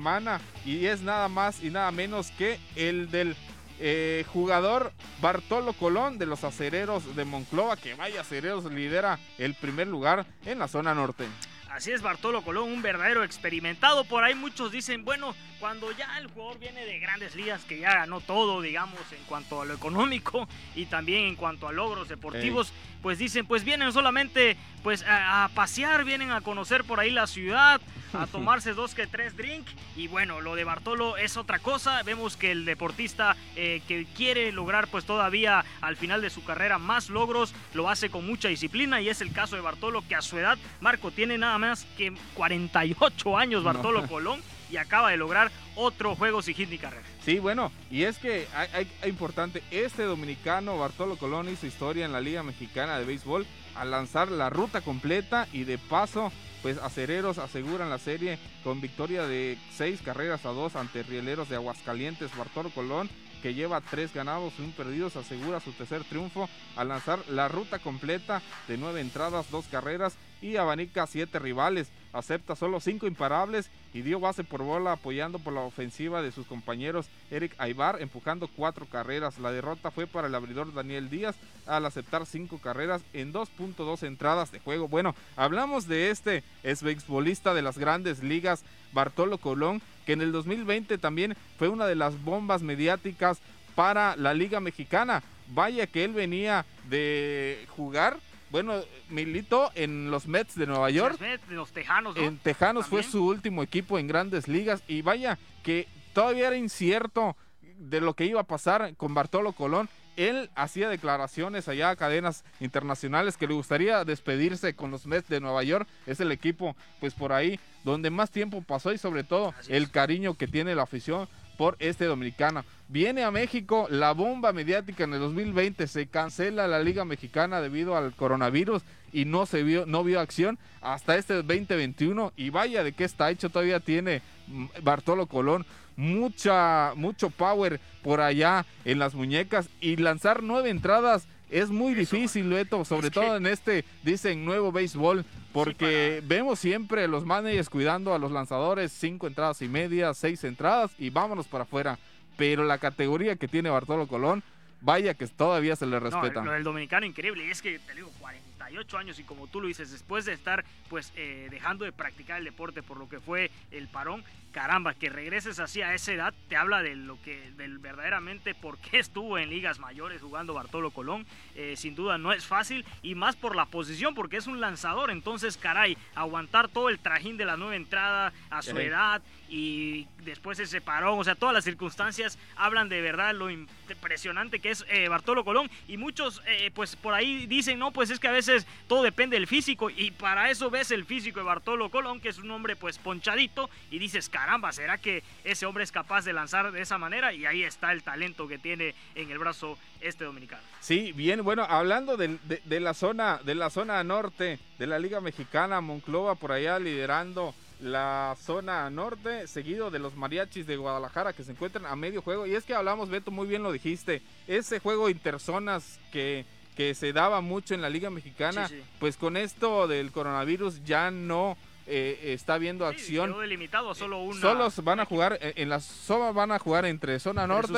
y 0.66 0.86
es 0.86 1.02
nada 1.02 1.28
más 1.28 1.64
y 1.64 1.70
nada 1.70 1.92
menos 1.92 2.32
que 2.32 2.60
el 2.76 3.10
del 3.12 3.36
eh, 3.80 4.26
jugador 4.32 4.94
Bartolo 5.22 5.74
Colón 5.74 6.18
de 6.18 6.26
los 6.26 6.44
acereros 6.44 7.16
de 7.16 7.26
Monclova, 7.26 7.76
que 7.76 7.96
vaya 7.96 8.22
acereros 8.22 8.66
lidera 8.66 9.20
el 9.38 9.56
primer 9.56 9.88
lugar 9.88 10.26
en 10.46 10.60
la 10.60 10.68
zona 10.68 10.94
norte. 10.94 11.26
Así 11.70 11.92
es 11.92 12.04
Bartolo 12.04 12.44
Colón, 12.44 12.72
un 12.72 12.84
verdadero 12.84 13.24
experimentado. 13.24 14.06
Por 14.06 14.24
ahí 14.24 14.36
muchos 14.36 14.72
dicen, 14.72 15.04
bueno, 15.04 15.34
cuando 15.64 15.94
ya 15.94 16.18
el 16.18 16.28
jugador 16.28 16.60
viene 16.60 16.84
de 16.84 17.00
grandes 17.00 17.36
ligas, 17.36 17.64
que 17.64 17.80
ya 17.80 17.94
ganó 17.94 18.20
todo, 18.20 18.60
digamos, 18.60 19.00
en 19.14 19.24
cuanto 19.24 19.62
a 19.62 19.66
lo 19.66 19.74
económico 19.74 20.46
y 20.76 20.88
también 20.88 21.24
en 21.24 21.38
cuanto 21.38 21.70
a 21.70 21.72
logros 21.72 22.10
deportivos, 22.10 22.74
pues 23.02 23.18
dicen, 23.18 23.46
pues 23.46 23.64
vienen 23.64 23.94
solamente 23.94 24.58
pues 24.84 25.06
a, 25.08 25.50
pasear, 25.56 26.04
vienen 26.04 26.32
a 26.32 26.42
conocer 26.42 26.84
por 26.84 27.00
ahí 27.00 27.12
la 27.12 27.28
ciudad, 27.28 27.80
a 28.12 28.28
tomarse 28.32 28.74
dos 28.74 28.94
que 28.94 29.08
tres 29.08 29.38
drink. 29.38 29.66
Y 29.96 30.10
bueno, 30.10 30.42
lo 30.42 30.56
de 30.56 30.66
Bartolo 30.66 31.16
es 31.16 31.38
otra 31.38 31.60
cosa. 31.60 32.04
Vemos 32.04 32.36
que 32.36 32.52
el 32.52 32.66
deportista 32.66 33.38
eh, 33.56 33.82
que 33.88 34.06
quiere 34.18 34.52
lograr 34.52 34.90
pues 34.90 35.06
todavía 35.06 35.64
al 35.80 35.96
final 35.96 36.22
de 36.22 36.30
su 36.30 36.44
carrera 36.44 36.78
más 36.78 37.10
logros, 37.10 37.56
lo 37.74 37.90
hace 37.90 38.10
con 38.10 38.28
mucha 38.28 38.50
disciplina 38.50 39.00
y 39.00 39.08
es 39.08 39.22
el 39.22 39.32
caso 39.32 39.56
de 39.56 39.62
Bartolo 39.62 40.04
que 40.10 40.16
a 40.16 40.22
su 40.22 40.38
edad, 40.38 40.58
Marco, 40.82 41.12
tiene 41.12 41.38
nada 41.38 41.58
más 41.58 41.88
que 41.96 42.12
48 42.34 43.38
años 43.38 43.64
Bartolo 43.64 44.06
Colón 44.10 44.44
y 44.74 44.78
acaba 44.78 45.12
de 45.12 45.18
lograr 45.18 45.52
otro 45.76 46.16
juego 46.16 46.42
sin 46.42 46.56
hit 46.56 46.70
ni 46.70 46.80
carrera. 46.80 47.04
Sí, 47.24 47.38
bueno, 47.38 47.72
y 47.92 48.04
es 48.04 48.18
que 48.18 48.48
hay, 48.54 48.92
importante, 49.08 49.62
este 49.70 50.04
dominicano 50.04 50.80
Bartolo 50.80 51.16
Colón 51.16 51.48
hizo 51.48 51.68
historia 51.68 52.06
en 52.06 52.12
la 52.12 52.22
Liga 52.22 52.42
Mexicana 52.42 52.98
de 52.98 53.06
Béisbol 53.06 53.46
al 53.76 53.92
lanzar 53.92 54.32
la 54.32 54.50
ruta 54.50 54.82
completa 54.82 55.48
y 55.54 55.64
de 55.64 55.78
paso 55.78 56.32
pues 56.64 56.78
acereros 56.78 57.38
aseguran 57.38 57.90
la 57.90 58.00
serie 58.00 58.40
con 58.64 58.82
victoria 58.82 59.28
de 59.28 59.60
seis 59.76 60.02
carreras 60.02 60.46
a 60.46 60.50
dos 60.50 60.76
ante 60.76 61.04
rieleros 61.04 61.50
de 61.50 61.58
Aguascalientes. 61.58 62.36
Bartolo 62.36 62.70
Colón 62.70 63.10
que 63.44 63.54
lleva 63.54 63.82
tres 63.82 64.14
ganados 64.14 64.54
y 64.58 64.62
un 64.62 64.72
perdido, 64.72 65.10
se 65.10 65.20
asegura 65.20 65.60
su 65.60 65.74
tercer 65.74 66.06
triunfo 66.06 66.48
al 66.78 66.88
lanzar 66.88 67.20
la 67.28 67.50
ruta 67.50 67.78
completa 67.80 68.42
de 68.70 68.78
nueve 68.78 69.02
entradas, 69.02 69.52
dos 69.52 69.66
carreras 69.66 70.16
y 70.42 70.56
abanica 70.56 71.06
siete 71.08 71.40
rivales. 71.40 71.92
Acepta 72.14 72.56
solo 72.56 72.80
cinco 72.80 73.08
imparables 73.08 73.70
y 73.94 74.02
dio 74.02 74.20
base 74.20 74.44
por 74.44 74.62
bola 74.62 74.94
apoyando 74.94 75.40
por 75.40 75.54
la 75.54 75.62
ofensiva 75.62 76.22
de 76.22 76.32
sus 76.32 76.46
compañeros 76.46 77.08
Eric 77.32 77.56
Aybar, 77.58 78.02
empujando 78.02 78.48
cuatro 78.48 78.86
carreras. 78.86 79.40
La 79.40 79.52
derrota 79.52 79.92
fue 79.92 80.06
para 80.06 80.28
el 80.28 80.36
abridor 80.36 80.74
Daniel 80.74 81.10
Díaz 81.10 81.36
al 81.66 81.86
aceptar 81.86 82.26
cinco 82.26 82.60
carreras 82.60 83.02
en 83.14 83.34
2.2 83.34 84.04
entradas 84.04 84.52
de 84.52 84.60
juego. 84.60 84.88
Bueno, 84.88 85.16
hablamos 85.36 85.88
de 85.88 86.12
este 86.12 86.44
ex 86.64 86.84
de 86.84 87.62
las 87.62 87.78
grandes 87.78 88.22
ligas, 88.22 88.64
Bartolo 88.94 89.38
Colón, 89.38 89.82
que 90.06 90.14
en 90.14 90.22
el 90.22 90.32
2020 90.32 90.98
también 90.98 91.36
fue 91.58 91.70
una 91.70 91.88
de 91.88 91.96
las 91.96 92.22
bombas 92.24 92.62
mediáticas 92.62 93.40
para 93.76 94.16
la 94.16 94.34
Liga 94.34 94.60
Mexicana. 94.60 95.24
Vaya 95.50 95.88
que 95.88 96.04
él 96.04 96.14
venía 96.14 96.66
de 96.90 97.66
jugar. 97.76 98.18
Bueno, 98.54 98.84
militó 99.10 99.72
en 99.74 100.12
los 100.12 100.28
Mets 100.28 100.54
de 100.54 100.68
Nueva 100.68 100.92
York. 100.92 101.14
Los 101.14 101.22
Mets, 101.22 101.50
de 101.50 101.56
los 101.56 101.72
Tejanos. 101.72 102.16
En 102.16 102.38
Tejanos 102.38 102.86
fue 102.86 103.02
su 103.02 103.26
último 103.26 103.64
equipo 103.64 103.98
en 103.98 104.08
grandes 104.08 104.48
ligas. 104.48 104.84
Y 104.88 105.02
vaya 105.02 105.40
que 105.64 105.88
todavía 106.14 106.46
era 106.46 106.56
incierto 106.56 107.36
de 107.80 108.00
lo 108.00 108.14
que 108.14 108.26
iba 108.26 108.42
a 108.42 108.44
pasar 108.44 108.96
con 108.96 109.16
Bartolo 109.16 109.54
Colón 109.54 109.90
él 110.16 110.50
hacía 110.56 110.90
declaraciones 110.90 111.68
allá 111.68 111.90
a 111.90 111.96
cadenas 111.96 112.44
internacionales 112.60 113.38
que 113.38 113.48
le 113.48 113.54
gustaría 113.54 114.06
despedirse 114.06 114.76
con 114.76 114.92
los 114.92 115.08
Mets 115.08 115.30
de 115.30 115.40
Nueva 115.40 115.64
York. 115.64 115.88
Es 116.06 116.20
el 116.20 116.32
equipo, 116.32 116.76
pues 117.00 117.14
por 117.14 117.34
ahí, 117.34 117.60
donde 117.84 118.10
más 118.10 118.32
tiempo 118.32 118.62
pasó 118.62 118.94
y 118.94 118.98
sobre 118.98 119.24
todo 119.24 119.54
el 119.68 119.90
cariño 119.92 120.36
que 120.36 120.48
tiene 120.48 120.76
la 120.76 120.84
afición 120.84 121.28
por 121.58 121.76
este 121.80 122.06
dominicano. 122.06 122.64
Viene 122.88 123.24
a 123.24 123.32
México 123.32 123.88
la 123.90 124.12
bomba 124.12 124.54
mediática 124.54 125.04
en 125.04 125.14
el 125.14 125.20
2020, 125.20 125.88
se 125.88 126.08
cancela 126.08 126.68
la 126.68 126.80
Liga 126.80 127.06
Mexicana 127.06 127.62
debido 127.62 127.96
al 127.98 128.14
coronavirus 128.16 128.84
y 129.12 129.26
no 129.26 129.46
se 129.46 129.64
vio, 129.64 129.86
no 129.86 130.04
vio 130.04 130.20
acción 130.20 130.60
hasta 130.82 131.16
este 131.16 131.36
2021 131.36 132.34
y 132.36 132.50
vaya 132.50 132.84
de 132.84 132.94
qué 132.94 133.04
está 133.04 133.30
hecho, 133.32 133.50
todavía 133.50 133.80
tiene 133.80 134.22
mm, 134.48 134.66
Bartolo 134.84 135.28
Colón 135.28 135.66
mucha, 135.96 136.94
mucho 136.96 137.30
power 137.30 137.80
por 138.02 138.22
allá 138.22 138.66
en 138.86 139.00
las 139.00 139.14
muñecas 139.14 139.70
y 139.80 139.96
lanzar 139.98 140.44
nueve 140.44 140.70
entradas 140.70 141.28
es 141.54 141.70
muy 141.70 141.94
difícil, 141.94 142.50
Beto, 142.50 142.84
sobre 142.84 143.12
todo 143.12 143.38
en 143.38 143.46
este, 143.46 143.86
dicen, 144.02 144.44
nuevo 144.44 144.72
béisbol, 144.72 145.24
porque 145.52 146.22
vemos 146.26 146.58
siempre 146.58 147.08
los 147.08 147.26
managers 147.26 147.70
cuidando 147.70 148.14
a 148.14 148.20
los 148.20 148.32
lanzadores, 148.32 148.92
cinco 148.92 149.28
entradas 149.28 149.62
y 149.62 149.68
media, 149.68 150.14
seis 150.16 150.44
entradas 150.44 150.92
y 150.98 151.12
vámonos 151.12 151.48
para 151.48 151.64
afuera. 151.64 152.00
Pero 152.38 152.64
la 152.64 152.80
categoría 152.80 153.36
que 153.36 153.48
tiene 153.48 153.70
Bartolo 153.70 154.08
Colón, 154.08 154.44
vaya 154.82 155.14
que 155.14 155.28
todavía 155.28 155.76
se 155.76 155.86
le 155.86 156.00
respeta. 156.00 156.42
No, 156.42 156.48
lo 156.48 156.52
del 156.54 156.64
dominicano 156.64 157.06
increíble, 157.06 157.46
y 157.46 157.52
es 157.52 157.62
que 157.62 157.78
te 157.78 157.94
digo, 157.94 158.10
48 158.20 158.98
años 158.98 159.20
y 159.20 159.24
como 159.24 159.46
tú 159.46 159.62
lo 159.62 159.68
dices, 159.68 159.92
después 159.92 160.26
de 160.26 160.34
estar 160.34 160.66
pues 160.90 161.14
eh, 161.16 161.48
dejando 161.52 161.86
de 161.86 161.92
practicar 161.92 162.40
el 162.40 162.46
deporte 162.46 162.82
por 162.82 162.98
lo 162.98 163.08
que 163.08 163.20
fue 163.20 163.52
el 163.70 163.88
parón, 163.88 164.24
caramba, 164.54 164.94
que 164.94 165.10
regreses 165.10 165.60
así 165.60 165.82
a 165.82 165.94
esa 165.94 166.14
edad, 166.14 166.34
te 166.48 166.56
habla 166.56 166.82
de 166.82 166.96
lo 166.96 167.22
que, 167.22 167.52
del 167.58 167.80
verdaderamente 167.80 168.54
por 168.54 168.78
qué 168.78 169.00
estuvo 169.00 169.38
en 169.38 169.50
ligas 169.50 169.80
mayores 169.80 170.22
jugando 170.22 170.54
Bartolo 170.54 170.92
Colón. 170.92 171.26
Eh, 171.56 171.74
sin 171.76 171.96
duda 171.96 172.18
no 172.18 172.32
es 172.32 172.46
fácil 172.46 172.86
y 173.02 173.16
más 173.16 173.36
por 173.36 173.56
la 173.56 173.66
posición, 173.66 174.16
porque 174.16 174.38
es 174.38 174.48
un 174.48 174.62
lanzador. 174.62 175.12
Entonces, 175.12 175.58
caray, 175.58 175.98
aguantar 176.16 176.70
todo 176.70 176.90
el 176.90 177.00
trajín 177.00 177.36
de 177.36 177.46
la 177.46 177.58
nueva 177.58 177.76
entrada 177.76 178.32
a 178.50 178.62
su 178.62 178.78
edad 178.78 179.22
y 179.50 180.08
después 180.24 180.60
ese 180.60 180.82
parón, 180.82 181.20
o 181.20 181.24
sea, 181.24 181.36
todas 181.36 181.54
las 181.54 181.64
circunstancias 181.64 182.40
hablan 182.56 182.90
de 182.90 183.02
verdad 183.02 183.36
lo 183.36 183.52
impresionante 183.52 184.60
que 184.60 184.72
es 184.72 184.86
eh, 184.90 185.08
Bartolo 185.10 185.44
Colón. 185.44 185.70
Y 185.88 185.98
muchos, 185.98 186.42
eh, 186.48 186.72
pues 186.74 186.96
por 186.96 187.14
ahí 187.14 187.46
dicen, 187.48 187.80
no, 187.80 187.92
pues 187.92 188.10
es 188.10 188.20
que 188.20 188.28
a 188.28 188.32
veces 188.32 188.66
todo 188.88 189.04
depende 189.04 189.36
del 189.36 189.48
físico 189.48 189.90
y 189.90 190.12
para 190.12 190.50
eso 190.50 190.70
ves 190.70 190.92
el 190.92 191.06
físico 191.06 191.40
de 191.40 191.46
Bartolo 191.46 191.90
Colón, 191.90 192.20
que 192.20 192.30
es 192.30 192.38
un 192.38 192.52
hombre 192.52 192.76
pues 192.76 192.98
ponchadito 192.98 193.70
y 193.92 194.00
dices, 194.00 194.30
caramba, 194.44 194.74
¿será 194.74 194.98
que 194.98 195.24
ese 195.46 195.66
hombre 195.66 195.86
es 195.86 195.92
capaz 195.94 196.26
de 196.26 196.34
lanzar 196.34 196.74
de 196.74 196.82
esa 196.82 196.98
manera? 196.98 197.34
Y 197.34 197.46
ahí 197.46 197.64
está 197.64 197.94
el 197.94 198.04
talento 198.04 198.46
que 198.46 198.58
tiene 198.58 198.94
en 199.16 199.32
el 199.32 199.40
brazo 199.40 199.78
este 200.02 200.26
dominicano. 200.26 200.62
Sí, 200.82 201.14
bien, 201.14 201.46
bueno, 201.46 201.64
hablando 201.64 202.18
de, 202.18 202.40
la 202.82 202.94
zona, 202.94 203.40
de 203.46 203.56
la 203.56 203.70
zona 203.70 204.04
norte 204.04 204.60
de 204.78 204.88
la 204.88 205.00
Liga 205.00 205.22
Mexicana, 205.22 205.80
Monclova 205.80 206.36
por 206.36 206.52
allá 206.52 206.78
liderando 206.78 207.56
la 207.80 208.36
zona 208.38 208.90
norte, 208.90 209.48
seguido 209.48 209.90
de 209.90 210.00
los 210.00 210.16
mariachis 210.16 210.68
de 210.68 210.76
Guadalajara 210.76 211.32
que 211.32 211.46
se 211.46 211.52
encuentran 211.52 211.86
a 211.86 211.96
medio 211.96 212.22
juego. 212.22 212.46
Y 212.46 212.54
es 212.54 212.66
que 212.66 212.76
hablamos, 212.76 213.10
Beto, 213.10 213.32
muy 213.32 213.48
bien 213.48 213.64
lo 213.64 213.72
dijiste, 213.72 214.22
ese 214.46 214.80
juego 214.80 215.10
interzonas 215.10 216.02
que, 216.12 216.46
que 216.76 216.96
se 216.96 217.14
daba 217.14 217.40
mucho 217.40 217.76
en 217.76 217.82
la 217.82 217.90
Liga 217.90 218.10
Mexicana, 218.10 218.70
pues 219.00 219.16
con 219.16 219.38
esto 219.38 219.88
del 219.88 220.12
coronavirus 220.12 220.84
ya 220.84 221.12
no 221.12 221.58
eh, 221.86 222.34
está 222.34 222.58
viendo 222.58 222.86
acción. 222.86 223.38
delimitado 223.40 223.94
solo 223.94 224.22
una. 224.22 224.40
Solo 224.40 224.70
van 224.84 225.00
a 225.00 225.06
jugar 225.06 225.38
eh, 225.42 225.54
en 225.58 225.70
la 225.70 225.80
zona 225.80 226.32
van 226.32 226.52
a 226.52 226.60
jugar 226.60 226.86
entre 226.86 227.20
zona 227.20 227.46
norte 227.48 227.74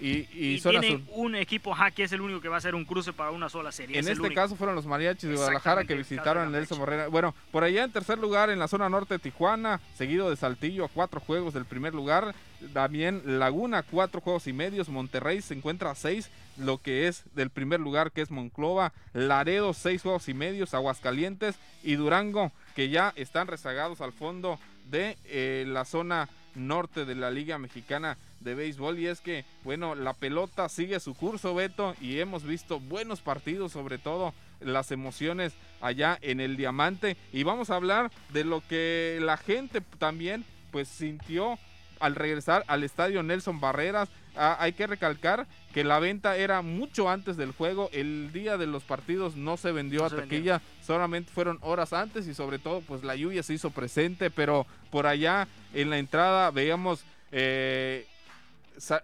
y, 0.00 0.28
y, 0.32 0.58
zona 0.60 0.80
tienen 0.80 1.06
un 1.12 1.34
equipo 1.34 1.74
que 1.94 2.04
es 2.04 2.12
el 2.12 2.20
único 2.20 2.40
que 2.40 2.48
va 2.48 2.56
a 2.56 2.58
hacer 2.58 2.74
un 2.74 2.84
cruce 2.84 3.12
para 3.12 3.30
una 3.30 3.48
sola 3.48 3.72
serie. 3.72 3.98
En 3.98 4.08
este 4.08 4.32
caso 4.34 4.56
fueron 4.56 4.74
los 4.74 4.86
mariachis 4.86 5.28
de 5.28 5.36
Guadalajara 5.36 5.84
que 5.84 5.94
visitaron 5.94 6.46
el 6.46 6.52
Nelson 6.52 6.78
Morera. 6.78 7.08
Bueno, 7.08 7.34
por 7.50 7.64
allá 7.64 7.84
en 7.84 7.92
tercer 7.92 8.18
lugar 8.18 8.50
en 8.50 8.58
la 8.58 8.68
zona 8.68 8.88
norte 8.88 9.18
Tijuana, 9.18 9.80
seguido 9.94 10.30
de 10.30 10.36
Saltillo 10.36 10.84
a 10.84 10.88
cuatro 10.88 11.20
juegos 11.20 11.54
del 11.54 11.64
primer 11.64 11.94
lugar. 11.94 12.34
También 12.72 13.38
Laguna, 13.38 13.82
cuatro 13.82 14.20
juegos 14.20 14.46
y 14.46 14.52
medios. 14.52 14.88
Monterrey 14.88 15.42
se 15.42 15.54
encuentra 15.54 15.90
a 15.90 15.94
seis, 15.94 16.30
lo 16.56 16.78
que 16.78 17.08
es 17.08 17.24
del 17.34 17.50
primer 17.50 17.80
lugar, 17.80 18.12
que 18.12 18.22
es 18.22 18.30
Monclova. 18.30 18.92
Laredo, 19.12 19.74
seis 19.74 20.02
juegos 20.02 20.28
y 20.28 20.34
medios. 20.34 20.74
Aguascalientes 20.74 21.56
y 21.82 21.94
Durango, 21.94 22.52
que 22.74 22.88
ya 22.88 23.12
están 23.16 23.46
rezagados 23.46 24.00
al 24.00 24.12
fondo 24.12 24.58
de 24.90 25.16
eh, 25.24 25.64
la 25.66 25.84
zona 25.84 26.28
norte 26.54 27.04
de 27.04 27.14
la 27.14 27.30
Liga 27.30 27.58
Mexicana 27.58 28.16
de 28.40 28.54
Béisbol. 28.54 28.98
Y 28.98 29.06
es 29.06 29.20
que, 29.20 29.44
bueno, 29.64 29.94
la 29.94 30.14
pelota 30.14 30.68
sigue 30.68 31.00
su 31.00 31.14
curso, 31.14 31.54
Beto, 31.54 31.94
y 32.00 32.18
hemos 32.18 32.44
visto 32.44 32.80
buenos 32.80 33.20
partidos, 33.20 33.72
sobre 33.72 33.98
todo 33.98 34.34
las 34.60 34.90
emociones 34.90 35.52
allá 35.80 36.18
en 36.22 36.40
el 36.40 36.56
Diamante. 36.56 37.16
Y 37.32 37.42
vamos 37.42 37.70
a 37.70 37.76
hablar 37.76 38.10
de 38.32 38.44
lo 38.44 38.62
que 38.66 39.18
la 39.20 39.36
gente 39.36 39.80
también, 39.98 40.44
pues, 40.70 40.88
sintió 40.88 41.58
al 42.00 42.14
regresar 42.14 42.64
al 42.66 42.84
estadio 42.84 43.22
Nelson 43.22 43.60
Barreras. 43.60 44.08
Ah, 44.36 44.56
hay 44.60 44.72
que 44.72 44.86
recalcar 44.86 45.46
que 45.72 45.84
la 45.84 45.98
venta 45.98 46.36
era 46.36 46.62
mucho 46.62 47.08
antes 47.08 47.36
del 47.36 47.52
juego. 47.52 47.88
El 47.92 48.32
día 48.32 48.56
de 48.56 48.66
los 48.66 48.84
partidos 48.84 49.36
no 49.36 49.56
se 49.56 49.72
vendió 49.72 50.04
a 50.04 50.10
taquilla, 50.10 50.60
solamente 50.82 51.32
fueron 51.32 51.58
horas 51.62 51.92
antes 51.92 52.26
y 52.26 52.34
sobre 52.34 52.58
todo 52.58 52.80
pues 52.82 53.02
la 53.02 53.16
lluvia 53.16 53.42
se 53.42 53.54
hizo 53.54 53.70
presente, 53.70 54.30
pero 54.30 54.66
por 54.90 55.06
allá 55.06 55.48
en 55.72 55.90
la 55.90 55.98
entrada 55.98 56.50
veíamos 56.50 57.04
eh, 57.32 58.06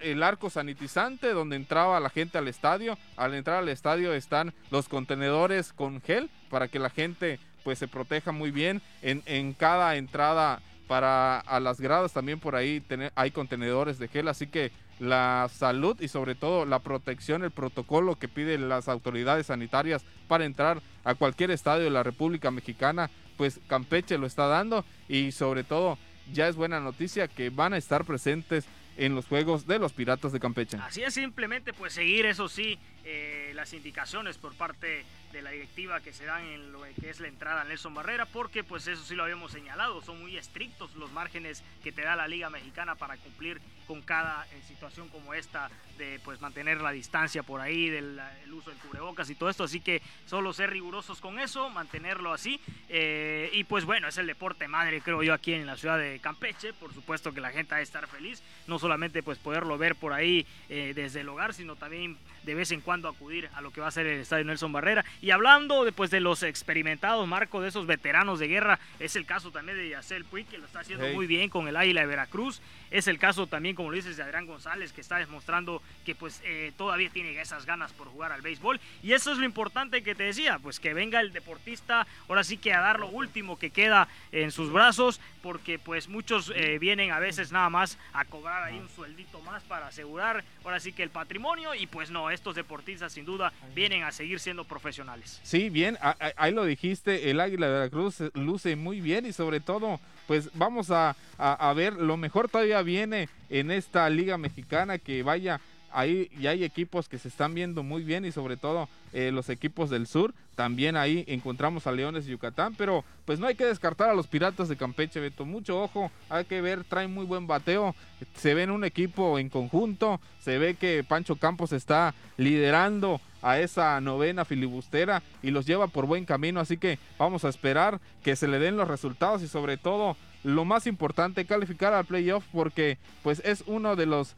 el 0.01 0.23
arco 0.23 0.51
sanitizante 0.51 1.33
donde 1.33 1.57
entraba 1.57 2.01
la 2.01 2.11
gente 2.11 2.39
al 2.39 2.49
estadio. 2.49 2.99
Al 3.17 3.35
entrar 3.35 3.59
al 3.59 3.69
estadio 3.69 4.13
están 4.13 4.53
los 4.71 4.89
contenedores 4.89 5.73
con 5.73 6.01
gel 6.03 6.31
para 6.51 6.69
que 6.69 6.79
la 6.79 6.91
gente 6.91 7.39
pues 7.65 7.79
se 7.79 7.89
proteja 7.89 8.33
muy 8.33 8.51
bien 8.51 8.83
en, 9.03 9.23
en 9.27 9.53
cada 9.53 9.97
entrada 9.97 10.61
para 10.87 11.41
a 11.41 11.61
las 11.61 11.81
gradas 11.81 12.13
también 12.13 12.41
por 12.41 12.57
ahí 12.57 12.83
hay 13.15 13.31
contenedores 13.31 13.99
de 13.99 14.09
gel, 14.09 14.29
así 14.29 14.47
que 14.47 14.73
la 14.99 15.49
salud 15.53 16.01
y 16.01 16.09
sobre 16.09 16.35
todo 16.35 16.65
la 16.65 16.79
protección, 16.79 17.43
el 17.45 17.51
protocolo 17.51 18.19
que 18.19 18.29
piden 18.29 18.69
las 18.69 18.89
autoridades 18.89 19.47
sanitarias 19.47 20.05
para 20.29 20.45
entrar 20.45 20.81
a 21.05 21.15
cualquier 21.15 21.51
estadio 21.51 21.85
de 21.85 21.91
la 21.91 22.03
República 22.03 22.51
Mexicana, 22.51 23.11
pues 23.37 23.61
Campeche 23.67 24.19
lo 24.19 24.27
está 24.27 24.47
dando 24.47 24.85
y 25.09 25.33
sobre 25.33 25.65
todo 25.65 25.99
ya 26.33 26.49
es 26.49 26.57
buena 26.57 26.81
noticia 26.81 27.29
que 27.29 27.51
van 27.51 27.73
a 27.73 27.79
estar 27.79 28.05
presentes 28.05 28.67
en 28.97 29.15
los 29.15 29.27
juegos 29.27 29.67
de 29.67 29.79
los 29.79 29.93
Piratas 29.93 30.33
de 30.33 30.41
Campeche. 30.41 30.77
Así 30.77 31.03
es, 31.03 31.15
simplemente 31.15 31.73
pues 31.73 31.95
seguir, 31.95 32.27
eso 32.27 32.49
sí, 32.49 32.79
eh, 33.05 33.53
las 33.55 33.73
indicaciones 33.73 34.39
por 34.39 34.55
parte 34.55 35.05
de 35.33 35.43
la 35.43 35.51
directiva 35.51 36.01
que 36.01 36.13
se 36.13 36.27
dan 36.27 36.45
en 36.45 36.73
lo 36.73 36.83
que 36.83 37.09
es 37.09 37.21
la 37.21 37.29
entrada 37.29 37.63
a 37.63 37.65
Nelson 37.65 37.95
Barrera, 37.95 38.27
porque 38.27 38.63
pues 38.63 38.87
eso 38.87 39.03
sí 39.03 39.15
lo 39.15 39.25
habíamos 39.25 39.51
señalado, 39.51 40.03
son 40.03 40.21
muy 40.21 40.37
estrictos 40.37 40.95
los 40.95 41.11
márgenes 41.11 41.65
que 41.83 41.91
te 41.91 42.03
da 42.03 42.15
la 42.17 42.29
Liga 42.29 42.51
Mexicana 42.51 42.95
para 42.95 43.17
cumplir 43.17 43.61
con 43.87 44.03
cada 44.03 44.47
eh, 44.47 44.63
situación 44.69 45.09
como 45.09 45.35
esta 45.35 45.71
de 45.99 46.21
pues 46.25 46.41
mantener 46.41 46.81
la 46.81 46.93
distancia 46.93 47.43
por 47.43 47.61
ahí, 47.61 47.89
del 47.89 48.21
el 48.45 48.53
uso 48.53 48.71
del 48.71 48.79
cubrebocas 48.79 49.29
y 49.31 49.35
todo 49.35 49.49
esto, 49.49 49.65
así 49.65 49.81
que 49.81 50.03
solo 50.27 50.53
ser 50.53 50.71
rigurosos 50.71 51.21
con 51.21 51.39
eso, 51.39 51.71
mantenerlo 51.71 52.33
así, 52.33 52.61
eh, 52.89 53.51
y 53.55 53.65
pues 53.65 53.85
bueno, 53.85 54.09
es 54.09 54.19
el 54.19 54.27
deporte 54.27 54.69
madre 54.69 55.01
creo 55.01 55.23
yo 55.23 55.35
aquí 55.35 55.55
en 55.55 55.67
la 55.67 55.77
ciudad 55.77 55.99
de 55.99 56.21
Campeche, 56.21 56.73
por 56.75 56.93
supuesto 56.93 57.33
que 57.33 57.41
la 57.41 57.51
gente 57.51 57.75
ha 57.75 57.79
de 57.79 57.85
estar 57.85 58.07
feliz, 58.07 58.43
no 58.67 58.79
solamente 58.79 59.23
pues 59.23 59.39
poderlo 59.39 59.79
ver 59.79 59.97
por 59.97 60.13
ahí 60.13 60.47
desde 60.69 61.21
el 61.21 61.29
hogar, 61.29 61.55
sino 61.55 61.77
también 61.77 62.17
de 62.43 62.55
vez 62.55 62.73
en 62.73 62.81
cuando 62.81 63.09
acudir 63.09 63.49
a 63.55 63.61
lo 63.61 63.71
que 63.71 63.81
va 63.81 63.89
a 63.89 63.91
ser 63.91 64.07
el 64.07 64.21
estadio 64.21 64.45
Nelson 64.45 64.73
Barrera. 64.73 65.05
Y 65.21 65.31
hablando 65.31 65.85
de, 65.85 65.93
pues, 65.93 66.11
de 66.11 66.21
los 66.21 66.43
experimentados, 66.43 67.27
Marco, 67.27 67.61
de 67.61 67.69
esos 67.69 67.87
veteranos 67.87 68.39
de 68.39 68.49
guerra, 68.49 68.79
es 68.99 69.17
el 69.17 69.27
caso 69.27 69.51
también 69.51 69.79
de 69.79 69.89
Yacel 69.89 70.25
Puig, 70.25 70.47
que 70.47 70.59
lo 70.59 70.67
está 70.67 70.81
haciendo 70.81 71.07
muy 71.09 71.27
bien 71.27 71.49
con 71.49 71.69
el 71.69 71.77
Águila 71.77 72.03
de 72.03 72.07
Veracruz. 72.07 72.61
Es 72.91 73.09
el 73.09 73.19
caso 73.19 73.47
también, 73.47 73.75
como 73.75 73.91
lo 73.91 73.97
dices, 73.97 74.17
de 74.17 74.23
Adrián 74.23 74.47
González, 74.47 74.93
que 74.93 75.01
está 75.01 75.17
demostrando 75.17 75.83
que 76.05 76.15
pues 76.15 76.43
eh, 76.45 76.73
todavía 76.77 77.09
tiene 77.11 77.41
esas 77.41 77.65
ganas 77.65 77.93
por 77.93 78.09
jugar 78.09 78.33
al 78.33 78.43
béisbol. 78.43 78.81
Y 79.03 79.13
eso 79.13 79.33
es 79.33 79.39
lo 79.39 79.45
importante 79.45 80.03
que 80.03 80.15
te 80.15 80.25
decía, 80.25 80.59
pues 80.59 80.79
que 80.79 80.93
venga 80.93 81.21
el 81.21 81.33
deportista, 81.33 82.07
ahora 82.29 82.45
sí 82.45 82.59
que 82.59 82.73
a 82.73 82.81
dar 82.81 83.01
lo 83.01 83.09
último 83.09 83.59
que 83.59 83.71
queda 83.71 84.09
en 84.31 84.51
sus 84.51 84.71
brazos, 84.71 85.21
porque 85.43 85.79
pues 85.79 86.09
muchos 86.09 86.53
eh, 86.55 86.79
vienen 86.79 87.13
a 87.13 87.19
veces 87.19 87.53
nada 87.53 87.71
más 87.71 87.99
a 88.13 88.25
cobrar 88.25 88.63
ahí 88.63 88.79
un 88.79 88.89
sueldito 88.89 89.41
más 89.41 89.63
para 89.65 89.87
asegurar, 89.87 90.45
ahora 90.65 90.81
sí 90.81 90.93
que 90.93 91.03
el 91.03 91.11
patrimonio, 91.11 91.75
y 91.75 91.87
pues 91.87 92.11
no, 92.11 92.31
estos 92.33 92.55
deportistas 92.55 93.13
sin 93.13 93.25
duda 93.25 93.53
vienen 93.75 94.05
a 94.05 94.13
seguir 94.13 94.41
siendo 94.41 94.65
profesionales. 94.65 95.41
Sí, 95.43 95.71
bien, 95.71 95.99
ahí 96.37 96.53
lo 96.53 96.65
dijiste, 96.65 97.31
el 97.31 97.41
Águila 97.41 97.69
de 97.69 97.81
la 97.81 97.91
Cruz 97.91 98.19
luce 98.35 98.77
muy 98.77 99.01
bien 99.01 99.27
y 99.27 99.33
sobre 99.33 99.61
todo, 99.61 100.01
pues 100.27 100.51
vamos 100.55 100.91
a, 100.91 101.17
a 101.39 101.73
ver, 101.75 101.95
lo 101.95 102.17
mejor 102.17 102.49
todavía 102.49 102.83
viene 102.83 103.29
en 103.51 103.71
esta 103.71 104.09
liga 104.11 104.39
mexicana 104.39 104.99
que 104.99 105.23
vaya 105.23 105.61
ahí 105.93 106.31
ya 106.39 106.51
hay 106.51 106.65
equipos 106.65 107.09
que 107.09 107.19
se 107.19 107.29
están 107.29 107.55
viendo 107.55 107.83
muy 107.83 108.03
bien 108.03 108.25
y 108.25 108.33
sobre 108.33 108.57
todo 108.57 108.89
eh, 109.13 109.31
los 109.33 109.49
equipos 109.49 109.91
del 109.91 110.07
sur. 110.07 110.35
También 110.55 110.97
ahí 110.97 111.25
encontramos 111.29 111.87
a 111.87 111.93
Leones 111.93 112.27
y 112.27 112.31
Yucatán, 112.31 112.75
pero 112.77 113.05
pues 113.25 113.39
no 113.39 113.47
hay 113.47 113.55
que 113.55 113.65
descartar 113.65 114.11
a 114.11 114.15
los 114.15 114.27
Piratas 114.27 114.69
de 114.69 114.77
Campeche, 114.77 115.21
Beto. 115.21 115.45
Mucho 115.45 115.83
ojo, 115.83 116.11
hay 116.29 116.45
que 116.45 116.61
ver, 116.61 116.85
traen 116.85 117.13
muy 117.13 117.25
buen 117.25 117.47
bateo. 117.47 117.95
Se 118.35 118.55
ve 118.55 118.65
en 118.65 118.71
un 118.71 118.85
equipo 118.85 119.39
en 119.39 119.49
conjunto, 119.49 120.21
se 120.41 120.59
ve 120.59 120.75
que 120.75 121.05
Pancho 121.05 121.37
Campos 121.37 121.73
está 121.73 122.15
liderando 122.37 123.21
a 123.43 123.59
esa 123.59 124.01
novena 124.01 124.45
filibustera 124.45 125.23
y 125.43 125.51
los 125.51 125.67
lleva 125.67 125.89
por 125.89 126.07
buen 126.07 126.25
camino, 126.25 126.61
así 126.61 126.77
que 126.77 126.99
vamos 127.19 127.45
a 127.45 127.49
esperar 127.49 128.01
que 128.23 128.37
se 128.37 128.47
le 128.47 128.59
den 128.59 128.77
los 128.77 128.89
resultados 128.89 129.43
y 129.43 129.49
sobre 129.49 129.77
todo 129.77 130.17
lo 130.45 130.65
más 130.65 130.87
importante, 130.87 131.45
calificar 131.45 131.93
al 131.93 132.05
playoff 132.05 132.45
porque 132.53 132.99
pues 133.23 133.41
es 133.45 133.63
uno 133.67 133.97
de 133.97 134.07
los 134.07 134.35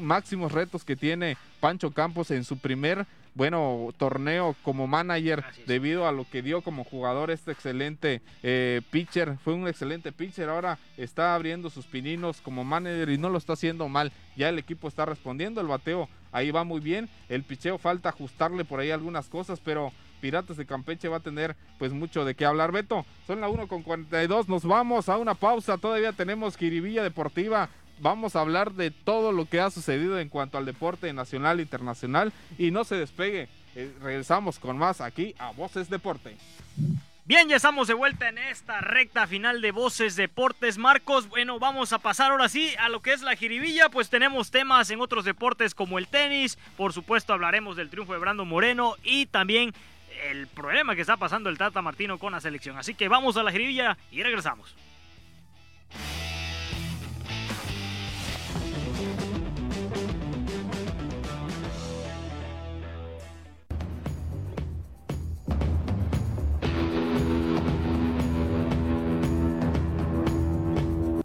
máximos 0.00 0.52
retos 0.52 0.84
que 0.84 0.96
tiene 0.96 1.36
Pancho 1.60 1.90
Campos 1.90 2.30
en 2.30 2.44
su 2.44 2.58
primer 2.58 3.06
bueno 3.34 3.90
torneo 3.96 4.56
como 4.64 4.88
manager 4.88 5.44
debido 5.66 6.08
a 6.08 6.12
lo 6.12 6.28
que 6.28 6.42
dio 6.42 6.60
como 6.60 6.82
jugador 6.82 7.30
este 7.30 7.52
excelente 7.52 8.20
eh, 8.42 8.82
pitcher. 8.90 9.36
Fue 9.44 9.54
un 9.54 9.68
excelente 9.68 10.12
pitcher 10.12 10.48
ahora 10.48 10.78
está 10.96 11.34
abriendo 11.34 11.70
sus 11.70 11.86
pininos 11.86 12.40
como 12.40 12.64
manager 12.64 13.10
y 13.10 13.18
no 13.18 13.28
lo 13.28 13.38
está 13.38 13.52
haciendo 13.52 13.88
mal. 13.88 14.12
Ya 14.36 14.48
el 14.48 14.58
equipo 14.58 14.88
está 14.88 15.04
respondiendo 15.04 15.60
el 15.60 15.68
bateo 15.68 16.08
ahí 16.32 16.50
va 16.50 16.64
muy 16.64 16.80
bien. 16.80 17.08
El 17.28 17.42
picheo 17.44 17.78
falta 17.78 18.08
ajustarle 18.08 18.64
por 18.64 18.80
ahí 18.80 18.90
algunas 18.90 19.28
cosas 19.28 19.60
pero 19.64 19.92
Piratas 20.18 20.56
de 20.56 20.66
Campeche 20.66 21.08
va 21.08 21.18
a 21.18 21.20
tener 21.20 21.56
pues 21.78 21.92
mucho 21.92 22.24
de 22.24 22.34
qué 22.34 22.44
hablar. 22.44 22.72
Beto, 22.72 23.06
son 23.26 23.40
la 23.40 23.48
1 23.48 23.68
con 23.68 23.82
42, 23.82 24.48
nos 24.48 24.64
vamos 24.64 25.08
a 25.08 25.16
una 25.16 25.34
pausa, 25.34 25.78
todavía 25.78 26.12
tenemos 26.12 26.56
Kiribilla 26.56 27.02
Deportiva. 27.02 27.68
Vamos 28.00 28.36
a 28.36 28.40
hablar 28.40 28.72
de 28.72 28.90
todo 28.92 29.32
lo 29.32 29.46
que 29.46 29.60
ha 29.60 29.70
sucedido 29.70 30.20
en 30.20 30.28
cuanto 30.28 30.56
al 30.56 30.64
deporte 30.64 31.12
nacional 31.12 31.58
e 31.58 31.62
internacional 31.62 32.32
y 32.56 32.70
no 32.70 32.84
se 32.84 32.94
despegue. 32.94 33.48
Eh, 33.74 33.92
regresamos 34.00 34.58
con 34.58 34.78
más 34.78 35.00
aquí 35.00 35.34
a 35.38 35.50
Voces 35.50 35.90
Deporte. 35.90 36.36
Bien, 37.28 37.46
ya 37.46 37.56
estamos 37.56 37.88
de 37.88 37.92
vuelta 37.92 38.26
en 38.30 38.38
esta 38.38 38.80
recta 38.80 39.26
final 39.26 39.60
de 39.60 39.70
Voces 39.70 40.16
Deportes. 40.16 40.78
Marcos, 40.78 41.28
bueno, 41.28 41.58
vamos 41.58 41.92
a 41.92 41.98
pasar 41.98 42.30
ahora 42.30 42.48
sí 42.48 42.72
a 42.78 42.88
lo 42.88 43.02
que 43.02 43.12
es 43.12 43.20
la 43.20 43.36
jiribilla, 43.36 43.90
pues 43.90 44.08
tenemos 44.08 44.50
temas 44.50 44.88
en 44.88 45.02
otros 45.02 45.26
deportes 45.26 45.74
como 45.74 45.98
el 45.98 46.08
tenis, 46.08 46.56
por 46.78 46.94
supuesto 46.94 47.34
hablaremos 47.34 47.76
del 47.76 47.90
triunfo 47.90 48.14
de 48.14 48.18
Brando 48.18 48.46
Moreno 48.46 48.94
y 49.04 49.26
también 49.26 49.74
el 50.30 50.46
problema 50.46 50.94
que 50.94 51.02
está 51.02 51.16
pasando 51.16 51.48
el 51.50 51.58
Tata 51.58 51.82
Martino 51.82 52.18
con 52.18 52.32
la 52.32 52.40
selección. 52.40 52.76
Así 52.78 52.94
que 52.94 53.08
vamos 53.08 53.36
a 53.36 53.42
la 53.42 53.50
grilla 53.50 53.96
y 54.10 54.22
regresamos. 54.22 54.74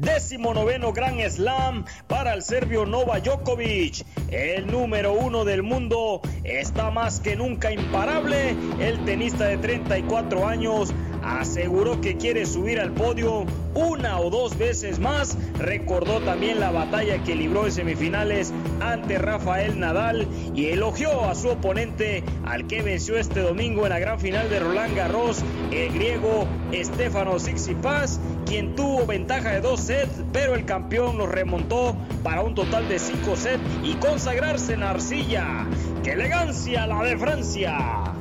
Décimo 0.03 0.53
noveno 0.53 0.91
Gran 0.91 1.17
Slam 1.31 1.85
para 2.07 2.33
el 2.33 2.41
serbio 2.41 2.85
Nova 2.85 3.21
Djokovic. 3.21 4.05
El 4.29 4.67
número 4.67 5.13
uno 5.13 5.45
del 5.45 5.63
mundo 5.63 6.21
está 6.43 6.91
más 6.91 7.21
que 7.21 7.37
nunca 7.37 7.71
imparable. 7.71 8.53
El 8.81 9.05
tenista 9.05 9.45
de 9.45 9.57
34 9.57 10.45
años 10.45 10.93
aseguró 11.23 12.01
que 12.01 12.17
quiere 12.17 12.45
subir 12.45 12.81
al 12.81 12.91
podio 12.91 13.45
una 13.75 14.19
o 14.19 14.29
dos 14.29 14.57
veces 14.57 14.99
más. 14.99 15.37
Recordó 15.57 16.19
también 16.19 16.59
la 16.59 16.71
batalla 16.71 17.23
que 17.23 17.35
libró 17.35 17.65
en 17.65 17.71
semifinales 17.71 18.51
ante 18.81 19.17
Rafael 19.17 19.79
Nadal 19.79 20.27
y 20.53 20.65
elogió 20.65 21.23
a 21.29 21.35
su 21.35 21.49
oponente 21.49 22.23
al 22.45 22.67
que 22.67 22.81
venció 22.81 23.17
este 23.17 23.39
domingo 23.39 23.83
en 23.85 23.91
la 23.91 23.99
gran 23.99 24.19
final 24.19 24.49
de 24.49 24.59
Roland 24.59 24.95
Garros, 24.95 25.41
el 25.71 25.93
griego 25.93 26.45
Stefano 26.73 27.37
Tsitsipas, 27.37 28.19
quien 28.45 28.75
tuvo 28.75 29.05
ventaja 29.05 29.51
de 29.51 29.61
dos 29.61 29.89
pero 30.31 30.55
el 30.55 30.65
campeón 30.65 31.17
lo 31.17 31.27
remontó 31.27 31.95
para 32.23 32.41
un 32.41 32.55
total 32.55 32.87
de 32.89 32.99
cinco 32.99 33.35
sets 33.35 33.63
y 33.83 33.95
consagrarse 33.95 34.73
en 34.73 34.83
arcilla. 34.83 35.65
¡Qué 36.03 36.13
elegancia 36.13 36.87
la 36.87 37.03
de 37.03 37.17
Francia! 37.17 38.13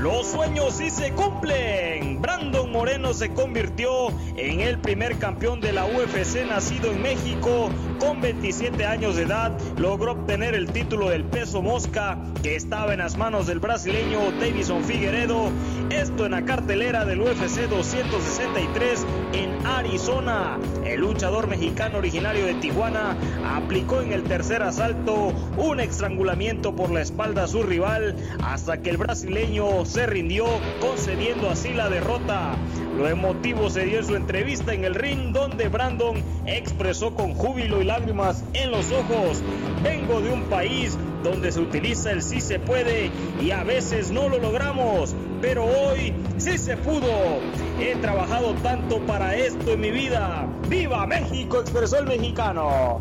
Los 0.00 0.28
sueños 0.28 0.74
sí 0.74 0.90
se 0.90 1.12
cumplen. 1.12 2.22
Brandon 2.22 2.70
Moreno 2.70 3.12
se 3.12 3.30
convirtió 3.34 4.08
en 4.36 4.60
el 4.60 4.78
primer 4.78 5.18
campeón 5.18 5.60
de 5.60 5.72
la 5.72 5.86
UFC 5.86 6.46
nacido 6.48 6.92
en 6.92 7.02
México. 7.02 7.68
Con 7.98 8.20
27 8.20 8.86
años 8.86 9.16
de 9.16 9.24
edad 9.24 9.58
logró 9.76 10.12
obtener 10.12 10.54
el 10.54 10.70
título 10.70 11.08
del 11.08 11.24
peso 11.24 11.62
mosca 11.62 12.18
que 12.42 12.54
estaba 12.54 12.92
en 12.92 13.00
las 13.00 13.16
manos 13.16 13.48
del 13.48 13.58
brasileño 13.58 14.20
Davison 14.40 14.84
Figueredo. 14.84 15.50
Esto 15.90 16.24
en 16.24 16.32
la 16.32 16.44
cartelera 16.44 17.04
del 17.04 17.20
UFC 17.20 17.68
263 17.68 19.04
en 19.32 19.66
Arizona. 19.66 20.58
El 20.84 21.00
luchador 21.00 21.48
mexicano 21.48 21.98
originario 21.98 22.46
de 22.46 22.54
Tijuana 22.54 23.16
aplicó 23.44 24.00
en 24.00 24.12
el 24.12 24.22
tercer 24.22 24.62
asalto 24.62 25.32
un 25.56 25.80
estrangulamiento 25.80 26.76
por 26.76 26.90
la 26.90 27.02
espalda 27.02 27.44
a 27.44 27.48
su 27.48 27.64
rival 27.64 28.14
hasta 28.44 28.80
que 28.80 28.90
el 28.90 28.96
brasileño 28.96 29.84
se 29.84 30.06
rindió 30.06 30.46
concediendo 30.80 31.50
así 31.50 31.72
la 31.74 31.88
derrota. 31.88 32.56
Lo 32.98 33.08
emotivo 33.08 33.70
se 33.70 33.84
dio 33.84 33.98
en 33.98 34.04
su 34.04 34.16
entrevista 34.16 34.74
en 34.74 34.84
el 34.84 34.96
ring 34.96 35.32
donde 35.32 35.68
Brandon 35.68 36.16
expresó 36.46 37.14
con 37.14 37.32
júbilo 37.32 37.80
y 37.80 37.84
lágrimas 37.84 38.42
en 38.54 38.72
los 38.72 38.90
ojos, 38.90 39.40
vengo 39.84 40.20
de 40.20 40.32
un 40.32 40.42
país 40.46 40.98
donde 41.22 41.52
se 41.52 41.60
utiliza 41.60 42.10
el 42.10 42.22
sí 42.22 42.40
se 42.40 42.58
puede 42.58 43.12
y 43.40 43.52
a 43.52 43.62
veces 43.62 44.10
no 44.10 44.28
lo 44.28 44.40
logramos, 44.40 45.14
pero 45.40 45.64
hoy 45.64 46.12
sí 46.38 46.58
se 46.58 46.76
pudo. 46.76 47.38
He 47.78 47.94
trabajado 48.00 48.54
tanto 48.64 48.98
para 49.06 49.36
esto 49.36 49.74
en 49.74 49.80
mi 49.80 49.92
vida. 49.92 50.48
¡Viva 50.68 51.06
México! 51.06 51.60
expresó 51.60 51.98
el 51.98 52.06
mexicano. 52.06 52.98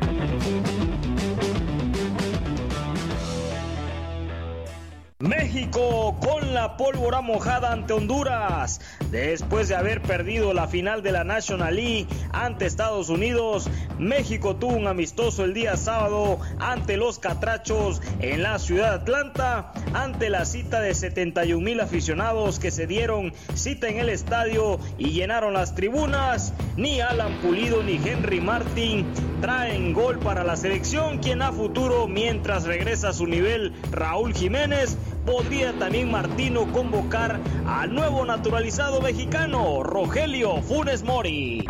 México 5.19 6.15
con 6.19 6.53
la 6.53 6.77
pólvora 6.77 7.21
mojada 7.21 7.71
ante 7.71 7.91
Honduras. 7.91 8.79
Después 9.09 9.67
de 9.67 9.75
haber 9.75 10.03
perdido 10.03 10.53
la 10.53 10.67
final 10.67 11.01
de 11.01 11.11
la 11.11 11.23
National 11.23 11.75
League 11.75 12.05
ante 12.33 12.67
Estados 12.67 13.09
Unidos, 13.09 13.67
México 13.97 14.57
tuvo 14.57 14.75
un 14.75 14.85
amistoso 14.85 15.43
el 15.43 15.55
día 15.55 15.75
sábado 15.75 16.37
ante 16.59 16.97
los 16.97 17.17
Catrachos 17.17 17.99
en 18.19 18.43
la 18.43 18.59
ciudad 18.59 18.89
de 18.89 18.95
Atlanta, 18.97 19.73
ante 19.95 20.29
la 20.29 20.45
cita 20.45 20.81
de 20.81 20.93
71 20.93 21.65
mil 21.65 21.79
aficionados 21.79 22.59
que 22.59 22.69
se 22.69 22.85
dieron 22.85 23.33
cita 23.55 23.87
en 23.87 23.97
el 23.97 24.09
estadio 24.09 24.79
y 24.99 25.13
llenaron 25.13 25.53
las 25.53 25.73
tribunas. 25.73 26.53
Ni 26.75 27.01
Alan 27.01 27.39
Pulido 27.41 27.81
ni 27.81 27.95
Henry 27.95 28.39
Martin 28.39 29.07
traen 29.41 29.93
gol 29.93 30.19
para 30.19 30.43
la 30.43 30.55
selección, 30.55 31.17
quien 31.17 31.41
a 31.41 31.51
futuro, 31.51 32.07
mientras 32.07 32.65
regresa 32.65 33.09
a 33.09 33.13
su 33.13 33.25
nivel 33.25 33.73
Raúl 33.91 34.35
Jiménez, 34.35 34.95
podría 35.27 35.73
también 35.73 36.09
Martino 36.09 36.71
convocar 36.71 37.41
al 37.67 37.93
nuevo 37.93 38.25
naturalizado 38.25 39.01
mexicano, 39.01 39.83
Rogelio 39.83 40.61
Funes 40.61 41.03
Mori. 41.03 41.65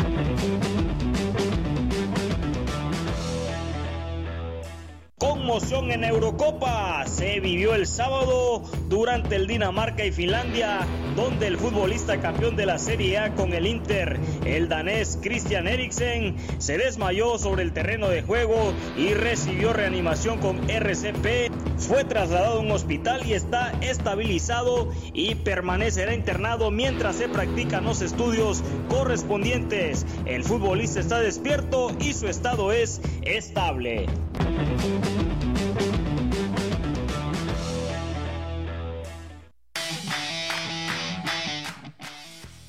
Conmoción 5.18 5.92
en 5.92 6.04
Eurocopa 6.04 7.04
se 7.08 7.40
vivió 7.40 7.74
el 7.74 7.88
sábado 7.88 8.62
durante 8.88 9.36
el 9.36 9.48
Dinamarca 9.48 10.06
y 10.06 10.12
Finlandia, 10.12 10.86
donde 11.16 11.48
el 11.48 11.58
futbolista 11.58 12.22
campeón 12.22 12.56
de 12.56 12.68
la 12.68 12.78
Serie 12.78 13.18
A 13.18 13.34
con 13.34 13.54
el 13.54 13.66
Inter, 13.66 14.20
el 14.46 14.70
danés 14.70 15.18
Christian 15.20 15.68
Eriksen, 15.68 16.36
se 16.60 16.78
desmayó 16.78 17.40
sobre 17.40 17.64
el 17.64 17.74
terreno 17.74 18.10
de 18.10 18.22
juego 18.22 18.74
y 18.96 19.16
recibió 19.16 19.74
reanimación 19.74 20.38
con 20.38 20.70
RCP. 20.70 21.47
Fue 21.78 22.04
trasladado 22.04 22.58
a 22.58 22.60
un 22.60 22.72
hospital 22.72 23.26
y 23.26 23.34
está 23.34 23.72
estabilizado 23.82 24.90
y 25.14 25.36
permanecerá 25.36 26.14
internado 26.14 26.72
mientras 26.72 27.18
se 27.18 27.30
practican 27.30 27.86
los 27.86 28.02
estudios 28.02 28.64
correspondientes. 28.90 30.06
El 30.26 30.44
futbolista 30.44 31.00
está 31.00 31.20
despierto 31.20 31.92
y 32.00 32.14
su 32.14 32.28
estado 32.28 32.72
es 32.72 33.00
estable. 33.22 34.08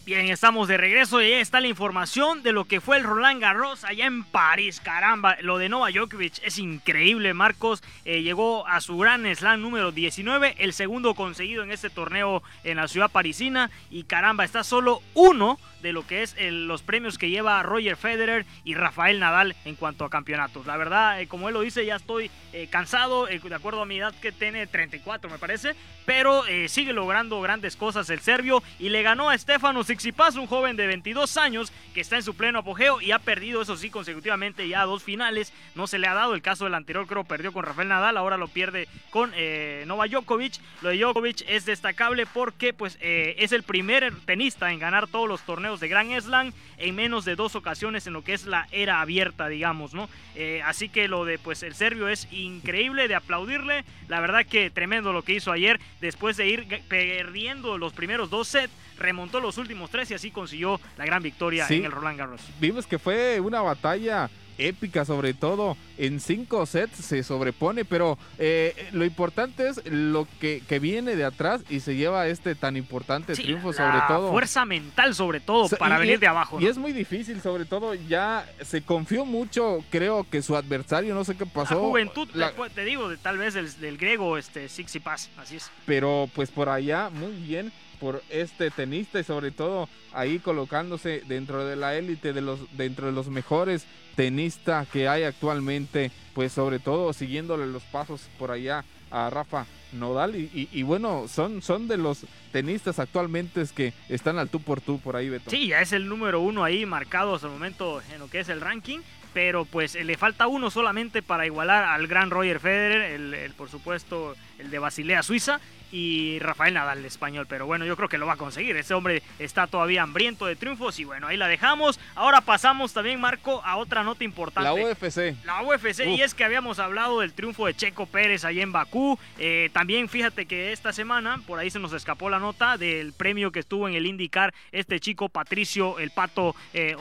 Bien, 0.09 0.25
estamos 0.31 0.69
de 0.69 0.79
regreso 0.79 1.21
y 1.21 1.27
ahí 1.27 1.33
está 1.35 1.61
la 1.61 1.67
información 1.67 2.43
de 2.43 2.53
lo 2.53 2.65
que 2.65 2.81
fue 2.81 2.97
el 2.97 3.05
Roland 3.05 3.43
Garros 3.43 3.85
allá 3.85 4.07
en 4.07 4.25
París. 4.25 4.81
Caramba, 4.81 5.37
lo 5.43 5.59
de 5.59 5.69
Nova 5.69 5.91
Djokovic 5.91 6.41
es 6.43 6.57
increíble, 6.57 7.35
Marcos. 7.35 7.83
Eh, 8.07 8.23
llegó 8.23 8.67
a 8.67 8.81
su 8.81 8.97
gran 8.97 9.27
slam 9.37 9.61
número 9.61 9.93
19, 9.93 10.55
el 10.61 10.73
segundo 10.73 11.15
conseguido 11.15 11.63
en 11.63 11.73
este 11.73 11.91
torneo 11.91 12.43
en 12.65 12.79
la 12.79 12.89
ciudad 12.89 13.11
parisina. 13.11 13.71
Y 13.91 14.05
caramba, 14.05 14.45
está 14.47 14.65
solo 14.65 15.03
uno 15.13 15.59
de 15.83 15.93
lo 15.93 16.07
que 16.07 16.23
es 16.23 16.37
los 16.39 16.83
premios 16.83 17.19
que 17.19 17.31
lleva 17.31 17.63
Roger 17.63 17.97
Federer 17.97 18.47
y 18.65 18.75
Rafael 18.75 19.21
Nadal 19.21 19.57
en 19.65 19.75
cuanto 19.75 20.05
a 20.05 20.11
campeonatos. 20.11 20.67
La 20.67 20.77
verdad, 20.77 21.21
eh, 21.21 21.29
como 21.29 21.49
él 21.49 21.55
lo 21.55 21.61
dice, 21.61 21.85
ya 21.85 21.97
estoy 21.97 22.31
eh, 22.53 22.69
cansado, 22.71 23.27
de 23.27 23.55
acuerdo 23.55 23.83
a 23.83 23.87
mi 23.87 23.99
edad 23.99 24.15
que 24.21 24.33
tiene 24.33 24.67
34 24.67 25.31
me 25.31 25.39
parece, 25.39 25.75
pero 26.05 26.43
sigue 26.69 26.93
logrando 26.93 27.41
grandes 27.41 27.77
cosas 27.77 28.09
el 28.11 28.21
serbio 28.21 28.63
y 28.79 28.89
le 28.89 29.03
ganó 29.03 29.29
a 29.29 29.37
Stefano 29.37 29.85
Tsitsipas, 29.85 30.37
un 30.37 30.47
joven 30.47 30.77
de 30.77 30.87
22 30.87 31.37
años 31.37 31.73
que 31.95 32.01
está 32.01 32.17
en 32.17 32.23
su 32.23 32.35
pleno 32.35 32.61
apogeo 32.61 33.01
y 33.01 33.13
ha 33.13 33.19
perdido, 33.19 33.63
eso 33.63 33.77
sí, 33.77 33.91
consecutivamente 33.91 34.69
ya 34.69 34.85
dos 34.85 35.03
finales. 35.03 35.53
No 35.75 35.87
se 35.87 35.99
le 35.99 36.07
ha 36.07 36.15
dado 36.15 36.35
el 36.35 36.43
caso 36.43 36.65
del 36.65 36.75
anterior, 36.75 37.07
creo, 37.07 37.25
perdió 37.25 37.53
con 37.53 37.65
Rafael 37.65 37.89
Nadal, 37.89 38.17
ahora 38.17 38.37
lo 38.37 38.49
pierde 38.49 38.89
con 39.11 39.33
eh, 39.35 39.85
Nova 39.87 40.07
Djokovic. 40.07 40.55
Lo 40.83 40.91
de 40.91 40.99
Djokovic 40.99 41.45
es 41.49 41.65
destacable 41.65 42.27
porque 42.27 42.73
pues, 42.73 42.99
eh, 43.01 43.37
es 43.39 43.53
el 43.53 43.63
primer 43.63 44.15
tenista 44.25 44.73
en 44.73 44.79
ganar 44.79 45.09
todos 45.09 45.29
los 45.29 45.43
torneos 45.43 45.68
de 45.77 45.89
Grand 45.89 46.19
Slam 46.21 46.53
en 46.79 46.95
menos 46.95 47.25
de 47.25 47.37
dos 47.37 47.55
ocasiones 47.55 48.07
en 48.07 48.13
lo 48.15 48.23
que 48.23 48.33
es 48.33 48.47
la 48.47 48.67
era 48.73 49.01
abierta, 49.01 49.49
digamos, 49.49 49.93
¿no? 49.93 50.09
Eh, 50.35 50.63
así 50.65 50.89
que 50.89 51.09
lo 51.09 51.25
de 51.25 51.39
pues 51.39 51.63
el 51.63 51.75
serbio 51.75 52.09
es 52.09 52.27
increíble 52.33 53.09
de 53.09 53.15
aplaudirle. 53.15 53.85
La 54.09 54.21
verdad 54.21 54.47
que 54.47 54.71
tremendo 54.71 55.13
lo 55.13 55.23
que 55.23 55.35
hizo 55.35 55.53
ayer 55.53 55.79
después 56.01 56.37
de 56.37 56.49
ir 56.49 56.83
perdiendo 56.89 57.79
los 57.79 57.93
primeros 57.93 58.31
dos 58.31 58.49
sets 58.49 58.73
remontó 58.99 59.41
los 59.41 59.59
últimos 59.59 59.91
tres 59.91 60.11
y 60.11 60.15
así 60.15 60.31
consiguió 60.31 60.81
la 60.97 61.05
gran 61.05 61.23
victoria 61.23 61.67
en 61.69 61.85
el 61.85 61.93
Roland 61.93 62.19
Garros. 62.19 62.41
Vimos 62.59 62.87
que 62.87 62.99
fue 62.99 63.39
una 63.41 63.61
batalla 63.61 64.31
épica, 64.59 65.05
sobre 65.05 65.35
todo 65.35 65.77
en 65.97 66.21
cinco 66.21 66.65
sets 66.67 66.97
se 66.97 67.23
sobrepone, 67.23 67.85
pero 67.85 68.19
eh, 68.39 68.89
lo 68.93 69.05
importante 69.05 69.69
es 69.69 69.85
lo 69.87 70.27
que, 70.41 70.63
viene 70.79 71.17
de 71.17 71.25
atrás 71.25 71.63
y 71.69 71.81
se 71.81 71.97
lleva 71.97 72.29
este 72.29 72.55
tan 72.55 72.77
importante 72.77 73.33
triunfo, 73.35 73.73
sobre 73.73 73.99
todo. 74.07 74.31
Fuerza 74.31 74.65
mental, 74.65 75.15
sobre 75.15 75.41
todo, 75.41 75.69
para 75.77 75.99
venir 75.99 76.21
de 76.21 76.29
abajo. 76.29 76.61
Y 76.61 76.67
es 76.67 76.79
muy 76.79 76.93
difícil, 76.93 77.41
sobre 77.41 77.65
todo, 77.65 77.95
ya 77.95 78.47
se 78.63 78.83
confió 78.83 79.25
mucho, 79.25 79.83
creo 79.91 80.25
que 80.31 80.41
su 80.41 80.57
adversario, 80.57 81.15
no 81.15 81.25
sé 81.25 81.37
qué 81.37 81.47
pasó. 81.47 81.75
La 81.75 81.81
juventud, 81.81 82.29
te, 82.75 82.85
digo, 82.85 83.09
de, 83.09 83.17
tal 83.17 83.39
vez 83.39 83.55
del, 83.55 83.99
griego, 83.99 84.39
este 84.39 84.69
Sixi 84.69 85.01
Paz, 85.01 85.31
así 85.37 85.57
es. 85.57 85.71
Pero 85.85 86.29
pues 86.35 86.51
por 86.51 86.69
allá, 86.69 87.11
muy 87.11 87.33
bien 87.33 87.73
por 88.01 88.23
este 88.31 88.71
tenista 88.71 89.21
y 89.21 89.25
sobre 89.25 89.51
todo 89.51 89.89
ahí 90.13 90.39
colocándose 90.39 91.23
dentro 91.27 91.65
de 91.65 91.77
la 91.77 91.97
élite 91.97 92.33
de 92.33 92.41
los 92.41 92.61
dentro 92.77 93.07
de 93.07 93.13
los 93.13 93.29
mejores 93.29 93.87
tenistas 94.17 94.89
que 94.89 95.09
hay 95.09 95.25
actualmente 95.25 96.11
pues 96.35 96.53
sobre 96.53 96.79
todo 96.79 97.13
siguiéndole 97.13 97.67
los 97.67 97.83
pasos 97.85 98.29
por 98.39 98.51
allá 98.51 98.85
a 99.11 99.31
Rafa 99.31 99.67
Nodal. 99.93 100.37
Y, 100.37 100.83
bueno 100.83 101.27
son 101.29 101.63
son 101.63 101.89
de 101.89 101.97
los 101.97 102.27
tenistas 102.53 102.99
actualmente 102.99 103.65
que 103.75 103.93
están 104.09 104.39
al 104.39 104.49
tú 104.49 104.61
por 104.61 104.81
tú 104.81 104.99
por 104.99 105.17
ahí 105.17 105.29
Beto. 105.29 105.51
Sí 105.51 105.69
ya 105.69 105.81
es 105.81 105.93
el 105.93 106.09
número 106.09 106.41
uno 106.41 106.65
ahí 106.65 106.85
marcado 106.87 107.35
hasta 107.35 107.47
el 107.47 107.53
momento 107.53 108.03
en 108.13 108.21
lo 108.21 108.29
que 108.29 108.41
es 108.41 108.49
el 108.49 108.61
ranking 108.61 109.01
pero 109.35 109.65
pues 109.65 109.95
le 109.95 110.17
falta 110.17 110.47
uno 110.47 110.71
solamente 110.71 111.23
para 111.23 111.47
igualar 111.47 111.85
al 111.85 112.07
gran 112.07 112.31
Roger 112.31 112.61
Federer 112.61 113.21
el 113.21 113.53
por 113.55 113.69
supuesto 113.69 114.35
el 114.59 114.71
de 114.71 114.79
Basilea 114.79 115.23
Suiza 115.23 115.61
y 115.93 116.39
Rafael 116.41 116.75
Nadal, 116.75 117.05
español. 117.05 117.47
Pero 117.49 117.67
bueno, 117.67 117.85
yo 117.85 117.97
creo 117.97 118.09
que 118.09 118.19
lo 118.19 118.27
va 118.27 118.35
a 118.35 118.37
conseguir. 118.37 118.77
Ese 118.77 118.95
hombre 118.95 119.23
está 119.39 119.67
todavía 119.67 120.03
hambriento 120.03 120.47
de 120.47 120.57
triunfos 120.57 120.99
y 120.99 121.05
bueno, 121.05 121.27
ahí 121.27 121.37
la 121.37 121.49
dejamos. 121.49 121.99
Ahora 122.15 122.41
pasamos 122.41 122.93
también, 122.93 123.21
Marco, 123.21 123.63
a 123.65 123.77
otra 123.77 124.03
nota 124.03 124.25
importante. 124.25 124.69
La 124.69 124.75
UFC. 124.75 125.37
La 125.45 125.63
UFC, 125.63 126.07
y 126.07 126.23
es 126.23 126.35
que 126.35 126.45
habíamos 126.45 126.79
hablado 126.79 127.21
del 127.21 127.33
triunfo 127.33 127.67
de 127.67 127.75
Checo 127.75 128.07
Pérez 128.07 128.45
allá 128.45 128.63
en 128.63 128.73
Bakú. 128.73 129.19
Eh, 129.39 129.71
también 129.73 130.09
fíjate 130.09 130.47
que 130.47 130.73
esta 130.73 130.93
semana, 130.93 131.41
por 131.47 131.59
ahí 131.59 131.71
se 131.71 131.79
nos 131.79 131.93
escapó 131.93 132.31
la 132.31 132.39
nota 132.39 132.77
del 132.77 133.13
premio 133.13 133.53
que 133.53 133.61
estuvo 133.61 133.89
en 133.89 133.95
el 133.95 134.07
IndyCar 134.07 134.55
este 134.73 135.01
chico 135.01 135.29
Patricio 135.29 135.99
El 135.99 136.11
Pato 136.11 136.55
eh, 136.73 136.97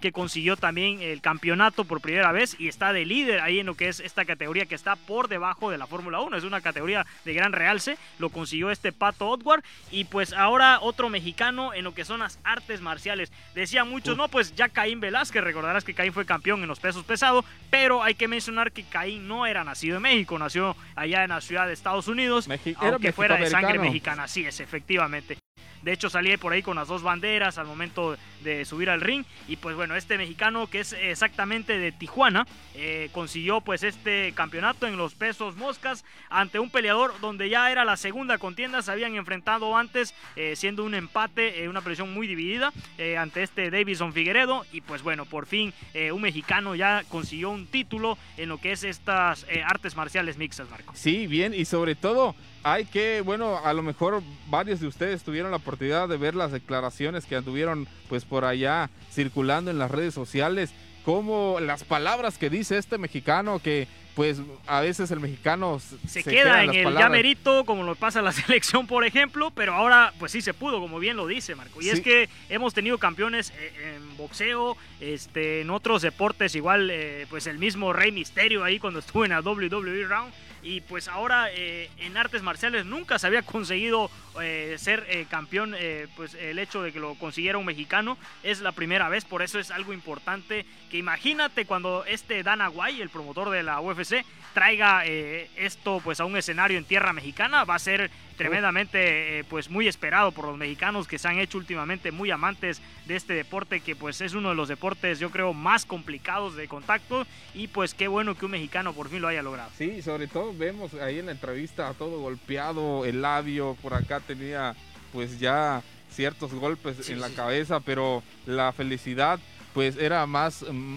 que 0.00 0.12
consiguió 0.12 0.56
también 0.56 1.00
el 1.00 1.20
campeonato 1.20 1.84
por 1.84 2.00
primera 2.00 2.32
vez 2.32 2.56
y 2.58 2.68
está 2.68 2.92
de 2.92 3.04
líder 3.04 3.40
ahí 3.40 3.60
en 3.60 3.66
lo 3.66 3.74
que 3.74 3.88
es 3.88 4.00
esta 4.00 4.24
categoría 4.24 4.66
que 4.66 4.74
está 4.74 4.96
por 4.96 5.28
debajo 5.28 5.70
de 5.70 5.78
la 5.78 5.86
Fórmula 5.86 6.20
1. 6.20 6.36
Es 6.36 6.44
una 6.44 6.60
categoría 6.60 7.06
de 7.24 7.34
gran 7.34 7.52
realce 7.52 7.96
lo 8.22 8.30
consiguió 8.30 8.70
este 8.70 8.92
Pato 8.92 9.28
Otward. 9.28 9.62
Y 9.90 10.04
pues 10.04 10.32
ahora 10.32 10.78
otro 10.80 11.10
mexicano 11.10 11.74
en 11.74 11.84
lo 11.84 11.92
que 11.92 12.06
son 12.06 12.20
las 12.20 12.38
artes 12.44 12.80
marciales. 12.80 13.30
Decía 13.54 13.84
muchos, 13.84 14.16
no, 14.16 14.28
pues 14.28 14.54
ya 14.54 14.70
Caín 14.70 15.00
Velázquez, 15.00 15.44
recordarás 15.44 15.84
que 15.84 15.92
Caín 15.92 16.14
fue 16.14 16.24
campeón 16.24 16.62
en 16.62 16.68
los 16.68 16.80
pesos 16.80 17.04
pesados, 17.04 17.44
pero 17.70 18.02
hay 18.02 18.14
que 18.14 18.28
mencionar 18.28 18.72
que 18.72 18.84
Caín 18.84 19.28
no 19.28 19.44
era 19.46 19.64
nacido 19.64 19.96
en 19.96 20.02
México, 20.02 20.38
nació 20.38 20.76
allá 20.94 21.24
en 21.24 21.30
la 21.30 21.40
ciudad 21.40 21.66
de 21.66 21.72
Estados 21.72 22.08
Unidos, 22.08 22.48
aunque 22.76 23.12
fuera 23.12 23.36
de 23.36 23.50
sangre 23.50 23.78
mexicana, 23.78 24.24
así 24.24 24.46
es, 24.46 24.60
efectivamente. 24.60 25.36
De 25.82 25.92
hecho, 25.92 26.08
salí 26.08 26.36
por 26.36 26.52
ahí 26.52 26.62
con 26.62 26.76
las 26.76 26.88
dos 26.88 27.02
banderas 27.02 27.58
al 27.58 27.66
momento 27.66 28.16
de 28.42 28.64
subir 28.64 28.90
al 28.90 29.00
ring. 29.00 29.24
Y 29.48 29.56
pues 29.56 29.76
bueno, 29.76 29.96
este 29.96 30.16
mexicano 30.16 30.66
que 30.68 30.80
es 30.80 30.92
exactamente 30.92 31.78
de 31.78 31.92
Tijuana, 31.92 32.46
eh, 32.74 33.10
consiguió 33.12 33.60
pues 33.60 33.82
este 33.82 34.32
campeonato 34.34 34.86
en 34.86 34.96
los 34.96 35.14
pesos 35.14 35.56
moscas 35.56 36.04
ante 36.30 36.58
un 36.58 36.70
peleador 36.70 37.12
donde 37.20 37.48
ya 37.48 37.70
era 37.70 37.84
la 37.84 37.96
segunda 37.96 38.38
contienda. 38.38 38.82
Se 38.82 38.92
habían 38.92 39.14
enfrentado 39.16 39.76
antes, 39.76 40.14
eh, 40.36 40.54
siendo 40.56 40.84
un 40.84 40.94
empate, 40.94 41.62
eh, 41.62 41.68
una 41.68 41.80
presión 41.80 42.12
muy 42.14 42.26
dividida 42.26 42.72
ante 43.18 43.42
este 43.42 43.70
Davison 43.70 44.12
Figueredo. 44.12 44.64
Y 44.72 44.80
pues 44.80 45.02
bueno, 45.02 45.24
por 45.24 45.46
fin 45.46 45.72
un 46.12 46.22
mexicano 46.22 46.74
ya 46.74 47.02
consiguió 47.08 47.50
un 47.50 47.66
título 47.66 48.16
en 48.36 48.48
lo 48.48 48.58
que 48.58 48.72
es 48.72 48.84
estas 48.84 49.46
artes 49.66 49.96
marciales 49.96 50.36
mixtas, 50.36 50.70
Marco. 50.70 50.92
Sí, 50.94 51.26
bien, 51.26 51.52
y 51.54 51.64
sobre 51.64 51.94
todo 51.94 52.34
hay 52.62 52.84
que, 52.84 53.20
bueno, 53.22 53.58
a 53.58 53.72
lo 53.72 53.82
mejor 53.82 54.22
varios 54.48 54.80
de 54.80 54.86
ustedes 54.86 55.22
tuvieron 55.22 55.50
la 55.50 55.56
oportunidad 55.56 55.71
de 55.78 56.16
ver 56.16 56.34
las 56.34 56.52
declaraciones 56.52 57.24
que 57.24 57.36
anduvieron 57.36 57.88
pues 58.08 58.24
por 58.24 58.44
allá 58.44 58.90
circulando 59.10 59.70
en 59.70 59.78
las 59.78 59.90
redes 59.90 60.14
sociales, 60.14 60.72
como 61.04 61.58
las 61.60 61.84
palabras 61.84 62.38
que 62.38 62.50
dice 62.50 62.78
este 62.78 62.98
mexicano 62.98 63.58
que 63.58 63.88
pues 64.14 64.42
a 64.66 64.82
veces 64.82 65.10
el 65.10 65.20
mexicano 65.20 65.80
se, 66.06 66.22
queda, 66.22 66.64
en 66.64 66.74
el 66.74 66.94
llamerito 66.94 67.64
como 67.64 67.82
lo 67.82 67.94
pasa 67.94 68.20
la 68.20 68.32
selección 68.32 68.86
por 68.86 69.06
ejemplo, 69.06 69.50
pero 69.50 69.72
ahora 69.74 70.12
pues 70.18 70.32
sí 70.32 70.42
se 70.42 70.52
pudo 70.52 70.80
como 70.80 70.98
bien 70.98 71.16
lo 71.16 71.26
dice 71.26 71.54
Marco. 71.54 71.80
Y 71.80 71.88
es 71.88 72.00
que 72.00 72.28
hemos 72.50 72.74
tenido 72.74 72.98
campeones 72.98 73.52
eh, 73.58 73.96
en 73.96 74.16
boxeo, 74.18 74.76
este 75.00 75.62
en 75.62 75.70
otros 75.70 76.02
deportes 76.02 76.54
igual 76.54 76.90
eh, 76.90 77.26
pues 77.30 77.46
el 77.46 77.58
mismo 77.58 77.92
Rey 77.92 78.12
Misterio 78.12 78.62
ahí 78.62 78.78
cuando 78.78 78.98
estuvo 78.98 79.24
en 79.24 79.30
la 79.30 79.40
WWE 79.40 80.04
Round 80.04 80.32
y 80.62 80.80
pues 80.80 81.08
ahora 81.08 81.48
eh, 81.50 81.90
en 81.98 82.16
artes 82.16 82.42
marciales 82.42 82.86
nunca 82.86 83.18
se 83.18 83.26
había 83.26 83.42
conseguido 83.42 84.10
eh, 84.40 84.76
ser 84.78 85.04
eh, 85.08 85.26
campeón, 85.28 85.74
pues 86.16 86.34
el 86.34 86.58
hecho 86.58 86.82
de 86.82 86.92
que 86.92 87.00
lo 87.00 87.14
consiguiera 87.16 87.58
un 87.58 87.66
mexicano. 87.66 88.16
Es 88.42 88.60
la 88.60 88.72
primera 88.72 89.08
vez, 89.08 89.24
por 89.24 89.42
eso 89.42 89.58
es 89.58 89.70
algo 89.70 89.92
importante 89.92 90.64
que 90.90 90.98
imagínate 90.98 91.66
cuando 91.66 92.04
este 92.04 92.42
Dana 92.42 92.70
White, 92.70 93.02
el 93.02 93.10
promotor 93.10 93.50
de 93.50 93.62
la 93.62 93.80
UFC, 93.80 94.24
traiga 94.52 95.04
esto 95.04 96.00
pues 96.04 96.20
a 96.20 96.24
un 96.24 96.36
escenario 96.36 96.78
en 96.78 96.84
tierra 96.84 97.12
mexicana, 97.12 97.64
va 97.64 97.74
a 97.74 97.78
ser 97.78 98.10
tremendamente 98.36 99.38
eh, 99.38 99.44
pues 99.44 99.70
muy 99.70 99.88
esperado 99.88 100.32
por 100.32 100.46
los 100.46 100.56
mexicanos 100.56 101.06
que 101.06 101.18
se 101.18 101.28
han 101.28 101.38
hecho 101.38 101.58
últimamente 101.58 102.10
muy 102.10 102.30
amantes 102.30 102.80
de 103.06 103.16
este 103.16 103.34
deporte 103.34 103.80
que 103.80 103.94
pues 103.94 104.20
es 104.20 104.34
uno 104.34 104.50
de 104.50 104.54
los 104.54 104.68
deportes 104.68 105.18
yo 105.18 105.30
creo 105.30 105.52
más 105.52 105.86
complicados 105.86 106.56
de 106.56 106.66
contacto 106.68 107.26
y 107.54 107.68
pues 107.68 107.94
qué 107.94 108.08
bueno 108.08 108.34
que 108.34 108.44
un 108.44 108.52
mexicano 108.52 108.92
por 108.92 109.08
fin 109.08 109.20
lo 109.20 109.28
haya 109.28 109.42
logrado. 109.42 109.70
Sí, 109.76 110.02
sobre 110.02 110.26
todo 110.26 110.54
vemos 110.56 110.94
ahí 110.94 111.18
en 111.18 111.26
la 111.26 111.32
entrevista 111.32 111.92
todo 111.94 112.20
golpeado, 112.20 113.04
el 113.04 113.22
labio 113.22 113.76
por 113.82 113.94
acá 113.94 114.20
tenía 114.20 114.74
pues 115.12 115.38
ya 115.38 115.82
ciertos 116.10 116.52
golpes 116.52 117.08
en 117.08 117.20
la 117.20 117.30
cabeza, 117.30 117.80
pero 117.80 118.22
la 118.46 118.72
felicidad 118.72 119.38
pues 119.72 119.96
era 119.96 120.26
más 120.26 120.64
mm, 120.68 120.96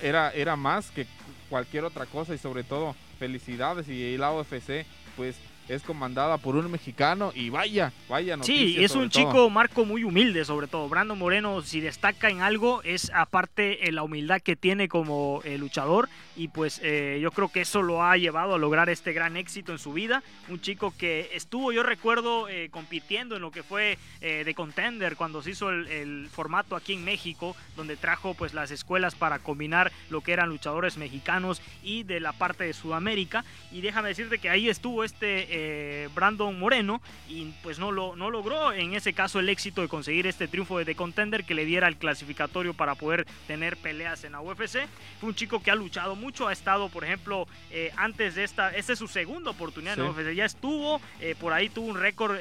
era 0.00 0.30
era 0.32 0.56
más 0.56 0.90
que 0.90 1.06
cualquier 1.52 1.84
otra 1.84 2.06
cosa 2.06 2.34
y 2.34 2.38
sobre 2.38 2.64
todo 2.64 2.94
felicidades 3.18 3.86
y 3.86 4.14
el 4.14 4.24
AOFC 4.24 4.86
pues 5.18 5.36
es 5.68 5.82
comandada 5.82 6.38
por 6.38 6.56
un 6.56 6.70
mexicano 6.70 7.32
y 7.34 7.50
vaya, 7.50 7.92
vaya 8.08 8.36
Sí, 8.42 8.76
es 8.82 8.94
un 8.94 9.10
chico, 9.10 9.48
Marco, 9.50 9.84
muy 9.84 10.04
humilde 10.04 10.44
sobre 10.44 10.66
todo. 10.66 10.88
Brando 10.88 11.16
Moreno, 11.16 11.62
si 11.62 11.80
destaca 11.80 12.28
en 12.30 12.42
algo, 12.42 12.82
es 12.82 13.10
aparte 13.14 13.88
eh, 13.88 13.92
la 13.92 14.02
humildad 14.02 14.40
que 14.40 14.56
tiene 14.56 14.88
como 14.88 15.40
eh, 15.44 15.58
luchador 15.58 16.08
y 16.36 16.48
pues 16.48 16.80
eh, 16.82 17.18
yo 17.22 17.30
creo 17.30 17.50
que 17.50 17.60
eso 17.62 17.82
lo 17.82 18.02
ha 18.02 18.16
llevado 18.16 18.54
a 18.54 18.58
lograr 18.58 18.88
este 18.88 19.12
gran 19.12 19.36
éxito 19.36 19.72
en 19.72 19.78
su 19.78 19.92
vida. 19.92 20.22
Un 20.48 20.60
chico 20.60 20.94
que 20.96 21.30
estuvo, 21.34 21.72
yo 21.72 21.82
recuerdo, 21.82 22.46
compitiendo 22.70 23.36
en 23.36 23.42
lo 23.42 23.50
que 23.50 23.62
fue 23.62 23.98
de 24.20 24.54
Contender 24.54 25.16
cuando 25.16 25.42
se 25.42 25.50
hizo 25.50 25.70
el, 25.70 25.86
el, 25.88 26.28
formato 26.28 26.76
aquí 26.76 26.94
en 26.94 27.04
México, 27.04 27.56
donde 27.76 27.96
trajo 27.96 28.34
pues 28.34 28.54
las 28.54 28.70
escuelas 28.70 29.14
para 29.14 29.38
combinar 29.38 29.92
lo 30.10 30.20
que 30.20 30.32
eran 30.32 30.48
luchadores 30.48 30.96
mexicanos 30.96 31.60
y 31.82 32.02
de 32.02 32.20
la 32.20 32.32
parte 32.32 32.64
de 32.64 32.72
Sudamérica. 32.72 33.44
Y 33.70 33.80
déjame 33.80 34.08
decirte 34.08 34.38
que 34.38 34.50
ahí 34.50 34.68
estuvo 34.68 35.04
este 35.04 35.51
eh, 35.54 36.08
Brandon 36.14 36.58
Moreno 36.58 37.02
y 37.28 37.52
pues 37.62 37.78
no, 37.78 37.92
lo, 37.92 38.16
no 38.16 38.30
logró 38.30 38.72
en 38.72 38.94
ese 38.94 39.12
caso 39.12 39.38
el 39.38 39.50
éxito 39.50 39.82
de 39.82 39.88
conseguir 39.88 40.26
este 40.26 40.48
triunfo 40.48 40.78
de 40.78 40.86
The 40.86 40.94
Contender 40.94 41.44
que 41.44 41.54
le 41.54 41.66
diera 41.66 41.88
el 41.88 41.96
clasificatorio 41.96 42.72
para 42.72 42.94
poder 42.94 43.26
tener 43.46 43.76
peleas 43.76 44.24
en 44.24 44.32
la 44.32 44.40
UFC. 44.40 44.88
Fue 45.20 45.28
un 45.28 45.34
chico 45.34 45.62
que 45.62 45.70
ha 45.70 45.74
luchado 45.74 46.16
mucho, 46.16 46.48
ha 46.48 46.52
estado 46.54 46.88
por 46.88 47.04
ejemplo 47.04 47.46
eh, 47.70 47.92
antes 47.96 48.34
de 48.34 48.44
esta, 48.44 48.74
esta 48.74 48.94
es 48.94 48.98
su 48.98 49.08
segunda 49.08 49.50
oportunidad 49.50 49.98
en 49.98 50.04
la 50.04 50.10
UFC, 50.10 50.32
ya 50.32 50.46
estuvo, 50.46 51.02
eh, 51.20 51.34
por 51.38 51.52
ahí 51.52 51.68
tuvo 51.68 51.88
un 51.88 51.98
récord 51.98 52.38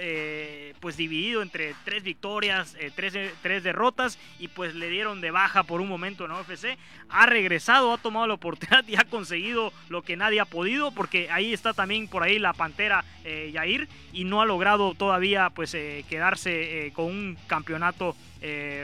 pues 0.80 0.96
dividido 0.96 1.42
entre 1.42 1.76
tres 1.84 2.02
victorias, 2.04 2.76
tres, 2.96 3.14
tres 3.42 3.64
derrotas 3.64 4.18
y 4.40 4.48
pues 4.48 4.74
le 4.74 4.90
dieron 4.90 5.20
de 5.20 5.32
baja 5.32 5.64
por 5.64 5.82
un 5.82 5.90
momento 5.90 6.24
en 6.24 6.32
la 6.32 6.40
UFC, 6.40 6.78
ha 7.10 7.26
regresado, 7.26 7.94
ha 7.94 7.98
tomado 7.98 8.28
la 8.28 8.36
oportunidad 8.36 8.88
y 8.88 8.96
ha 8.96 9.04
conseguido 9.04 9.74
lo 9.90 10.02
que 10.02 10.16
nadie 10.16 10.40
ha 10.40 10.46
podido 10.46 10.92
porque 10.92 11.30
ahí 11.30 11.54
está 11.54 11.74
también 11.74 12.08
por 12.08 12.24
ahí 12.24 12.40
la 12.40 12.54
Pantera 12.54 13.01
eh, 13.24 13.52
Yair 13.54 13.88
y 14.14 14.24
no 14.24 14.42
ha 14.42 14.46
logrado 14.46 14.94
todavía 14.96 15.50
pues 15.52 15.74
eh, 15.74 16.06
quedarse 16.10 16.88
eh, 16.88 16.94
con 16.94 17.06
un 17.06 17.38
campeonato 17.48 18.16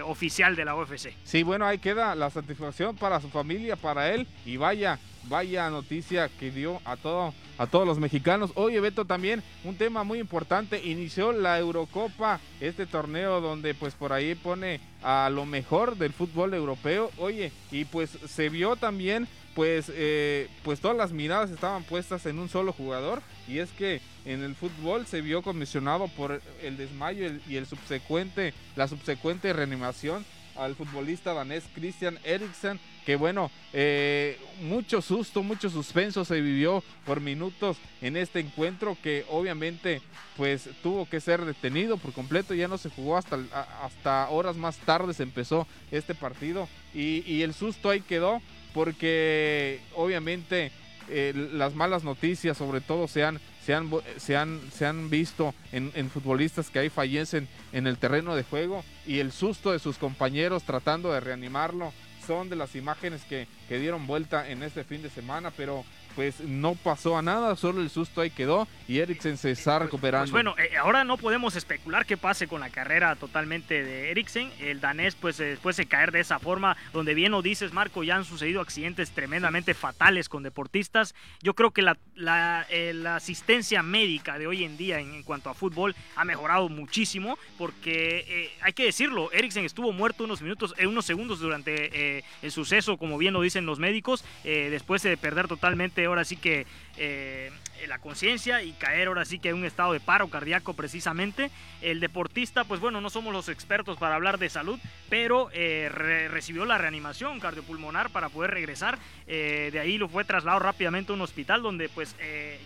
oficial 0.06 0.56
de 0.56 0.66
la 0.66 0.76
UFC. 0.76 1.16
Sí, 1.24 1.42
bueno, 1.42 1.66
ahí 1.66 1.80
queda 1.80 2.14
la 2.14 2.30
satisfacción 2.30 2.96
para 2.96 3.20
su 3.20 3.28
familia, 3.30 3.76
para 3.76 4.14
él 4.14 4.28
y 4.46 4.56
vaya, 4.56 5.00
vaya 5.24 5.68
noticia 5.72 6.30
que 6.30 6.52
dio 6.52 6.80
a 6.86 6.96
todo 6.96 7.34
a 7.58 7.68
todos 7.68 7.88
los 7.88 8.00
mexicanos. 8.00 8.52
Oye, 8.56 8.80
Beto, 8.80 9.06
también 9.06 9.44
un 9.64 9.76
tema 9.76 10.04
muy 10.04 10.20
importante, 10.20 10.82
inició 10.84 11.32
la 11.32 11.58
Eurocopa, 11.60 12.40
este 12.60 12.86
torneo 12.86 13.42
donde 13.42 13.74
pues 13.74 13.96
por 13.96 14.14
ahí 14.14 14.36
pone 14.36 14.80
a 15.04 15.30
lo 15.32 15.46
mejor 15.46 15.98
del 15.98 16.14
fútbol 16.14 16.54
europeo. 16.54 17.12
Oye, 17.18 17.52
y 17.72 17.86
pues 17.86 18.12
se 18.28 18.50
vio 18.50 18.76
también 18.76 19.28
pues, 19.58 19.92
eh, 19.92 20.50
pues 20.64 20.80
todas 20.80 20.96
las 20.96 21.12
miradas 21.12 21.50
estaban 21.50 21.84
puestas 21.84 22.28
en 22.28 22.38
un 22.38 22.48
solo 22.48 22.74
jugador 22.74 23.24
y 23.48 23.58
es 23.58 23.72
que 23.72 24.02
en 24.24 24.44
el 24.44 24.54
fútbol 24.54 25.08
se 25.08 25.22
vio 25.22 25.42
comisionado 25.42 26.10
por 26.10 26.44
el 26.62 26.78
desmayo 26.78 27.28
y 27.50 27.56
el 27.56 27.66
subsecuente, 27.66 28.54
la 28.76 28.88
subsecuente 28.88 29.52
reanimación 29.54 30.24
al 30.58 30.76
futbolista 30.76 31.34
danés 31.34 31.64
Christian 31.74 32.20
Eriksen, 32.24 32.80
que 33.04 33.16
bueno, 33.16 33.50
eh, 33.74 34.38
mucho 34.62 35.02
susto, 35.02 35.42
mucho 35.42 35.72
suspenso 35.72 36.24
se 36.24 36.40
vivió 36.40 36.84
por 37.04 37.20
minutos 37.20 37.78
en 38.02 38.16
este 38.16 38.40
encuentro 38.40 38.96
que 39.02 39.26
obviamente 39.28 40.04
pues 40.36 40.70
tuvo 40.84 41.10
que 41.10 41.20
ser 41.20 41.44
detenido 41.46 41.98
por 41.98 42.14
completo, 42.14 42.54
ya 42.54 42.68
no 42.68 42.78
se 42.78 42.92
jugó 42.92 43.18
hasta, 43.18 43.40
hasta 43.82 44.30
horas 44.30 44.56
más 44.56 44.78
tarde 44.78 45.16
se 45.16 45.24
empezó 45.24 45.66
este 45.90 46.14
partido 46.14 46.70
y, 46.94 47.24
y 47.26 47.42
el 47.42 47.56
susto 47.56 47.90
ahí 47.90 48.02
quedó 48.02 48.40
porque 48.78 49.80
obviamente 49.96 50.72
eh, 51.10 51.34
las 51.54 51.74
malas 51.74 52.04
noticias 52.04 52.56
sobre 52.56 52.80
todo 52.80 53.08
se 53.08 53.24
han, 53.24 53.40
se 53.66 53.74
han, 53.74 53.90
se 54.18 54.38
han, 54.38 54.62
se 54.72 54.86
han 54.86 55.10
visto 55.10 55.56
en, 55.72 55.92
en, 55.96 56.12
futbolistas 56.12 56.70
que 56.70 56.78
ahí 56.78 56.90
fallecen 56.90 57.48
en 57.74 57.88
el 57.88 57.98
terreno 57.98 58.36
de 58.36 58.44
juego 58.44 58.84
y 59.08 59.18
el 59.18 59.32
susto 59.32 59.72
de 59.72 59.80
sus 59.80 59.98
compañeros 59.98 60.62
tratando 60.62 61.12
de 61.12 61.22
reanimarlo 61.22 61.92
son 62.28 62.50
de 62.50 62.56
las 62.56 62.76
imágenes 62.76 63.24
que, 63.24 63.48
que 63.68 63.80
dieron 63.80 64.06
vuelta 64.06 64.48
en 64.48 64.62
este 64.62 64.84
fin 64.84 65.02
de 65.02 65.10
semana, 65.10 65.50
pero 65.50 65.84
pues 66.18 66.42
no 66.42 66.74
pasó 66.74 67.16
a 67.16 67.22
nada, 67.22 67.56
solo 67.56 67.80
el 67.80 67.92
susto 67.92 68.22
ahí 68.22 68.32
quedó 68.32 68.68
y 68.88 68.98
Eriksen 68.98 69.38
se 69.38 69.52
está 69.52 69.78
pues, 69.78 69.84
recuperando. 69.84 70.32
Pues 70.32 70.32
bueno, 70.32 70.56
eh, 70.58 70.76
ahora 70.76 71.04
no 71.04 71.16
podemos 71.18 71.56
especular 71.56 72.08
qué 72.08 72.18
pase 72.18 72.48
con 72.48 72.60
la 72.60 72.72
carrera 72.72 73.16
totalmente 73.18 73.84
de 73.84 74.10
Eriksen. 74.10 74.52
El 74.60 74.82
danés, 74.82 75.14
pues 75.14 75.38
después 75.38 75.78
de 75.78 75.86
caer 75.86 76.12
de 76.12 76.22
esa 76.22 76.40
forma, 76.40 76.76
donde 76.92 77.14
bien 77.14 77.34
lo 77.34 77.44
dices, 77.44 77.72
Marco, 77.72 78.04
ya 78.04 78.16
han 78.16 78.26
sucedido 78.26 78.62
accidentes 78.62 79.12
tremendamente 79.12 79.76
fatales 79.76 80.28
con 80.28 80.42
deportistas. 80.42 81.14
Yo 81.44 81.54
creo 81.54 81.70
que 81.70 81.84
la, 81.84 82.00
la, 82.16 82.66
eh, 82.72 83.00
asistencia 83.08 83.84
médica 83.84 84.40
de 84.40 84.48
hoy 84.48 84.64
en 84.64 84.76
día 84.76 85.00
en, 85.00 85.22
cuanto 85.22 85.52
a 85.52 85.54
fútbol 85.54 85.96
ha 86.16 86.26
mejorado 86.26 86.68
muchísimo, 86.68 87.38
porque 87.60 88.26
eh, 88.28 88.52
hay 88.64 88.74
que 88.74 88.86
decirlo, 88.86 89.32
Eriksen 89.34 89.66
estuvo 89.66 89.92
muerto 89.92 90.24
unos 90.24 90.42
minutos, 90.42 90.74
unos 90.84 91.06
segundos 91.06 91.42
durante 91.42 92.24
el 92.42 92.52
suceso, 92.52 92.98
como 92.98 93.20
bien 93.20 93.36
lo 93.36 93.42
dicen 93.42 93.68
los 93.68 93.78
médicos, 93.78 94.26
después 94.44 95.04
de 95.04 95.16
perder 95.16 95.48
totalmente 95.48 96.07
ahora 96.08 96.26
sí 96.26 96.38
que 96.38 96.66
eh, 96.98 97.52
la 97.86 98.00
conciencia 98.00 98.64
y 98.64 98.72
caer 98.74 99.08
ahora 99.08 99.26
sí 99.26 99.40
que 99.40 99.50
en 99.50 99.56
un 99.56 99.66
estado 99.66 99.94
de 99.94 100.00
paro 100.00 100.30
cardíaco 100.30 100.74
precisamente. 100.74 101.52
El 101.82 102.00
deportista, 102.00 102.64
pues 102.64 102.80
bueno, 102.80 103.02
no 103.02 103.10
somos 103.10 103.32
los 103.32 103.50
expertos 103.50 103.98
para 103.98 104.16
hablar 104.16 104.40
de 104.40 104.50
salud, 104.50 104.80
pero 105.10 105.50
eh, 105.54 105.90
recibió 106.30 106.66
la 106.66 106.78
reanimación 106.78 107.40
cardiopulmonar 107.40 108.10
para 108.10 108.30
poder 108.30 108.52
regresar. 108.52 108.98
Eh, 109.28 109.70
de 109.72 109.80
ahí 109.80 109.98
lo 109.98 110.10
fue 110.10 110.26
trasladado 110.26 110.60
rápidamente 110.64 111.12
a 111.12 111.16
un 111.16 111.22
hospital 111.22 111.62
donde 111.62 111.90
pues 111.90 112.16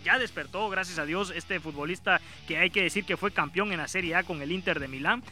ya 0.04 0.18
despertó, 0.18 0.68
gracias 0.70 0.98
a 0.98 1.04
Dios, 1.04 1.32
este 1.34 1.60
futbolista 1.60 2.20
que 2.46 2.58
hay 2.58 2.70
que 2.70 2.82
decir 2.82 3.04
que 3.04 3.16
fue 3.16 3.32
campeón 3.32 3.72
en 3.72 3.78
la 3.78 3.88
Serie 3.88 4.14
A 4.14 4.22
con 4.22 4.40
el 4.40 4.52
Inter 4.52 4.80
de 4.80 4.88
Milán. 4.88 5.22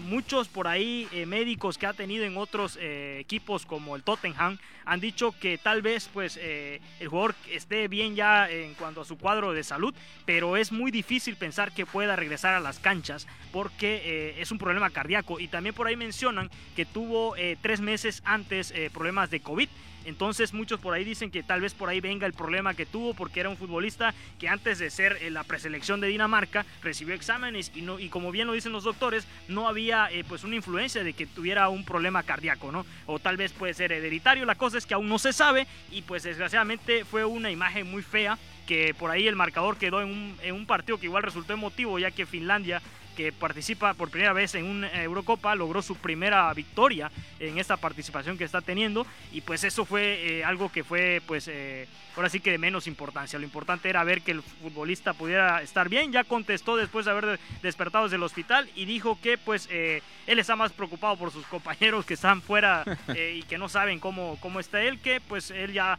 muchos 0.00 0.48
por 0.48 0.68
ahí 0.68 1.08
médicos 1.26 1.78
que 1.78 1.86
ha 1.86 1.92
tenido 1.92 2.24
en 2.24 2.36
otros 2.36 2.78
equipos 2.80 3.66
como 3.66 3.96
el 3.96 4.02
Tottenham 4.02 4.58
han 4.84 5.00
dicho 5.00 5.34
que 5.38 5.58
tal 5.58 5.80
vez 5.80 6.08
pues 6.12 6.36
el 6.36 7.08
jugador 7.08 7.34
esté 7.50 7.88
bien 7.88 8.14
ya 8.14 8.50
en 8.50 8.74
cuanto 8.74 8.91
a 9.00 9.04
su 9.04 9.18
cuadro 9.18 9.52
de 9.52 9.64
salud, 9.64 9.94
pero 10.26 10.56
es 10.56 10.72
muy 10.72 10.90
difícil 10.90 11.36
pensar 11.36 11.72
que 11.72 11.86
pueda 11.86 12.16
regresar 12.16 12.54
a 12.54 12.60
las 12.60 12.78
canchas 12.78 13.26
porque 13.52 14.02
eh, 14.04 14.34
es 14.40 14.52
un 14.52 14.58
problema 14.58 14.90
cardíaco. 14.90 15.40
Y 15.40 15.48
también 15.48 15.74
por 15.74 15.86
ahí 15.86 15.96
mencionan 15.96 16.50
que 16.76 16.84
tuvo 16.84 17.36
eh, 17.36 17.56
tres 17.60 17.80
meses 17.80 18.22
antes 18.24 18.70
eh, 18.72 18.90
problemas 18.92 19.30
de 19.30 19.40
COVID. 19.40 19.68
Entonces 20.04 20.52
muchos 20.52 20.80
por 20.80 20.94
ahí 20.94 21.04
dicen 21.04 21.30
que 21.30 21.42
tal 21.42 21.60
vez 21.60 21.74
por 21.74 21.88
ahí 21.88 22.00
venga 22.00 22.26
el 22.26 22.32
problema 22.32 22.74
que 22.74 22.86
tuvo 22.86 23.14
porque 23.14 23.40
era 23.40 23.48
un 23.48 23.56
futbolista 23.56 24.14
que 24.38 24.48
antes 24.48 24.78
de 24.78 24.90
ser 24.90 25.20
la 25.30 25.44
preselección 25.44 26.00
de 26.00 26.08
Dinamarca 26.08 26.64
recibió 26.82 27.14
exámenes 27.14 27.70
y, 27.74 27.82
no, 27.82 27.98
y 27.98 28.08
como 28.08 28.30
bien 28.30 28.46
lo 28.46 28.52
dicen 28.52 28.72
los 28.72 28.84
doctores, 28.84 29.26
no 29.48 29.68
había 29.68 30.08
pues 30.28 30.44
una 30.44 30.56
influencia 30.56 31.04
de 31.04 31.12
que 31.12 31.26
tuviera 31.26 31.68
un 31.68 31.84
problema 31.84 32.22
cardíaco, 32.22 32.72
¿no? 32.72 32.86
O 33.06 33.18
tal 33.18 33.36
vez 33.36 33.52
puede 33.52 33.74
ser 33.74 33.92
hereditario, 33.92 34.44
la 34.44 34.54
cosa 34.54 34.78
es 34.78 34.86
que 34.86 34.94
aún 34.94 35.08
no 35.08 35.18
se 35.18 35.32
sabe 35.32 35.66
y 35.90 36.02
pues 36.02 36.22
desgraciadamente 36.22 37.04
fue 37.04 37.24
una 37.24 37.50
imagen 37.50 37.90
muy 37.90 38.02
fea 38.02 38.38
que 38.66 38.94
por 38.94 39.10
ahí 39.10 39.26
el 39.26 39.36
marcador 39.36 39.76
quedó 39.76 40.00
en 40.02 40.08
un, 40.08 40.36
en 40.42 40.54
un 40.54 40.66
partido 40.66 40.98
que 40.98 41.06
igual 41.06 41.22
resultó 41.22 41.52
emotivo 41.52 41.98
ya 41.98 42.10
que 42.10 42.26
Finlandia 42.26 42.80
que 43.12 43.32
participa 43.32 43.94
por 43.94 44.10
primera 44.10 44.32
vez 44.32 44.54
en 44.54 44.64
una 44.64 45.02
Eurocopa, 45.02 45.54
logró 45.54 45.82
su 45.82 45.96
primera 45.96 46.52
victoria 46.54 47.10
en 47.38 47.58
esta 47.58 47.76
participación 47.76 48.38
que 48.38 48.44
está 48.44 48.60
teniendo 48.60 49.06
y 49.32 49.40
pues 49.40 49.64
eso 49.64 49.84
fue 49.84 50.38
eh, 50.38 50.44
algo 50.44 50.70
que 50.70 50.84
fue 50.84 51.22
pues 51.26 51.48
eh, 51.48 51.86
ahora 52.16 52.28
sí 52.28 52.40
que 52.40 52.50
de 52.50 52.58
menos 52.58 52.86
importancia. 52.86 53.38
Lo 53.38 53.44
importante 53.44 53.88
era 53.88 54.04
ver 54.04 54.22
que 54.22 54.32
el 54.32 54.42
futbolista 54.42 55.14
pudiera 55.14 55.62
estar 55.62 55.88
bien. 55.88 56.12
Ya 56.12 56.24
contestó 56.24 56.76
después 56.76 57.06
de 57.06 57.12
haber 57.12 57.40
despertado 57.62 58.04
desde 58.04 58.16
el 58.16 58.22
hospital 58.22 58.68
y 58.74 58.84
dijo 58.84 59.18
que 59.20 59.38
pues 59.38 59.68
eh, 59.70 60.02
él 60.26 60.38
está 60.38 60.56
más 60.56 60.72
preocupado 60.72 61.16
por 61.16 61.30
sus 61.30 61.46
compañeros 61.46 62.04
que 62.04 62.14
están 62.14 62.42
fuera 62.42 62.84
y 63.34 63.42
que 63.42 63.58
no 63.58 63.68
saben 63.68 63.98
cómo, 63.98 64.38
cómo 64.40 64.60
está 64.60 64.82
él, 64.82 65.00
que 65.00 65.20
pues 65.20 65.50
él 65.50 65.72
ya 65.72 65.98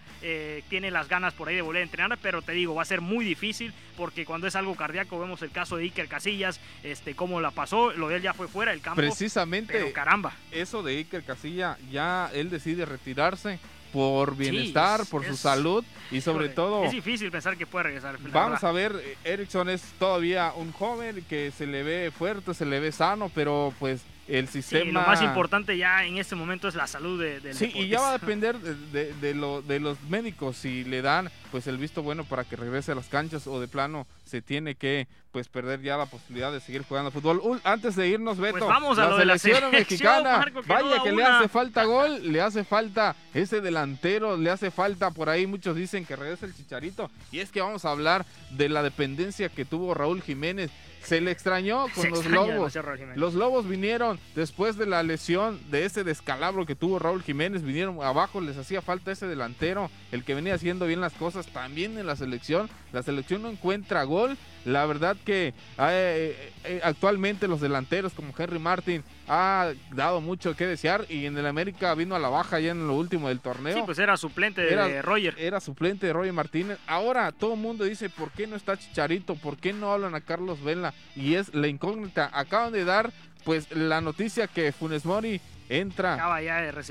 tiene 0.69 0.91
las 0.91 1.07
ganas 1.07 1.33
por 1.33 1.47
ahí 1.47 1.55
de 1.55 1.61
volver 1.61 1.81
a 1.81 1.85
entrenar, 1.85 2.17
pero 2.21 2.41
te 2.41 2.53
digo, 2.53 2.75
va 2.75 2.83
a 2.83 2.85
ser 2.85 3.01
muy 3.01 3.25
difícil 3.25 3.73
porque 3.95 4.25
cuando 4.25 4.47
es 4.47 4.55
algo 4.55 4.75
cardíaco 4.75 5.19
vemos 5.19 5.41
el 5.41 5.51
caso 5.51 5.77
de 5.77 5.83
Iker 5.83 6.07
Casillas, 6.07 6.59
este 6.83 7.15
cómo 7.15 7.41
la 7.41 7.51
pasó, 7.51 7.93
lo 7.93 8.09
de 8.09 8.17
él 8.17 8.21
ya 8.21 8.33
fue 8.33 8.47
fuera 8.47 8.71
del 8.71 8.81
campo. 8.81 8.97
Precisamente. 8.97 9.91
caramba. 9.91 10.33
Eso 10.51 10.83
de 10.83 10.97
Iker 10.97 11.23
Casilla, 11.23 11.77
ya 11.91 12.29
él 12.33 12.49
decide 12.49 12.85
retirarse 12.85 13.59
por 13.91 14.35
bienestar, 14.35 15.05
por 15.05 15.23
su 15.23 15.37
salud 15.37 15.85
y 16.09 16.19
sobre 16.21 16.49
todo... 16.49 16.83
Es 16.83 16.91
difícil 16.91 17.29
pensar 17.29 17.55
que 17.55 17.67
puede 17.67 17.83
regresar. 17.83 18.17
Vamos 18.31 18.63
a 18.63 18.71
ver, 18.71 19.17
Erickson 19.23 19.69
es 19.69 19.83
todavía 19.99 20.51
un 20.55 20.71
joven 20.71 21.23
que 21.29 21.51
se 21.51 21.67
le 21.67 21.83
ve 21.83 22.11
fuerte, 22.11 22.55
se 22.55 22.65
le 22.65 22.79
ve 22.79 22.91
sano, 22.91 23.31
pero 23.33 23.71
pues 23.79 24.01
el 24.27 24.47
sistema... 24.47 24.83
Sí, 24.83 24.91
lo 24.91 25.01
más 25.01 25.21
importante 25.21 25.77
ya 25.77 26.05
en 26.05 26.17
este 26.17 26.35
momento 26.35 26.67
es 26.67 26.75
la 26.75 26.87
salud 26.87 27.21
de, 27.21 27.39
del 27.39 27.55
Sí, 27.55 27.71
y 27.73 27.87
ya 27.87 28.01
va 28.01 28.09
a 28.09 28.13
depender 28.19 28.57
de, 28.57 29.13
de, 29.13 29.33
lo, 29.33 29.61
de 29.61 29.79
los 29.79 30.01
médicos 30.03 30.57
si 30.57 30.83
le 30.83 31.01
dan 31.01 31.29
pues 31.51 31.67
el 31.67 31.77
visto 31.77 32.01
bueno 32.01 32.23
para 32.23 32.43
que 32.43 32.55
regrese 32.55 32.91
a 32.91 32.95
las 32.95 33.07
canchas 33.07 33.47
o 33.47 33.59
de 33.59 33.67
plano 33.67 34.07
se 34.25 34.41
tiene 34.41 34.75
que 34.75 35.07
pues 35.33 35.47
perder 35.49 35.81
ya 35.81 35.97
la 35.97 36.05
posibilidad 36.05 36.51
de 36.51 36.59
seguir 36.59 36.83
jugando 36.83 37.09
fútbol. 37.09 37.59
antes 37.63 37.95
de 37.95 38.07
irnos, 38.07 38.37
Beto, 38.37 38.59
pues 38.59 38.69
vamos 38.69 38.99
a 38.99 39.09
la 39.09 39.37
selección, 39.39 39.71
mexicana, 39.71 40.45
vaya 40.67 41.01
que 41.03 41.11
le 41.11 41.23
hace 41.23 41.47
falta 41.49 41.83
gol, 41.85 42.31
le 42.31 42.39
hace 42.39 42.63
falta 42.63 43.15
ese 43.33 43.59
delantero, 43.59 44.37
le 44.37 44.51
hace 44.51 44.69
falta 44.69 45.09
por 45.09 45.29
ahí, 45.29 45.47
muchos 45.47 45.75
dicen 45.75 46.05
que 46.05 46.15
regrese 46.15 46.45
el 46.45 46.55
Chicharito, 46.55 47.09
y 47.31 47.39
es 47.39 47.51
que 47.51 47.61
vamos 47.61 47.83
a 47.83 47.89
hablar 47.89 48.27
de 48.51 48.69
la 48.69 48.83
dependencia 48.83 49.49
que 49.49 49.65
tuvo 49.65 49.95
Raúl 49.95 50.21
Jiménez 50.21 50.69
se 51.03 51.21
le 51.21 51.31
extrañó 51.31 51.85
con 51.93 52.09
los 52.09 52.25
Lobos. 52.25 52.77
Los 53.15 53.33
Lobos 53.33 53.67
vinieron 53.67 54.19
después 54.35 54.77
de 54.77 54.85
la 54.85 55.03
lesión 55.03 55.59
de 55.69 55.85
ese 55.85 56.03
descalabro 56.03 56.65
que 56.65 56.75
tuvo 56.75 56.99
Raúl 56.99 57.21
Jiménez, 57.23 57.63
vinieron 57.63 58.01
abajo, 58.01 58.41
les 58.41 58.57
hacía 58.57 58.81
falta 58.81 59.11
ese 59.11 59.27
delantero, 59.27 59.89
el 60.11 60.23
que 60.23 60.35
venía 60.35 60.55
haciendo 60.55 60.85
bien 60.85 61.01
las 61.01 61.13
cosas 61.13 61.47
también 61.47 61.97
en 61.97 62.07
la 62.07 62.15
selección. 62.15 62.69
La 62.91 63.03
selección 63.03 63.41
no 63.41 63.49
encuentra 63.49 64.03
gol. 64.03 64.37
La 64.65 64.85
verdad 64.85 65.17
que 65.25 65.47
eh, 65.47 65.53
eh, 65.77 66.51
eh, 66.63 66.81
actualmente 66.83 67.47
los 67.47 67.61
delanteros 67.61 68.13
como 68.13 68.33
Henry 68.37 68.59
Martin 68.59 69.03
ha 69.27 69.73
dado 69.91 70.21
mucho 70.21 70.55
que 70.55 70.65
desear 70.65 71.05
y 71.09 71.25
en 71.25 71.37
el 71.37 71.45
América 71.45 71.93
vino 71.95 72.15
a 72.15 72.19
la 72.19 72.29
baja 72.29 72.59
ya 72.59 72.71
en 72.71 72.87
lo 72.87 72.95
último 72.95 73.27
del 73.27 73.39
torneo. 73.39 73.75
Sí, 73.75 73.81
pues 73.85 73.99
era 73.99 74.17
suplente 74.17 74.61
de 74.61 75.01
Roger. 75.01 75.35
Era 75.37 75.59
suplente 75.59 76.07
de 76.07 76.13
Roger 76.13 76.33
Martínez. 76.33 76.77
Ahora 76.87 77.31
todo 77.31 77.53
el 77.53 77.59
mundo 77.59 77.83
dice, 77.83 78.09
¿por 78.09 78.31
qué 78.31 78.47
no 78.47 78.55
está 78.55 78.77
Chicharito? 78.77 79.35
¿Por 79.35 79.57
qué 79.57 79.73
no 79.73 79.91
hablan 79.91 80.15
a 80.15 80.21
Carlos 80.21 80.63
Vela? 80.63 80.93
Y 81.15 81.35
es 81.35 81.53
la 81.53 81.67
incógnita. 81.67 82.29
Acaban 82.33 82.71
de 82.71 82.85
dar 82.85 83.11
pues 83.43 83.71
la 83.75 84.01
noticia 84.01 84.47
que 84.47 84.71
Funes 84.71 85.05
Mori 85.05 85.41
entra 85.69 86.17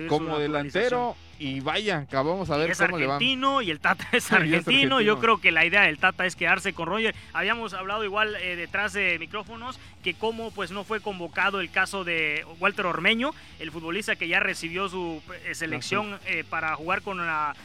como 0.08 0.38
delantero 0.38 1.16
y 1.42 1.58
vaya, 1.58 1.98
acabamos 1.98 2.50
a 2.50 2.56
ver 2.56 2.70
es 2.70 2.78
cómo 2.78 2.94
argentino 2.94 3.62
y 3.62 3.72
el 3.72 3.80
Tata 3.80 4.06
es 4.12 4.30
argentino. 4.32 5.00
Yo 5.00 5.18
creo 5.18 5.40
que 5.40 5.50
la 5.50 5.66
idea 5.66 5.82
del 5.82 5.98
Tata 5.98 6.24
es 6.24 6.36
quedarse 6.36 6.72
con 6.72 6.86
Roger. 6.86 7.16
Habíamos 7.32 7.74
hablado 7.74 8.04
igual 8.04 8.36
eh, 8.36 8.54
detrás 8.54 8.92
de 8.92 9.18
micrófonos 9.18 9.80
que 10.04 10.14
cómo 10.14 10.52
pues 10.52 10.70
no 10.70 10.84
fue 10.84 11.00
convocado 11.00 11.60
el 11.60 11.68
caso 11.68 12.04
de 12.04 12.46
Walter 12.60 12.86
Ormeño, 12.86 13.32
el 13.58 13.72
futbolista 13.72 14.14
que 14.14 14.28
ya 14.28 14.38
recibió 14.38 14.88
su 14.88 15.20
eh, 15.44 15.56
selección 15.56 16.20
eh, 16.26 16.44
para 16.48 16.76
jugar 16.76 17.02
con 17.02 17.18
la 17.18 17.56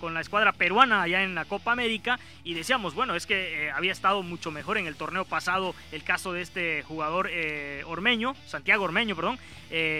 con 0.00 0.14
la 0.14 0.20
escuadra 0.20 0.52
peruana 0.52 1.02
allá 1.02 1.22
en 1.22 1.34
la 1.34 1.44
Copa 1.44 1.72
América 1.72 2.18
y 2.44 2.54
decíamos, 2.54 2.94
bueno, 2.94 3.14
es 3.14 3.26
que 3.26 3.70
había 3.74 3.92
estado 3.92 4.22
mucho 4.22 4.50
mejor 4.50 4.78
en 4.78 4.86
el 4.86 4.96
torneo 4.96 5.24
pasado 5.24 5.74
el 5.92 6.02
caso 6.02 6.32
de 6.32 6.42
este 6.42 6.82
jugador 6.82 7.30
Ormeño, 7.86 8.34
Santiago 8.46 8.84
Ormeño, 8.84 9.14
perdón, 9.14 9.38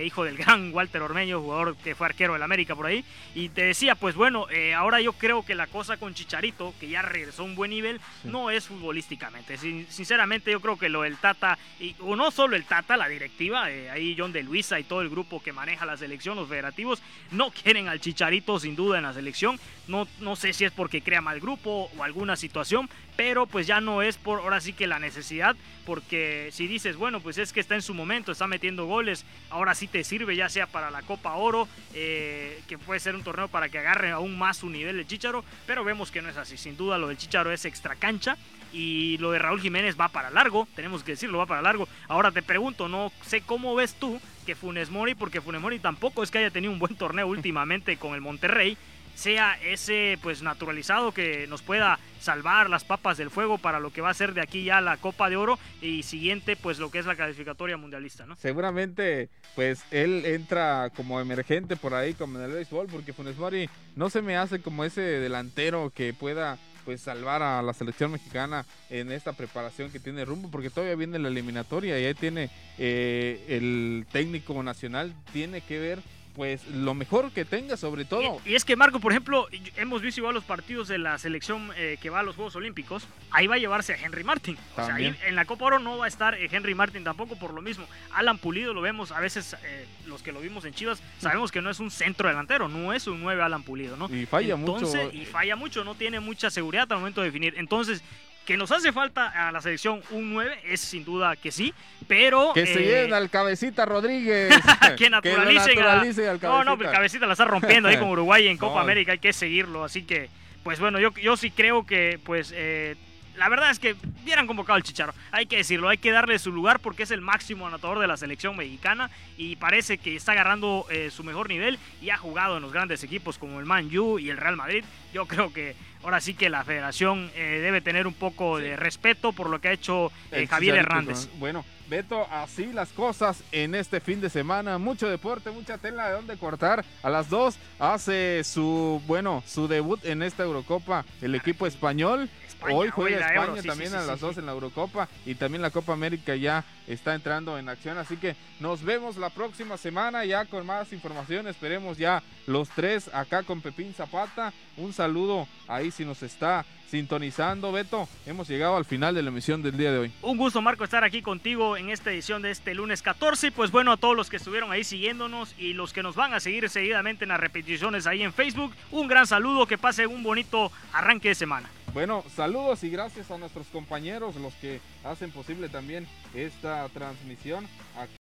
hijo 0.05 0.25
del 0.25 0.37
gran 0.37 0.73
Walter 0.73 1.03
Ormeño, 1.03 1.41
jugador 1.41 1.77
que 1.77 1.95
fue 1.95 2.07
arquero 2.07 2.33
del 2.33 2.43
América 2.43 2.75
por 2.75 2.87
ahí, 2.87 3.05
y 3.35 3.49
te 3.51 3.65
decía, 3.65 3.95
pues 3.95 4.15
bueno, 4.15 4.49
eh, 4.51 4.75
ahora 4.75 5.01
yo 5.01 5.13
creo 5.13 5.45
que 5.45 5.55
la 5.55 5.67
cosa 5.67 5.97
con 5.97 6.15
Chicharito, 6.15 6.75
que 6.81 6.89
ya 6.89 7.03
regresó 7.03 7.43
a 7.43 7.47
un 7.47 7.55
buen 7.55 7.71
nivel, 7.71 8.01
no 8.25 8.51
es 8.51 8.67
futbolísticamente. 8.67 9.57
sinceramente 9.57 10.51
yo 10.51 10.61
creo 10.61 10.79
que 10.79 10.89
lo 10.89 11.03
del 11.03 11.17
Tata, 11.17 11.59
y, 11.81 11.95
o 12.01 12.17
no 12.17 12.31
solo 12.31 12.57
el 12.57 12.65
Tata, 12.65 12.97
la 12.97 13.09
directiva, 13.09 13.71
eh, 13.71 13.91
ahí 13.91 14.17
John 14.19 14.33
de 14.33 14.43
Luisa 14.43 14.79
y 14.81 14.85
todo 14.85 15.03
el 15.03 15.11
grupo 15.11 15.43
que 15.43 15.53
maneja 15.53 15.87
la 15.87 15.97
selección, 15.97 16.37
los 16.37 16.49
federativos, 16.49 17.03
no 17.31 17.51
quieren 17.51 17.89
al 17.89 18.01
Chicharito 18.01 18.59
sin 18.59 18.77
duda 18.77 18.99
en 18.99 19.05
la 19.05 19.13
selección. 19.13 19.58
No, 19.87 20.07
no 20.21 20.37
sé 20.37 20.53
si 20.53 20.65
es 20.65 20.73
porque 20.73 21.01
crea 21.01 21.21
mal 21.21 21.41
grupo 21.41 21.91
o 21.97 22.05
alguna 22.05 22.37
situación, 22.37 22.91
pero 23.17 23.47
pues 23.47 23.67
ya 23.67 23.81
no 23.81 24.03
es 24.03 24.19
por 24.19 24.41
ahora 24.41 24.61
sí 24.61 24.75
que 24.75 24.87
la 24.87 24.99
necesidad, 24.99 25.57
porque 25.87 26.51
si 26.53 26.67
dices, 26.67 26.97
bueno, 26.97 27.21
pues 27.21 27.39
es 27.39 27.53
que 27.53 27.61
está 27.61 27.75
en 27.75 27.83
su 27.83 27.95
momento, 27.95 28.31
está 28.31 28.47
metiendo 28.47 28.85
goles, 28.85 29.25
ahora 29.49 29.75
sí 29.75 29.89
te 29.89 30.05
sirve 30.05 30.37
ya 30.37 30.49
sea 30.49 30.67
para 30.67 30.91
la 30.91 31.03
Copa 31.03 31.35
Oro, 31.35 31.67
eh, 31.95 32.61
que 32.69 32.77
puede 32.77 33.01
ser 33.01 33.15
un 33.15 33.25
torneo 33.25 33.49
para 33.49 33.71
que 33.71 33.79
agarre 33.79 34.11
aún 34.11 34.39
más 34.39 34.59
su 34.59 34.69
nivel 34.69 34.99
el 34.99 35.07
Chicharo, 35.07 35.43
pero 35.67 35.85
vemos 35.85 36.11
que 36.11 36.21
no 36.21 36.29
es 36.29 36.37
así, 36.37 36.59
sin 36.59 36.77
duda 36.77 36.99
lo 36.99 37.09
del 37.09 37.17
Chicharo 37.17 37.51
es 37.51 37.65
extra 37.65 37.95
cancha 37.95 38.37
y 38.73 39.17
lo 39.19 39.31
de 39.31 39.39
Raúl 39.39 39.61
Jiménez 39.61 39.99
va 39.99 40.09
para 40.09 40.31
largo, 40.31 40.69
tenemos 40.75 41.03
que 41.03 41.13
decirlo, 41.13 41.39
va 41.39 41.47
para 41.47 41.63
largo. 41.63 41.89
Ahora 42.09 42.31
te 42.31 42.43
pregunto, 42.43 42.89
no 42.89 43.13
sé 43.23 43.41
cómo 43.41 43.75
ves 43.75 43.95
tú 43.95 44.21
que 44.47 44.55
Funes 44.55 44.91
Mori, 44.91 45.15
porque 45.15 45.41
Funes 45.41 45.61
Mori 45.61 45.79
tampoco 45.79 46.23
es 46.23 46.31
que 46.31 46.39
haya 46.39 46.51
tenido 46.51 46.73
un 46.73 46.79
buen 46.79 46.97
torneo 46.97 47.27
últimamente 47.29 47.97
con 47.97 48.15
el 48.15 48.21
Monterrey, 48.21 48.77
sea 49.19 49.59
ese 49.65 50.17
pues 50.23 50.43
naturalizado 50.43 51.11
que 51.11 51.49
nos 51.49 51.63
pueda 51.63 51.99
salvar 52.21 52.71
las 52.71 52.85
papas 52.85 53.19
del 53.19 53.31
fuego 53.31 53.59
para 53.59 53.81
lo 53.81 53.93
que 53.93 54.01
va 54.01 54.11
a 54.11 54.15
ser 54.15 54.33
de 54.33 54.41
aquí 54.41 54.63
ya 54.63 54.81
la 54.81 54.97
Copa 54.97 55.29
de 55.29 55.37
Oro 55.37 55.59
y 55.83 56.05
siguiente 56.05 56.55
pues 56.55 56.79
lo 56.79 56.93
que 56.93 57.01
es 57.01 57.07
la 57.07 57.17
clasificatoria 57.17 57.77
mundialista, 57.77 58.27
¿no? 58.27 58.37
Seguramente 58.37 59.29
pues 59.57 59.83
él 59.91 60.25
entra 60.25 60.91
como 60.95 61.21
emergente 61.21 61.75
por 61.75 61.95
ahí 61.95 62.15
como 62.15 62.39
en 62.39 62.45
el 62.45 62.53
béisbol 62.53 62.87
porque 62.87 63.13
Funes 63.13 63.37
Mori 63.37 63.69
no 63.97 64.09
se 64.09 64.23
me 64.23 64.37
hace 64.37 64.61
como 64.61 64.85
ese 64.85 65.01
delantero 65.01 65.91
que 65.93 66.15
pueda 66.15 66.57
pues 66.85 67.01
salvar 67.01 67.43
a 67.43 67.61
la 67.61 67.75
selección 67.75 68.13
mexicana 68.13 68.65
en 68.89 69.11
esta 69.11 69.35
preparación 69.35 69.91
que 69.91 70.01
tiene 70.01 70.25
rumbo, 70.25 70.51
porque 70.51 70.71
todavía 70.71 70.97
viene 70.97 71.19
la 71.19 71.29
eliminatoria 71.29 72.01
y 72.01 72.05
ahí 72.07 72.15
tiene 72.15 72.49
eh, 72.79 73.45
el 73.49 74.07
técnico 74.11 74.63
nacional, 74.63 75.13
tiene 75.31 75.61
que 75.61 75.79
ver 75.79 75.99
pues 76.39 76.65
lo 76.69 76.95
mejor 76.95 77.33
que 77.33 77.45
tenga 77.45 77.77
sobre 77.77 78.05
todo. 78.05 78.41
Y, 78.45 78.55
es 78.55 78.65
que 78.65 78.77
Marco, 78.77 79.01
por 79.01 79.11
ejemplo, 79.11 79.49
hemos 79.77 80.03
visto 80.03 80.21
igual 80.21 80.35
los 80.35 80.45
partidos 80.45 80.87
de 80.87 80.97
la 80.97 81.19
selección 81.19 81.73
eh, 81.77 81.99
que 82.01 82.11
va 82.11 82.21
a 82.21 82.23
los 82.23 82.37
Juegos 82.37 82.55
Olímpicos, 82.55 83.09
ahí 83.33 83.49
va 83.49 83.57
a 83.57 83.59
llevarse 83.59 83.95
a 83.95 83.97
Henry 83.97 84.23
Martin. 84.23 84.57
O 84.77 84.85
sea, 84.85 84.95
ahí 84.95 85.13
en 85.27 85.35
la 85.35 85.47
Copa 85.47 85.65
Oro 85.65 85.81
no 85.81 85.99
va 85.99 86.05
a 86.05 86.09
estar 86.09 86.35
eh, 86.35 86.49
Henry 86.49 86.77
Martin 86.77 87.03
tampoco 87.03 87.35
por 87.35 87.53
lo 87.53 87.61
mismo. 87.61 87.87
Alan 88.13 88.39
Pulido 88.39 88.73
lo 88.73 88.81
vemos, 88.81 89.11
a 89.11 89.19
veces 89.19 89.57
eh, 89.65 89.85
los 90.07 90.23
que 90.23 90.31
lo 90.31 90.41
vimos 90.41 90.65
en 90.65 90.75
Chivas, 90.75 91.03
sabemos 91.19 91.51
que 91.51 91.61
no 91.61 91.71
es 91.71 91.81
un 91.81 91.91
centro 91.91 92.29
delantero, 92.29 92.69
no 92.69 92.93
es 92.93 93.09
un 93.09 93.21
9 93.21 93.43
Alan 93.43 93.65
Pulido, 93.65 93.97
¿no? 93.97 94.09
Y 94.09 94.25
falla 94.25 94.55
mucho. 94.55 94.87
Y 95.13 95.25
falla 95.25 95.57
mucho, 95.57 95.83
no 95.83 95.97
tiene 95.97 96.21
mucha 96.21 96.51
seguridad 96.51 96.87
al 96.93 96.99
momento 96.99 97.21
de 97.21 97.27
definir. 97.27 97.55
Entonces, 97.57 98.01
que 98.49 98.57
nos 98.57 98.73
hace 98.73 98.93
falta 98.93 99.27
a 99.47 99.53
la 99.53 99.61
selección 99.61 100.01
un 100.11 100.33
9, 100.33 100.61
es 100.65 100.81
sin 100.81 101.05
duda 101.05 101.37
que 101.37 101.53
sí, 101.53 101.75
pero... 102.07 102.55
Que 102.55 102.65
se 102.65 102.81
eh, 102.83 102.87
lleven 102.87 103.13
al 103.13 103.29
Cabecita 103.29 103.85
Rodríguez. 103.85 104.59
que 104.97 105.11
naturalicen, 105.11 105.75
que 105.75 105.83
al 105.83 106.01
Cabecita. 106.01 106.49
No, 106.49 106.65
no, 106.65 106.73
el 106.83 106.91
Cabecita 106.91 107.27
la 107.27 107.33
está 107.33 107.45
rompiendo 107.45 107.91
ahí 107.91 107.99
con 107.99 108.09
Uruguay 108.09 108.49
en 108.49 108.57
Copa 108.57 108.81
América, 108.81 109.13
hay 109.13 109.19
que 109.19 109.35
seguirlo, 109.35 109.85
así 109.85 110.05
que, 110.05 110.31
pues 110.63 110.81
bueno, 110.81 110.99
yo, 110.99 111.13
yo 111.13 111.37
sí 111.37 111.51
creo 111.51 111.85
que, 111.85 112.19
pues... 112.25 112.55
Eh, 112.57 112.97
la 113.37 113.49
verdad 113.49 113.71
es 113.71 113.79
que 113.79 113.95
hubieran 114.25 114.49
convocado 114.49 114.75
al 114.75 114.83
Chicharo. 114.83 115.15
Hay 115.31 115.47
que 115.47 115.59
decirlo, 115.59 115.89
hay 115.89 115.99
que 115.99 116.11
darle 116.11 116.41
su 116.41 116.51
lugar 116.51 116.81
porque 116.81 117.05
es 117.05 117.13
el 117.13 117.21
máximo 117.21 117.69
anotador 117.69 118.01
de 118.01 118.09
la 118.09 118.17
selección 118.17 118.57
mexicana 118.57 119.11
y 119.37 119.55
parece 119.55 119.99
que 119.99 120.17
está 120.17 120.33
agarrando 120.33 120.87
eh, 120.91 121.11
su 121.13 121.23
mejor 121.23 121.49
nivel 121.49 121.79
y 122.03 122.11
ha 122.11 122.17
jugado 122.17 122.57
en 122.57 122.63
los 122.63 122.73
grandes 122.73 123.05
equipos 123.05 123.39
como 123.39 123.61
el 123.61 123.67
Man 123.67 123.97
U 123.97 124.19
y 124.19 124.31
el 124.31 124.39
Real 124.39 124.57
Madrid. 124.57 124.85
Yo 125.15 125.27
creo 125.27 125.53
que 125.53 125.77
ahora 126.09 126.23
sí 126.23 126.33
que 126.33 126.49
la 126.49 126.65
federación 126.65 127.31
eh, 127.35 127.61
debe 127.63 127.83
tener 127.83 128.07
un 128.07 128.15
poco 128.15 128.59
de 128.59 128.77
respeto 128.77 129.35
por 129.35 129.51
lo 129.51 129.61
que 129.61 129.69
ha 129.69 129.73
hecho 129.73 130.11
eh, 130.33 130.47
Javier 130.47 130.77
Hernández. 130.77 131.29
Bueno, 131.39 131.67
Beto, 131.87 132.27
así 132.31 132.73
las 132.73 132.89
cosas 132.91 133.43
en 133.53 133.75
este 133.75 134.01
fin 134.01 134.19
de 134.19 134.31
semana. 134.31 134.79
Mucho 134.79 135.07
deporte, 135.07 135.51
mucha 135.51 135.77
tela 135.77 136.09
de 136.09 136.15
donde 136.15 136.39
cortar. 136.39 136.83
A 137.03 137.11
las 137.11 137.29
dos 137.29 137.59
hace 137.79 138.43
su, 138.45 139.03
bueno, 139.07 139.43
su 139.47 139.69
debut 139.69 140.03
en 140.07 140.23
esta 140.23 140.45
Eurocopa 140.45 141.05
el 141.21 141.35
equipo 141.35 141.67
español. 141.67 142.31
Hoy 142.61 142.89
juega 142.89 143.29
España 143.29 143.63
también 143.63 143.95
a 143.95 144.03
las 144.03 144.19
dos 144.19 144.37
en 144.37 144.47
la 144.47 144.53
Eurocopa 144.53 145.09
y 145.25 145.37
también 145.37 145.63
la 145.63 145.71
Copa 145.71 145.93
América 145.93 146.35
ya 146.35 146.65
está 146.89 147.15
entrando 147.15 147.57
en 147.57 147.69
acción. 147.69 147.99
Así 147.99 148.17
que 148.17 148.35
nos 148.61 148.83
vemos 148.83 149.17
la 149.17 149.31
próxima 149.31 149.77
semana 149.77 150.25
ya 150.25 150.45
con 150.45 150.67
más 150.67 150.93
información. 150.93 151.47
Esperemos 151.47 151.99
ya 151.99 152.23
los 152.47 152.69
tres 152.71 153.15
acá 153.15 153.45
con 153.45 153.61
Pepín 153.61 153.95
Zapata. 153.95 154.53
Un 154.77 154.93
saludo 154.93 155.47
ahí 155.69 155.91
si 155.91 156.05
nos 156.05 156.23
está 156.23 156.65
sintonizando. 156.91 157.71
Beto, 157.71 158.09
hemos 158.27 158.49
llegado 158.49 158.77
al 158.77 158.85
final 158.85 159.15
de 159.15 159.23
la 159.23 159.29
emisión 159.29 159.63
del 159.63 159.77
día 159.77 159.93
de 159.93 159.99
hoy. 159.99 160.13
Un 160.23 160.37
gusto, 160.37 160.61
Marco, 160.63 160.85
estar 160.85 161.05
aquí 161.05 161.23
contigo 161.23 161.77
en 161.77 161.91
esta 161.91 162.11
edición 162.11 162.43
de 162.43 162.51
este 162.51 162.75
lunes 162.75 163.03
14. 163.03 163.49
Y 163.49 163.51
pues 163.51 163.71
bueno, 163.71 163.93
a 163.93 163.97
todos 163.97 164.17
los 164.17 164.31
que 164.31 164.37
estuvieron 164.37 164.73
ahí 164.73 164.85
siguiéndonos 164.85 165.55
y 165.59 165.75
los 165.75 165.93
que 165.93 166.03
nos 166.03 166.17
van 166.17 166.35
a 166.35 166.41
seguir 166.41 166.69
seguidamente 166.69 167.25
en 167.25 167.29
las 167.29 167.41
repeticiones 167.41 168.07
ahí 168.07 168.23
en 168.23 168.33
Facebook, 168.33 168.75
un 168.91 169.07
gran 169.07 169.27
saludo, 169.27 169.67
que 169.67 169.79
pase 169.79 170.07
un 170.07 170.23
bonito 170.23 170.73
arranque 170.93 171.29
de 171.29 171.35
semana. 171.35 171.71
Bueno, 171.95 172.23
saludos 172.35 172.85
y 172.85 172.91
gracias 172.91 173.31
a 173.31 173.39
nuestros 173.39 173.67
compañeros, 173.69 174.37
los 174.37 174.55
que 174.55 174.81
hacen 175.05 175.31
posible 175.31 175.69
también 175.69 176.07
esta 176.35 176.89
transmisión 176.91 177.67
aquí 177.97 178.18